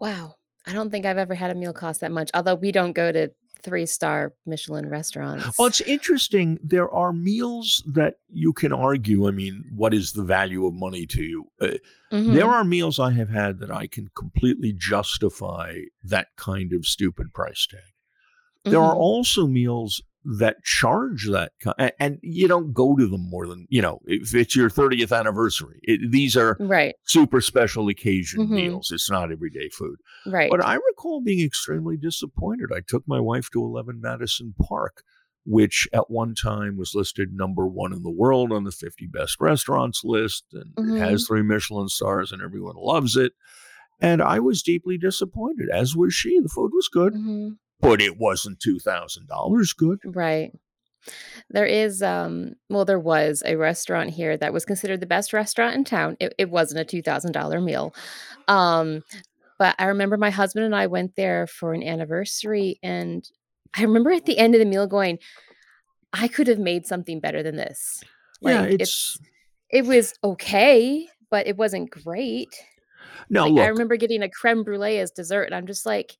wow. 0.00 0.34
I 0.68 0.72
don't 0.72 0.90
think 0.90 1.06
I've 1.06 1.18
ever 1.18 1.34
had 1.34 1.50
a 1.50 1.54
meal 1.54 1.72
cost 1.72 2.00
that 2.00 2.10
much, 2.10 2.30
although 2.34 2.56
we 2.56 2.72
don't 2.72 2.92
go 2.92 3.12
to 3.12 3.30
three 3.62 3.86
star 3.86 4.32
Michelin 4.44 4.88
restaurants. 4.88 5.56
Well, 5.58 5.68
it's 5.68 5.80
interesting. 5.80 6.58
There 6.62 6.90
are 6.90 7.12
meals 7.12 7.82
that 7.86 8.14
you 8.28 8.52
can 8.52 8.72
argue. 8.72 9.26
I 9.28 9.30
mean, 9.30 9.64
what 9.74 9.94
is 9.94 10.12
the 10.12 10.24
value 10.24 10.66
of 10.66 10.74
money 10.74 11.06
to 11.06 11.22
you? 11.22 11.46
Uh, 11.60 11.68
Mhm. 12.12 12.34
There 12.34 12.46
are 12.46 12.62
meals 12.64 12.98
I 13.00 13.10
have 13.12 13.28
had 13.30 13.58
that 13.60 13.70
I 13.70 13.86
can 13.88 14.08
completely 14.16 14.72
justify 14.72 15.80
that 16.04 16.28
kind 16.36 16.72
of 16.72 16.86
stupid 16.86 17.32
price 17.32 17.66
tag. 17.66 17.80
There 18.70 18.80
are 18.82 18.94
Mhm. 18.94 18.98
also 18.98 19.46
meals 19.46 20.02
that 20.38 20.62
charge 20.64 21.28
that, 21.30 21.52
ki- 21.62 21.70
a- 21.78 22.02
and 22.02 22.18
you 22.22 22.48
don't 22.48 22.72
go 22.72 22.96
to 22.96 23.06
them 23.06 23.28
more 23.30 23.46
than 23.46 23.66
you 23.70 23.80
know. 23.80 24.00
If 24.06 24.34
it's 24.34 24.56
your 24.56 24.68
30th 24.68 25.12
anniversary, 25.12 25.78
it, 25.84 26.10
these 26.10 26.36
are 26.36 26.56
right, 26.58 26.94
super 27.04 27.40
special 27.40 27.88
occasion 27.88 28.40
Mhm. 28.48 28.50
meals. 28.50 28.90
It's 28.92 29.08
not 29.10 29.30
everyday 29.30 29.68
food. 29.68 29.98
right. 30.26 30.50
But 30.50 30.64
I 30.64 30.74
recall 30.74 31.20
being 31.22 31.44
extremely 31.46 31.96
disappointed. 31.96 32.70
I 32.74 32.80
took 32.86 33.06
my 33.06 33.20
wife 33.20 33.50
to 33.52 33.62
11 33.62 34.00
Madison 34.00 34.54
Park, 34.60 35.04
which 35.44 35.86
at 35.92 36.10
one 36.10 36.34
time 36.34 36.76
was 36.76 36.92
listed 36.92 37.32
number 37.32 37.64
one 37.68 37.92
in 37.92 38.02
the 38.02 38.10
world 38.10 38.50
on 38.50 38.64
the 38.64 38.72
50 38.72 39.06
best 39.06 39.40
restaurants 39.40 40.02
list, 40.02 40.46
and 40.52 40.74
Mhm. 40.74 40.96
it 40.96 40.98
has 41.08 41.24
three 41.28 41.42
Michelin 41.42 41.88
stars, 41.88 42.32
and 42.32 42.42
everyone 42.42 42.74
loves 42.76 43.16
it. 43.16 43.32
And 44.00 44.20
I 44.20 44.40
was 44.40 44.60
deeply 44.62 44.98
disappointed, 44.98 45.68
as 45.72 45.94
was 45.94 46.12
she. 46.12 46.40
The 46.40 46.48
food 46.48 46.72
was 46.74 46.88
good, 46.88 47.14
Mhm. 47.14 47.58
But 47.80 48.00
it 48.00 48.18
wasn't 48.18 48.58
$2,000 48.58 49.76
good. 49.76 50.00
Right. 50.04 50.52
There 51.50 51.66
is, 51.66 52.02
um, 52.02 52.54
well, 52.68 52.84
there 52.84 52.98
was 52.98 53.42
a 53.46 53.56
restaurant 53.56 54.10
here 54.10 54.36
that 54.36 54.52
was 54.52 54.64
considered 54.64 55.00
the 55.00 55.06
best 55.06 55.32
restaurant 55.32 55.76
in 55.76 55.84
town. 55.84 56.16
It, 56.18 56.34
it 56.38 56.50
wasn't 56.50 56.80
a 56.80 56.96
$2,000 57.02 57.62
meal. 57.62 57.94
Um, 58.48 59.04
but 59.58 59.74
I 59.78 59.86
remember 59.86 60.16
my 60.16 60.30
husband 60.30 60.66
and 60.66 60.74
I 60.74 60.86
went 60.86 61.16
there 61.16 61.46
for 61.46 61.72
an 61.72 61.82
anniversary. 61.82 62.78
And 62.82 63.28
I 63.74 63.82
remember 63.82 64.12
at 64.12 64.26
the 64.26 64.38
end 64.38 64.54
of 64.54 64.58
the 64.58 64.66
meal 64.66 64.86
going, 64.86 65.18
I 66.12 66.28
could 66.28 66.48
have 66.48 66.58
made 66.58 66.86
something 66.86 67.20
better 67.20 67.42
than 67.42 67.56
this. 67.56 68.02
yeah, 68.40 68.62
Like, 68.62 68.80
it's. 68.80 69.18
it 69.70 69.86
was 69.86 70.14
okay, 70.24 71.08
but 71.30 71.46
it 71.46 71.56
wasn't 71.56 71.90
great. 71.90 72.48
No, 73.28 73.44
Like, 73.44 73.52
look, 73.52 73.64
I 73.64 73.68
remember 73.68 73.96
getting 73.96 74.22
a 74.22 74.28
creme 74.28 74.62
brulee 74.64 74.98
as 74.98 75.10
dessert, 75.10 75.44
and 75.44 75.54
I'm 75.54 75.66
just 75.66 75.86
like, 75.86 76.16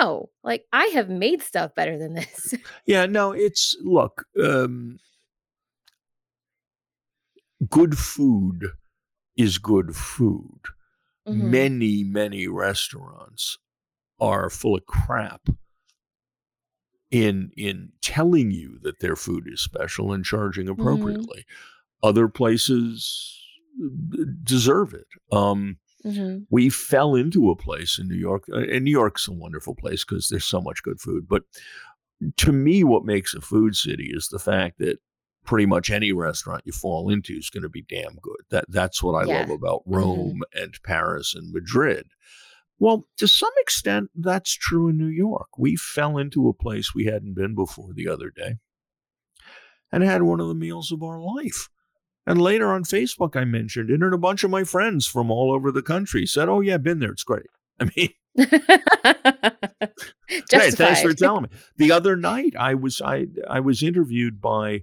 no, 0.00 0.30
like 0.42 0.64
I 0.72 0.86
have 0.86 1.08
made 1.08 1.42
stuff 1.42 1.74
better 1.74 1.98
than 1.98 2.14
this. 2.14 2.54
Yeah, 2.86 3.06
no, 3.06 3.32
it's 3.32 3.76
look, 3.82 4.24
um, 4.42 4.98
good 7.70 7.96
food 7.98 8.68
is 9.36 9.58
good 9.58 9.94
food. 9.96 10.60
Mhm. 11.26 11.34
Many, 11.50 12.04
many 12.04 12.46
restaurants 12.48 13.58
are 14.20 14.50
full 14.50 14.76
of 14.76 14.86
crap 14.86 15.48
in 17.10 17.50
in 17.56 17.92
telling 18.00 18.50
you 18.50 18.78
that 18.82 19.00
their 19.00 19.16
food 19.16 19.44
is 19.46 19.60
special 19.60 20.12
and 20.12 20.24
charging 20.24 20.68
appropriately. 20.68 21.44
Other 22.02 22.28
places 22.28 23.40
uh, 23.82 24.24
deserve 24.42 24.94
it. 24.94 25.06
Um, 25.32 25.78
Mhm. 26.04 26.46
we 26.50 26.68
fell 26.68 27.14
into 27.14 27.50
a 27.50 27.56
place 27.56 27.98
in 27.98 28.08
New 28.08 28.14
York, 28.16 28.44
uh, 28.52 28.58
and 28.58 28.84
New 28.84 28.90
York's 28.90 29.26
a 29.28 29.32
wonderful 29.32 29.74
place 29.74 30.04
because 30.04 30.28
there's 30.28 30.44
so 30.44 30.60
much 30.60 30.82
good 30.82 31.00
food. 31.00 31.26
But 31.28 31.44
to 32.36 32.52
me, 32.52 32.84
what 32.84 33.04
makes 33.04 33.34
a 33.34 33.40
food 33.40 33.74
city 33.76 34.10
is 34.12 34.28
the 34.28 34.38
fact 34.38 34.78
that 34.78 34.98
pretty 35.44 35.66
much 35.66 35.90
any 35.90 36.12
restaurant 36.12 36.62
you 36.64 36.72
fall 36.72 37.10
into 37.10 37.34
is 37.34 37.50
going 37.50 37.62
to 37.62 37.68
be 37.68 37.82
damn 37.82 38.16
good. 38.22 38.40
That 38.50 38.64
that's 38.68 39.02
what 39.02 39.12
I 39.14 39.26
Yeah. 39.28 39.40
love 39.40 39.50
about 39.50 39.82
Rome 39.86 40.42
and 40.54 40.74
Paris 40.84 41.34
and 41.34 41.52
Madrid. 41.52 42.06
Well, 42.78 43.06
to 43.18 43.28
some 43.28 43.52
extent, 43.58 44.10
that's 44.14 44.52
true 44.52 44.88
in 44.88 44.96
New 44.96 45.06
York. 45.08 45.48
We 45.58 45.76
fell 45.76 46.18
into 46.18 46.48
a 46.48 46.54
place 46.54 46.94
we 46.94 47.04
hadn't 47.04 47.34
been 47.34 47.54
before 47.54 47.92
the 47.94 48.08
other 48.08 48.30
day 48.30 48.56
and 49.92 50.02
had 50.02 50.22
one 50.22 50.40
of 50.40 50.48
the 50.48 50.54
meals 50.54 50.90
of 50.92 51.02
our 51.02 51.20
life. 51.20 51.68
And 52.26 52.40
later 52.40 52.72
on 52.72 52.84
Facebook, 52.84 53.36
I 53.36 53.44
mentioned 53.44 53.90
it, 53.90 54.00
and 54.02 54.14
a 54.14 54.18
bunch 54.18 54.44
of 54.44 54.50
my 54.50 54.64
friends 54.64 55.06
from 55.06 55.30
all 55.30 55.52
over 55.52 55.70
the 55.70 55.82
country 55.82 56.26
said, 56.26 56.48
Oh, 56.48 56.60
yeah, 56.60 56.78
been 56.78 56.98
there. 56.98 57.12
It's 57.12 57.24
great. 57.24 57.46
I 57.80 57.90
mean, 57.96 58.10
Great, 60.50 60.74
thanks 60.74 61.02
for 61.02 61.14
telling 61.18 61.44
me. 61.44 61.48
The 61.76 61.92
other 61.92 62.16
night, 62.16 62.54
I 62.58 62.74
was 62.74 63.00
I 63.00 63.26
I 63.48 63.60
was 63.60 63.82
interviewed 63.82 64.40
by 64.40 64.82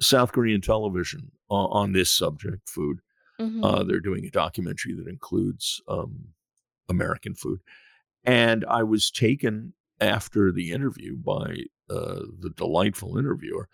South 0.00 0.32
Korean 0.32 0.60
television 0.60 1.32
uh, 1.50 1.66
on 1.66 1.92
this 1.92 2.10
subject, 2.10 2.68
food. 2.68 3.00
Mhm. 3.40 3.64
Uh, 3.64 3.84
they're 3.84 4.00
doing 4.00 4.24
a 4.24 4.30
documentary 4.30 4.94
that 4.94 5.06
includes 5.08 5.80
um, 5.88 6.28
American 6.88 7.34
food, 7.34 7.60
and 8.24 8.64
I 8.68 8.82
was 8.82 9.10
taken 9.10 9.74
after 10.00 10.50
the 10.50 10.72
interview 10.72 11.16
by 11.16 11.64
uh, 11.88 12.22
the 12.38 12.50
delightful 12.56 13.18
interviewer 13.18 13.68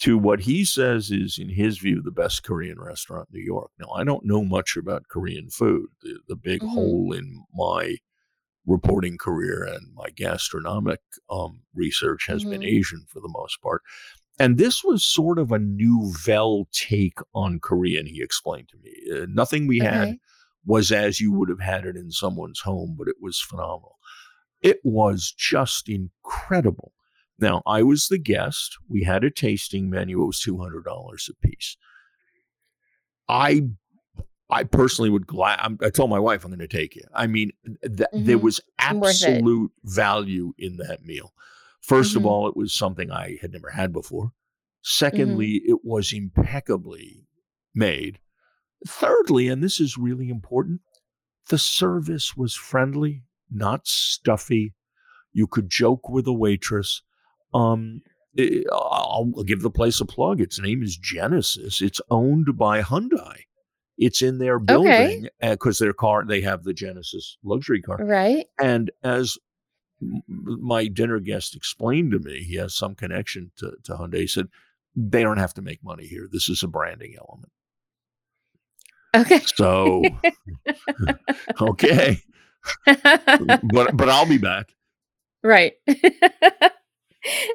to 0.00 0.18
what 0.18 0.40
he 0.40 0.64
says 0.64 1.10
is, 1.10 1.38
in 1.38 1.48
his 1.48 1.78
view, 1.78 2.02
the 2.02 2.10
best 2.10 2.42
Korean 2.42 2.78
restaurant 2.78 3.28
in 3.32 3.38
New 3.38 3.44
York. 3.44 3.70
Now, 3.78 3.88
I 3.90 4.04
don't 4.04 4.24
know 4.26 4.44
much 4.44 4.76
about 4.76 5.08
Korean 5.08 5.48
food. 5.50 5.88
The, 6.02 6.18
the 6.28 6.36
big 6.36 6.60
Mhm. 6.60 6.68
hole 6.74 7.12
in 7.12 7.44
my 7.54 7.96
reporting 8.66 9.16
career 9.16 9.62
and 9.64 9.94
my 9.94 10.10
gastronomic 10.10 11.00
um, 11.30 11.62
research 11.74 12.26
has 12.26 12.44
been 12.44 12.60
Mhm. 12.62 12.66
Asian 12.78 13.06
for 13.08 13.20
the 13.20 13.28
most 13.32 13.60
part. 13.62 13.82
And 14.38 14.58
this 14.58 14.84
was 14.84 15.02
sort 15.04 15.38
of 15.38 15.50
a 15.50 15.58
nouvelle 15.58 16.66
take 16.72 17.18
on 17.34 17.58
Korean, 17.60 18.06
he 18.06 18.20
explained 18.22 18.68
to 18.70 18.76
me. 18.78 18.92
Uh, 19.22 19.26
nothing 19.30 19.66
we 19.66 19.78
had 19.78 20.18
was 20.64 20.92
as 20.92 21.20
you 21.20 21.32
would 21.32 21.48
have 21.48 21.60
had 21.60 21.86
it 21.86 21.96
in 21.96 22.10
someone's 22.10 22.60
home, 22.60 22.96
but 22.98 23.08
it 23.08 23.16
was 23.20 23.40
phenomenal. 23.40 23.96
It 24.60 24.80
was 24.84 25.32
just 25.32 25.88
incredible. 25.88 26.92
Now, 27.38 27.62
I 27.66 27.82
was 27.82 28.08
the 28.08 28.18
guest. 28.18 28.76
We 28.88 29.02
had 29.04 29.22
a 29.24 29.30
tasting 29.30 29.90
menu. 29.90 30.22
It 30.22 30.26
was 30.26 30.40
$200 30.46 31.28
a 31.28 31.34
piece. 31.46 31.76
I 33.28 33.62
I 34.48 34.62
personally 34.62 35.10
would 35.10 35.26
glad. 35.26 35.78
I 35.82 35.90
told 35.90 36.08
my 36.08 36.20
wife 36.20 36.44
I'm 36.44 36.52
going 36.52 36.60
to 36.60 36.68
take 36.68 36.94
you. 36.94 37.02
I 37.12 37.26
mean, 37.26 37.50
th- 37.82 38.08
there 38.12 38.38
Mhm. 38.38 38.42
was 38.42 38.60
absolute 38.78 39.72
value 39.82 40.52
in 40.56 40.76
that 40.76 41.04
meal. 41.04 41.34
1st 41.80 42.14
of 42.14 42.22
Mhm. 42.22 42.26
all, 42.26 42.48
it 42.48 42.56
was 42.56 42.72
something 42.72 43.10
I 43.10 43.38
had 43.42 43.50
never 43.52 43.70
had 43.70 43.92
before. 43.92 44.26
Mm-hmm. 44.26 44.36
Secondly, 44.82 45.62
it 45.66 45.84
was 45.84 46.12
impeccably 46.12 47.26
made. 47.74 48.20
Thirdly, 48.86 49.48
and 49.48 49.64
this 49.64 49.80
is 49.80 49.98
really 49.98 50.28
important, 50.28 50.80
the 51.48 51.58
service 51.58 52.36
was 52.36 52.54
friendly, 52.54 53.24
not 53.50 53.88
stuffy. 53.88 54.74
You 55.32 55.48
could 55.48 55.68
joke 55.70 56.08
with 56.08 56.28
a 56.28 56.32
waitress. 56.32 57.02
Um, 57.56 58.02
eh, 58.38 58.62
I'll 58.72 59.32
give 59.44 59.62
the 59.62 59.70
place 59.70 60.00
a 60.00 60.04
plug. 60.04 60.40
Its 60.40 60.60
name 60.60 60.82
is 60.82 60.96
Genesis. 60.96 61.80
It's 61.80 62.00
owned 62.10 62.56
by 62.56 62.82
Hyundai. 62.82 63.40
It's 63.98 64.20
in 64.20 64.38
their 64.38 64.58
building 64.58 65.28
because 65.40 65.78
their 65.78 65.94
car 65.94 66.24
they 66.24 66.42
have 66.42 66.64
the 66.64 66.74
Genesis 66.74 67.38
luxury 67.42 67.80
car. 67.80 67.98
Right. 68.04 68.46
And 68.60 68.90
as 69.02 69.38
my 70.00 70.88
dinner 70.88 71.18
guest 71.18 71.56
explained 71.56 72.12
to 72.12 72.18
me, 72.18 72.42
he 72.42 72.56
has 72.56 72.74
some 72.74 72.94
connection 72.94 73.52
to, 73.56 73.72
to 73.84 73.94
Hyundai. 73.94 74.20
He 74.20 74.26
said, 74.26 74.48
they 74.94 75.22
don't 75.22 75.38
have 75.38 75.54
to 75.54 75.62
make 75.62 75.84
money 75.84 76.06
here. 76.06 76.28
This 76.30 76.48
is 76.48 76.62
a 76.62 76.68
branding 76.68 77.14
element. 77.18 77.52
Okay. 79.14 79.40
So, 79.54 80.02
okay. 81.60 82.20
but 82.84 83.96
but 83.96 84.08
I'll 84.08 84.28
be 84.28 84.38
back. 84.38 84.70
Right. 85.42 85.74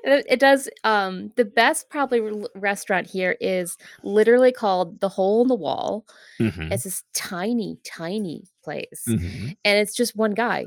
it, 0.04 0.40
does. 0.40 0.70
Um, 0.84 1.32
the 1.36 1.46
best 1.46 1.90
probably 1.90 2.20
r- 2.22 2.50
restaurant 2.56 3.08
here 3.08 3.38
is 3.40 3.78
literally 4.04 4.52
called 4.52 5.00
the 5.00 5.10
Hole 5.10 5.42
in 5.42 5.48
the 5.48 5.56
Wall. 5.56 6.06
Mhm, 6.40 6.72
It's 6.72 6.84
this 6.84 7.04
tiny, 7.14 7.78
tiny 7.84 8.48
place, 8.64 9.06
mhm. 9.08 9.56
and 9.64 9.80
it's 9.80 9.96
just 9.96 10.16
one 10.16 10.32
guy. 10.34 10.66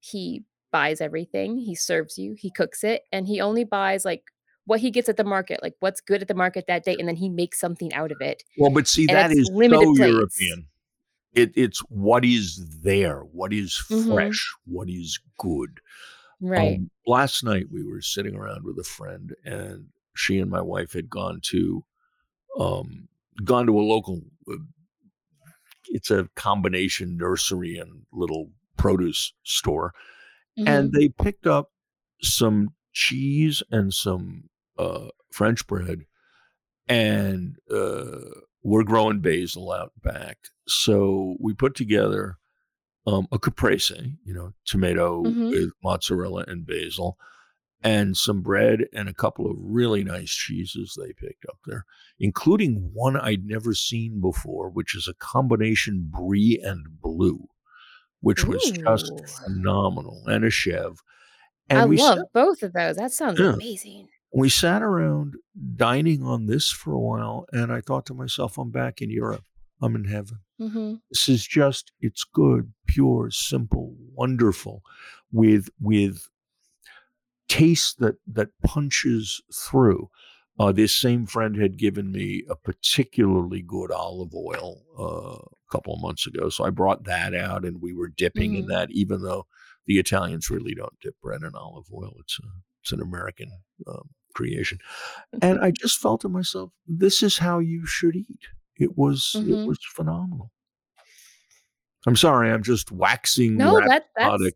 He 0.00 0.44
buys 0.72 1.00
everything. 1.00 1.58
He 1.58 1.74
serves 1.74 2.16
you. 2.18 2.34
He 2.38 2.50
cooks 2.50 2.84
it, 2.84 3.02
and 3.12 3.26
he 3.26 3.40
only 3.40 3.64
buys 3.64 4.04
like 4.04 4.24
what 4.66 4.80
he 4.80 4.90
gets 4.90 5.08
at 5.08 5.16
the 5.16 5.24
market, 5.24 5.60
like 5.62 5.74
what's 5.80 6.00
good 6.00 6.22
at 6.22 6.28
the 6.28 6.34
market 6.34 6.66
that 6.68 6.84
day, 6.84 6.96
and 6.98 7.08
then 7.08 7.16
he 7.16 7.28
makes 7.28 7.58
something 7.58 7.92
out 7.92 8.12
of 8.12 8.20
it. 8.20 8.44
Well, 8.56 8.70
but 8.70 8.86
see, 8.86 9.06
And 9.08 9.16
that 9.16 9.32
is 9.32 9.50
limited 9.52 9.84
so 9.84 9.94
plates. 9.96 10.12
European. 10.12 10.66
It, 11.32 11.52
it's 11.54 11.78
what 11.88 12.24
is 12.24 12.64
there, 12.82 13.20
what 13.20 13.52
is 13.52 13.72
Mhm. 13.88 14.08
fresh, 14.08 14.52
what 14.66 14.88
is 14.88 15.18
good. 15.38 15.80
Right. 16.40 16.80
Um, 16.80 16.90
last 17.06 17.44
night 17.44 17.66
we 17.70 17.84
were 17.84 18.00
sitting 18.02 18.36
around 18.36 18.64
with 18.64 18.78
a 18.78 18.84
friend, 18.84 19.34
and 19.44 19.88
she 20.14 20.38
and 20.38 20.50
my 20.50 20.60
wife 20.60 20.92
had 20.92 21.10
gone 21.10 21.40
to 21.44 21.84
um, 22.58 23.08
gone 23.44 23.66
to 23.66 23.78
a 23.78 23.82
local. 23.82 24.22
uh, 24.50 24.56
It's 25.88 26.10
a 26.10 26.28
combination 26.36 27.16
nursery 27.16 27.76
and 27.76 28.06
little 28.12 28.50
produce 28.76 29.32
store, 29.44 29.92
and 30.66 30.92
Mhm. 30.92 30.92
they 30.92 31.10
picked 31.10 31.46
up 31.46 31.72
some 32.22 32.74
cheese 32.92 33.62
and 33.70 33.94
some 33.94 34.50
uh, 34.78 35.10
French 35.32 35.66
bread, 35.66 36.06
and 36.88 37.58
uh, 37.70 38.20
we're 38.64 38.84
growing 38.84 39.20
basil 39.20 39.72
out 39.72 39.92
back. 40.02 40.38
So 40.68 41.36
we 41.40 41.54
put 41.54 41.76
together 41.76 42.38
um, 43.06 43.26
a 43.32 43.38
caprese, 43.38 44.16
you 44.24 44.34
know, 44.34 44.52
tomato 44.66 45.22
Mhm. 45.24 45.50
with 45.50 45.70
mozzarella 45.82 46.44
and 46.46 46.66
basil, 46.66 47.16
and 47.82 48.16
some 48.16 48.42
bread 48.42 48.86
and 48.92 49.08
a 49.08 49.14
couple 49.14 49.50
of 49.50 49.56
really 49.58 50.04
nice 50.04 50.30
cheeses 50.30 50.96
they 50.98 51.12
picked 51.14 51.46
up 51.48 51.58
there, 51.66 51.86
including 52.18 52.90
one 52.92 53.16
I'd 53.16 53.46
never 53.46 53.72
seen 53.74 54.20
before, 54.20 54.68
which 54.68 54.94
is 54.94 55.08
a 55.08 55.14
combination 55.14 56.10
brie 56.12 56.60
and 56.62 57.00
blue, 57.00 57.48
which 58.20 58.44
was 58.44 58.62
just 58.70 59.12
phenomenal, 59.44 60.22
and 60.26 60.44
a 60.44 60.50
chev. 60.50 61.00
I 61.70 61.80
And 61.80 61.90
we 61.90 61.96
love 61.98 62.18
sat, 62.18 62.32
both 62.34 62.62
of 62.62 62.72
those. 62.74 62.96
That 62.96 63.12
sounds 63.12 63.40
yeah, 63.40 63.54
amazing. 63.54 64.08
we 64.34 64.50
sat 64.50 64.82
around 64.82 65.36
dining 65.76 66.22
on 66.22 66.46
this 66.46 66.70
for 66.70 66.92
a 66.92 67.00
while, 67.00 67.46
and 67.52 67.72
I 67.72 67.80
thought 67.80 68.04
to 68.06 68.14
myself, 68.14 68.58
I'm 68.58 68.70
back 68.70 69.00
in 69.00 69.08
Europe. 69.10 69.44
I'm 69.80 69.96
in 69.96 70.04
heaven. 70.04 70.38
hmm 70.58 70.94
This 71.10 71.28
is 71.28 71.46
just 71.46 71.92
it's 72.00 72.24
good, 72.24 72.72
pure, 72.86 73.30
simple, 73.30 73.94
wonderful, 74.14 74.82
with 75.32 75.68
with 75.80 76.28
taste 77.48 77.98
that 77.98 78.16
that 78.26 78.48
punches 78.64 79.42
through. 79.52 80.08
Uh, 80.58 80.72
this 80.72 80.94
same 80.94 81.24
friend 81.24 81.56
had 81.56 81.78
given 81.78 82.12
me 82.12 82.44
a 82.50 82.54
particularly 82.54 83.62
good 83.62 83.90
olive 83.90 84.34
oil 84.34 84.82
uh, 84.98 85.38
a 85.42 85.72
couple 85.72 85.94
of 85.94 86.02
months 86.02 86.26
ago, 86.26 86.50
so 86.50 86.64
I 86.64 86.70
brought 86.70 87.04
that 87.04 87.34
out, 87.34 87.64
and 87.64 87.80
we 87.80 87.94
were 87.94 88.08
dipping 88.08 88.54
in 88.54 88.64
hmm 88.64 88.68
that. 88.68 88.90
Even 88.90 89.22
though 89.22 89.46
the 89.86 89.98
Italians 89.98 90.50
really 90.50 90.74
don't 90.74 91.00
dip 91.00 91.18
bread 91.22 91.42
in 91.42 91.54
olive 91.54 91.86
oil, 91.92 92.14
it's 92.20 92.38
a, 92.38 92.46
it's 92.82 92.92
an 92.92 93.00
American 93.00 93.50
um, 93.86 94.10
creation. 94.34 94.78
And 95.40 95.58
I 95.60 95.70
just 95.70 95.98
felt 95.98 96.20
to 96.20 96.28
myself, 96.28 96.70
this 96.86 97.22
is 97.22 97.38
how 97.38 97.58
you 97.58 97.86
should 97.86 98.14
eat. 98.14 98.48
It 98.80 98.96
was 98.96 99.36
it 99.46 99.54
hmm 99.54 99.66
was 99.66 99.78
phenomenal. 99.94 100.50
I'm 102.06 102.16
sorry, 102.16 102.50
I'm 102.50 102.62
just 102.62 102.90
waxing 102.90 103.56
No, 103.58 103.78
that 103.86 104.06
that's 104.16 104.50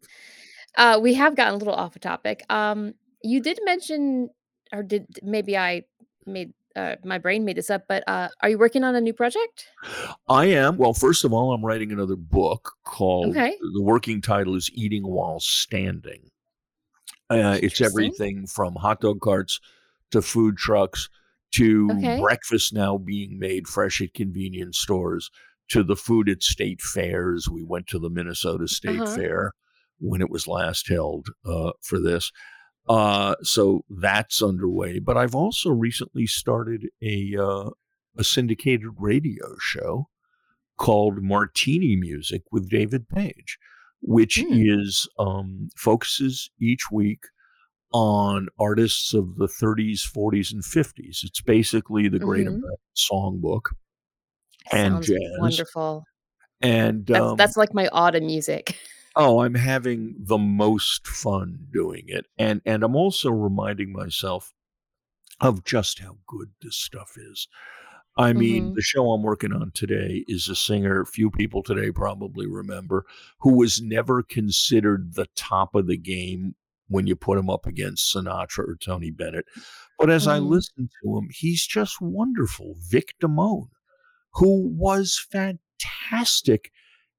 uh 0.76 0.98
we 1.00 1.14
have 1.14 1.36
gotten 1.36 1.54
a 1.54 1.56
little 1.58 1.74
off 1.74 1.94
a 1.94 1.98
topic. 1.98 2.42
Um 2.48 2.94
you 3.22 3.40
did 3.40 3.60
mention 3.64 4.30
or 4.72 4.82
did 4.82 5.06
maybe 5.22 5.56
I 5.56 5.82
made 6.26 6.54
uh 6.74 6.96
my 7.04 7.18
brain 7.18 7.44
made 7.44 7.58
this 7.58 7.70
up, 7.70 7.82
but 7.86 8.02
uh 8.08 8.30
are 8.42 8.48
you 8.48 8.58
working 8.58 8.82
on 8.82 8.94
a 8.96 9.00
new 9.00 9.12
project? 9.12 9.66
I 10.26 10.46
am, 10.46 10.78
well, 10.78 10.94
first 10.94 11.24
of 11.24 11.34
all, 11.34 11.52
I'm 11.52 11.64
writing 11.64 11.92
another 11.92 12.16
book 12.16 12.72
called 12.84 13.36
Okay. 13.36 13.56
the 13.74 13.82
working 13.82 14.22
title 14.22 14.56
is 14.56 14.70
Eating 14.72 15.06
While 15.06 15.38
Standing. 15.40 16.30
Uh, 17.28 17.58
it's 17.62 17.80
everything 17.80 18.46
from 18.46 18.74
hot 18.74 19.00
dog 19.00 19.20
carts 19.20 19.60
to 20.12 20.22
food 20.22 20.56
trucks 20.56 21.10
to 21.56 21.88
Okay. 21.98 22.18
breakfast 22.20 22.72
now 22.72 22.98
being 22.98 23.38
made 23.38 23.66
fresh 23.68 24.00
at 24.00 24.14
convenience 24.14 24.78
stores 24.78 25.30
to 25.70 25.82
the 25.82 25.96
food 25.96 26.28
at 26.28 26.42
state 26.42 26.80
fairs. 26.82 27.48
We 27.48 27.62
went 27.64 27.86
to 27.88 27.98
the 27.98 28.10
Minnesota 28.10 28.68
State 28.68 28.90
Uh-huh. 28.90 29.14
Fair 29.14 29.52
when 29.98 30.20
it 30.20 30.30
was 30.30 30.46
last 30.48 30.88
held 30.88 31.28
uh, 31.46 31.72
for 31.82 32.00
this. 32.00 32.30
Uh, 32.88 33.34
so 33.42 33.84
that's 33.88 34.42
underway. 34.42 34.98
But 34.98 35.16
I've 35.16 35.34
also 35.34 35.70
recently 35.70 36.26
started 36.26 36.86
a 37.02 37.36
uh, 37.38 37.70
a 38.18 38.24
syndicated 38.24 38.88
radio 38.98 39.56
show 39.60 40.08
called 40.76 41.22
Martini 41.22 41.96
Music 41.96 42.42
with 42.52 42.68
David 42.68 43.08
Page, 43.08 43.58
which 44.02 44.38
Hmm. 44.38 44.52
is 44.52 45.08
um, 45.18 45.68
focuses 45.76 46.50
each 46.60 46.90
week 46.92 47.20
on 47.94 48.48
artists 48.60 49.14
of 49.14 49.36
the 49.36 49.48
30s, 49.48 50.04
40s, 50.04 50.52
and 50.52 50.64
50s. 50.64 51.22
It's 51.24 51.42
basically 51.42 52.08
the 52.08 52.20
Great 52.20 52.46
hmm 52.46 52.48
American 52.48 52.78
Songbook 52.96 53.72
and 54.72 55.00
Sounds 55.00 55.02
jazz. 55.02 55.18
wonderful. 55.36 56.04
And 56.62 57.10
That's 57.12 57.32
um, 57.32 57.38
that's 57.38 57.56
like 57.56 57.72
my 57.74 57.88
autumn 57.88 58.26
music. 58.26 58.76
oh, 59.16 59.40
I'm 59.40 59.54
having 59.54 60.14
the 60.18 60.38
most 60.38 61.06
fun 61.06 61.66
doing 61.72 62.04
it, 62.08 62.26
and 62.38 62.60
and 62.66 62.82
I'm 62.82 62.96
also 62.96 63.30
reminding 63.30 63.92
myself 63.92 64.52
of 65.40 65.64
just 65.64 66.00
how 66.00 66.18
good 66.28 66.50
this 66.62 66.76
stuff 66.76 67.14
is. 67.16 67.48
I 68.18 68.32
mean, 68.34 68.70
hmm 68.70 68.76
the 68.76 68.82
show 68.82 69.12
I'm 69.12 69.22
working 69.24 69.52
on 69.52 69.72
today 69.72 70.24
is 70.28 70.48
a 70.48 70.56
singer 70.56 71.04
few 71.06 71.30
people 71.30 71.62
today 71.62 71.90
probably 71.92 72.46
remember 72.46 73.06
who 73.40 73.56
was 73.58 73.82
never 73.82 74.22
considered 74.22 75.14
the 75.14 75.26
top 75.36 75.74
of 75.74 75.86
the 75.88 75.98
game 75.98 76.54
when 76.88 77.06
you 77.06 77.16
put 77.16 77.38
him 77.38 77.50
up 77.50 77.66
against 77.66 78.14
Sinatra 78.14 78.60
or 78.60 78.76
Tony 78.76 79.10
Bennett. 79.10 79.46
But 79.98 80.10
as 80.10 80.26
I 80.26 80.38
hmm 80.38 80.48
listen 80.48 80.88
to 81.02 81.18
him, 81.18 81.28
he's 81.30 81.66
just 81.66 82.00
wonderful. 82.00 82.76
Vic 82.90 83.14
Damone, 83.22 83.68
who 84.34 84.68
was 84.68 85.24
fantastic 85.30 86.70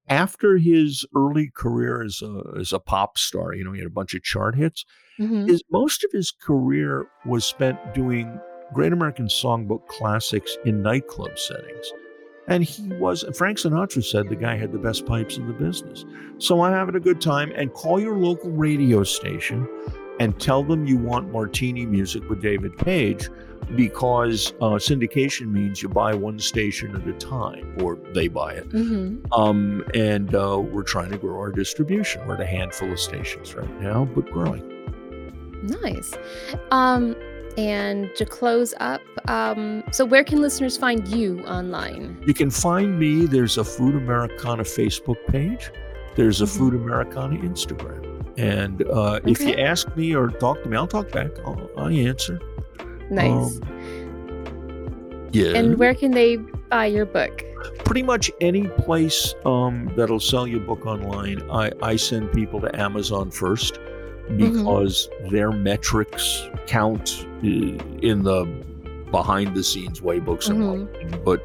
after 0.07 0.57
his 0.57 1.05
early 1.15 1.49
career 1.55 2.03
as 2.03 2.21
a 2.21 2.59
as 2.59 2.73
a 2.73 2.79
pop 2.79 3.17
star. 3.17 3.53
You 3.53 3.63
know, 3.63 3.71
he 3.71 3.79
had 3.79 3.87
a 3.87 3.91
bunch 3.91 4.13
of 4.13 4.23
chart 4.23 4.55
hits 4.55 4.85
hmm 5.17 5.45
his 5.45 5.63
most 5.71 6.03
of 6.03 6.11
his 6.11 6.31
career 6.31 7.07
was 7.25 7.45
spent 7.45 7.77
doing 7.93 8.39
Great 8.73 8.93
American 8.93 9.27
Songbook 9.27 9.87
classics 9.87 10.57
in 10.65 10.81
nightclub 10.81 11.37
settings. 11.37 11.91
And 12.47 12.63
he 12.63 12.93
was, 12.93 13.25
Frank 13.35 13.57
Sinatra 13.57 14.03
said 14.03 14.29
the 14.29 14.35
guy 14.35 14.55
had 14.55 14.71
the 14.71 14.77
best 14.77 15.05
pipes 15.05 15.37
in 15.37 15.47
the 15.47 15.53
business. 15.53 16.05
So 16.37 16.61
I'm 16.61 16.73
having 16.73 16.95
a 16.95 16.99
good 16.99 17.19
time. 17.19 17.51
And 17.55 17.73
call 17.73 17.99
your 17.99 18.15
local 18.17 18.51
radio 18.51 19.03
station 19.03 19.67
and 20.19 20.39
tell 20.39 20.63
them 20.63 20.85
you 20.85 20.97
want 20.97 21.31
martini 21.31 21.85
music 21.85 22.27
with 22.29 22.41
David 22.41 22.77
Page 22.77 23.29
because 23.75 24.53
uh, 24.61 24.77
syndication 24.77 25.51
means 25.51 25.81
you 25.81 25.89
buy 25.89 26.13
one 26.13 26.37
station 26.39 26.95
at 26.95 27.07
a 27.07 27.13
time 27.13 27.75
or 27.81 27.97
they 28.13 28.27
buy 28.27 28.53
it. 28.53 28.65
hmm 28.65 29.17
Um, 29.31 29.83
and 29.95 30.35
uh, 30.35 30.59
we're 30.59 30.83
trying 30.83 31.09
to 31.11 31.17
grow 31.17 31.37
our 31.39 31.51
distribution. 31.51 32.25
We're 32.27 32.35
at 32.35 32.41
a 32.41 32.45
handful 32.45 32.91
of 32.91 32.99
stations 32.99 33.55
right 33.55 33.81
now, 33.81 34.05
but 34.05 34.29
growing. 34.31 34.71
Nice. 35.63 36.13
Um, 36.69 37.15
and 37.57 38.13
to 38.15 38.25
close 38.25 38.73
up, 38.79 39.01
um, 39.29 39.83
so 39.91 40.05
where 40.05 40.23
can 40.23 40.41
listeners 40.41 40.77
find 40.77 41.07
you 41.07 41.41
online? 41.41 42.21
You 42.25 42.33
can 42.33 42.49
find 42.49 42.99
me. 42.99 43.25
There's 43.25 43.57
a 43.57 43.63
Food 43.63 43.95
Americana 43.95 44.63
Facebook 44.63 45.17
page. 45.27 45.71
There's 46.15 46.41
a 46.41 46.45
hmm 46.45 46.57
Food 46.57 46.73
Americana 46.75 47.37
Instagram. 47.37 48.23
And 48.37 48.83
uh, 48.89 49.19
if 49.25 49.39
you 49.41 49.53
ask 49.55 49.95
me 49.95 50.15
or 50.15 50.29
talk 50.29 50.61
to 50.63 50.69
me, 50.69 50.75
I'll 50.75 50.87
talk 50.87 51.11
back. 51.11 51.31
I'll, 51.45 51.69
I 51.77 51.91
answer. 51.91 52.39
Nice. 53.09 53.59
Um, 53.61 55.29
yeah. 55.31 55.57
And 55.57 55.77
where 55.77 55.93
can 55.93 56.11
they 56.11 56.37
buy 56.37 56.87
your 56.87 57.05
book? 57.05 57.43
Pretty 57.83 58.03
much 58.03 58.31
any 58.41 58.67
place 58.67 59.33
um, 59.45 59.91
that'll 59.95 60.19
sell 60.19 60.47
your 60.47 60.59
book 60.61 60.85
online, 60.85 61.41
I, 61.49 61.71
I 61.81 61.95
send 61.95 62.31
people 62.31 62.59
to 62.61 62.79
Amazon 62.79 63.31
first 63.31 63.79
hmm 64.27 64.37
because 64.37 65.09
their 65.29 65.51
metrics 65.51 66.43
count 66.67 67.25
uh, 67.43 67.47
in 67.47 68.23
the 68.23 68.45
behind 69.11 69.55
the 69.55 69.63
scenes 69.63 70.01
way 70.01 70.19
books 70.19 70.47
hmm 70.47 70.61
marketing. 70.61 71.21
But 71.23 71.43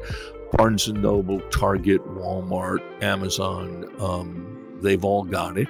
Barnes 0.53 0.87
and 0.87 1.01
Noble, 1.01 1.39
Target, 1.49 2.01
Walmart, 2.07 2.81
Amazon, 3.01 3.85
um, 3.99 4.79
they've 4.81 5.03
all 5.05 5.23
got 5.23 5.57
it. 5.57 5.69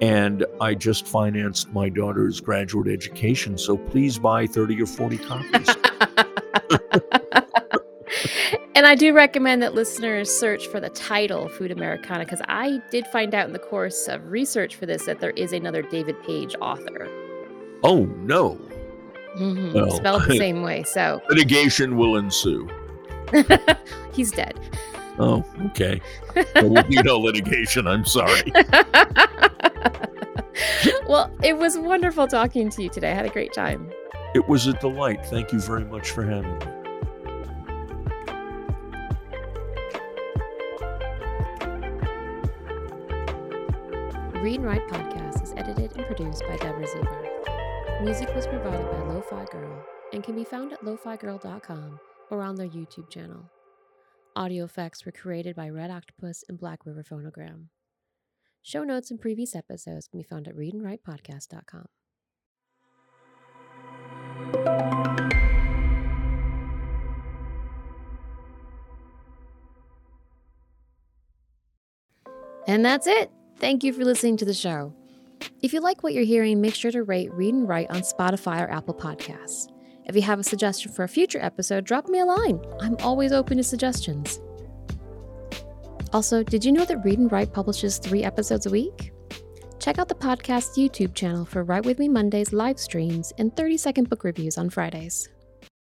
And 0.00 0.46
I 0.60 0.74
just 0.74 1.06
financed 1.06 1.72
my 1.72 1.90
daughter's 1.90 2.40
graduate 2.40 2.88
education, 2.88 3.58
so 3.58 3.76
please 3.76 4.18
buy 4.18 4.46
30 4.46 4.82
or 4.82 4.86
40 4.86 5.18
copies. 5.18 5.68
And 8.74 8.86
I 8.86 8.94
do 8.94 9.12
recommend 9.12 9.62
that 9.62 9.74
listeners 9.74 10.30
search 10.30 10.68
for 10.68 10.78
the 10.78 10.90
title 10.90 11.48
Food 11.48 11.72
Americana 11.72 12.24
because 12.24 12.40
I 12.48 12.80
did 12.90 13.06
find 13.08 13.34
out 13.34 13.46
in 13.46 13.52
the 13.52 13.58
course 13.58 14.06
of 14.06 14.30
research 14.30 14.76
for 14.76 14.86
this 14.86 15.06
that 15.06 15.18
there 15.20 15.30
is 15.30 15.52
another 15.52 15.82
David 15.82 16.22
Page 16.22 16.54
author. 16.60 17.08
Oh, 17.82 18.04
no. 18.04 18.60
Mm-hmm. 19.36 19.72
Well, 19.72 19.90
Spelled 19.90 20.22
the 20.28 20.36
same 20.38 20.62
way. 20.62 20.84
So 20.84 21.20
litigation 21.28 21.96
will 21.96 22.16
ensue. 22.16 22.68
He's 24.12 24.30
dead. 24.30 24.58
Oh, 25.18 25.44
okay. 25.66 26.00
There 26.54 26.68
will 26.68 26.84
be 26.84 27.02
no 27.02 27.18
litigation. 27.18 27.86
I'm 27.86 28.04
sorry. 28.04 28.52
well, 31.06 31.30
it 31.42 31.58
was 31.58 31.76
wonderful 31.76 32.26
talking 32.28 32.70
to 32.70 32.82
you 32.82 32.88
today. 32.88 33.10
I 33.10 33.14
had 33.14 33.26
a 33.26 33.30
great 33.30 33.52
time. 33.52 33.90
It 34.34 34.48
was 34.48 34.66
a 34.66 34.72
delight. 34.74 35.26
Thank 35.26 35.52
you 35.52 35.60
very 35.60 35.84
much 35.84 36.10
for 36.12 36.22
having 36.24 36.58
me. 36.58 36.79
Read 44.42 44.60
and 44.60 44.64
Write 44.64 44.88
podcast 44.88 45.42
is 45.42 45.52
edited 45.54 45.94
and 45.98 46.06
produced 46.06 46.42
by 46.48 46.56
Deborah 46.56 46.86
Ziebarth. 46.86 48.02
Music 48.02 48.34
was 48.34 48.46
provided 48.46 48.90
by 48.90 49.00
Lo-Fi 49.02 49.44
Girl 49.52 49.84
and 50.14 50.24
can 50.24 50.34
be 50.34 50.44
found 50.44 50.72
at 50.72 50.82
lofigirl.com 50.82 52.00
or 52.30 52.40
on 52.40 52.54
their 52.54 52.66
YouTube 52.66 53.10
channel. 53.10 53.50
Audio 54.34 54.64
effects 54.64 55.04
were 55.04 55.12
created 55.12 55.54
by 55.54 55.68
Red 55.68 55.90
Octopus 55.90 56.42
and 56.48 56.58
Black 56.58 56.86
River 56.86 57.04
Phonogram. 57.04 57.66
Show 58.62 58.82
notes 58.82 59.10
and 59.10 59.20
previous 59.20 59.54
episodes 59.54 60.08
can 60.08 60.20
be 60.20 60.24
found 60.24 60.48
at 60.48 60.56
readandwritepodcast.com. 60.56 61.84
And 72.66 72.82
that's 72.82 73.06
it. 73.06 73.30
Thank 73.60 73.84
you 73.84 73.92
for 73.92 74.04
listening 74.04 74.38
to 74.38 74.46
the 74.46 74.54
show. 74.54 74.94
If 75.62 75.74
you 75.74 75.80
like 75.80 76.02
what 76.02 76.14
you're 76.14 76.24
hearing, 76.24 76.60
make 76.60 76.74
sure 76.74 76.90
to 76.90 77.02
rate 77.02 77.32
Read 77.32 77.54
and 77.54 77.68
Write 77.68 77.90
on 77.90 78.00
Spotify 78.00 78.66
or 78.66 78.70
Apple 78.70 78.94
Podcasts. 78.94 79.68
If 80.06 80.16
you 80.16 80.22
have 80.22 80.38
a 80.38 80.42
suggestion 80.44 80.90
for 80.90 81.04
a 81.04 81.08
future 81.08 81.38
episode, 81.40 81.84
drop 81.84 82.08
me 82.08 82.20
a 82.20 82.24
line. 82.24 82.60
I'm 82.80 82.96
always 83.00 83.32
open 83.32 83.58
to 83.58 83.62
suggestions. 83.62 84.40
Also, 86.12 86.42
did 86.42 86.64
you 86.64 86.72
know 86.72 86.86
that 86.86 87.04
Read 87.04 87.18
and 87.18 87.30
Write 87.30 87.52
publishes 87.52 87.98
three 87.98 88.24
episodes 88.24 88.64
a 88.66 88.70
week? 88.70 89.12
Check 89.78 89.98
out 89.98 90.08
the 90.08 90.14
podcast's 90.14 90.76
YouTube 90.76 91.14
channel 91.14 91.44
for 91.44 91.62
Write 91.62 91.84
With 91.84 91.98
Me 91.98 92.08
Mondays 92.08 92.52
live 92.52 92.78
streams 92.80 93.32
and 93.38 93.54
30 93.56 93.76
second 93.76 94.08
book 94.08 94.24
reviews 94.24 94.58
on 94.58 94.70
Fridays. 94.70 95.28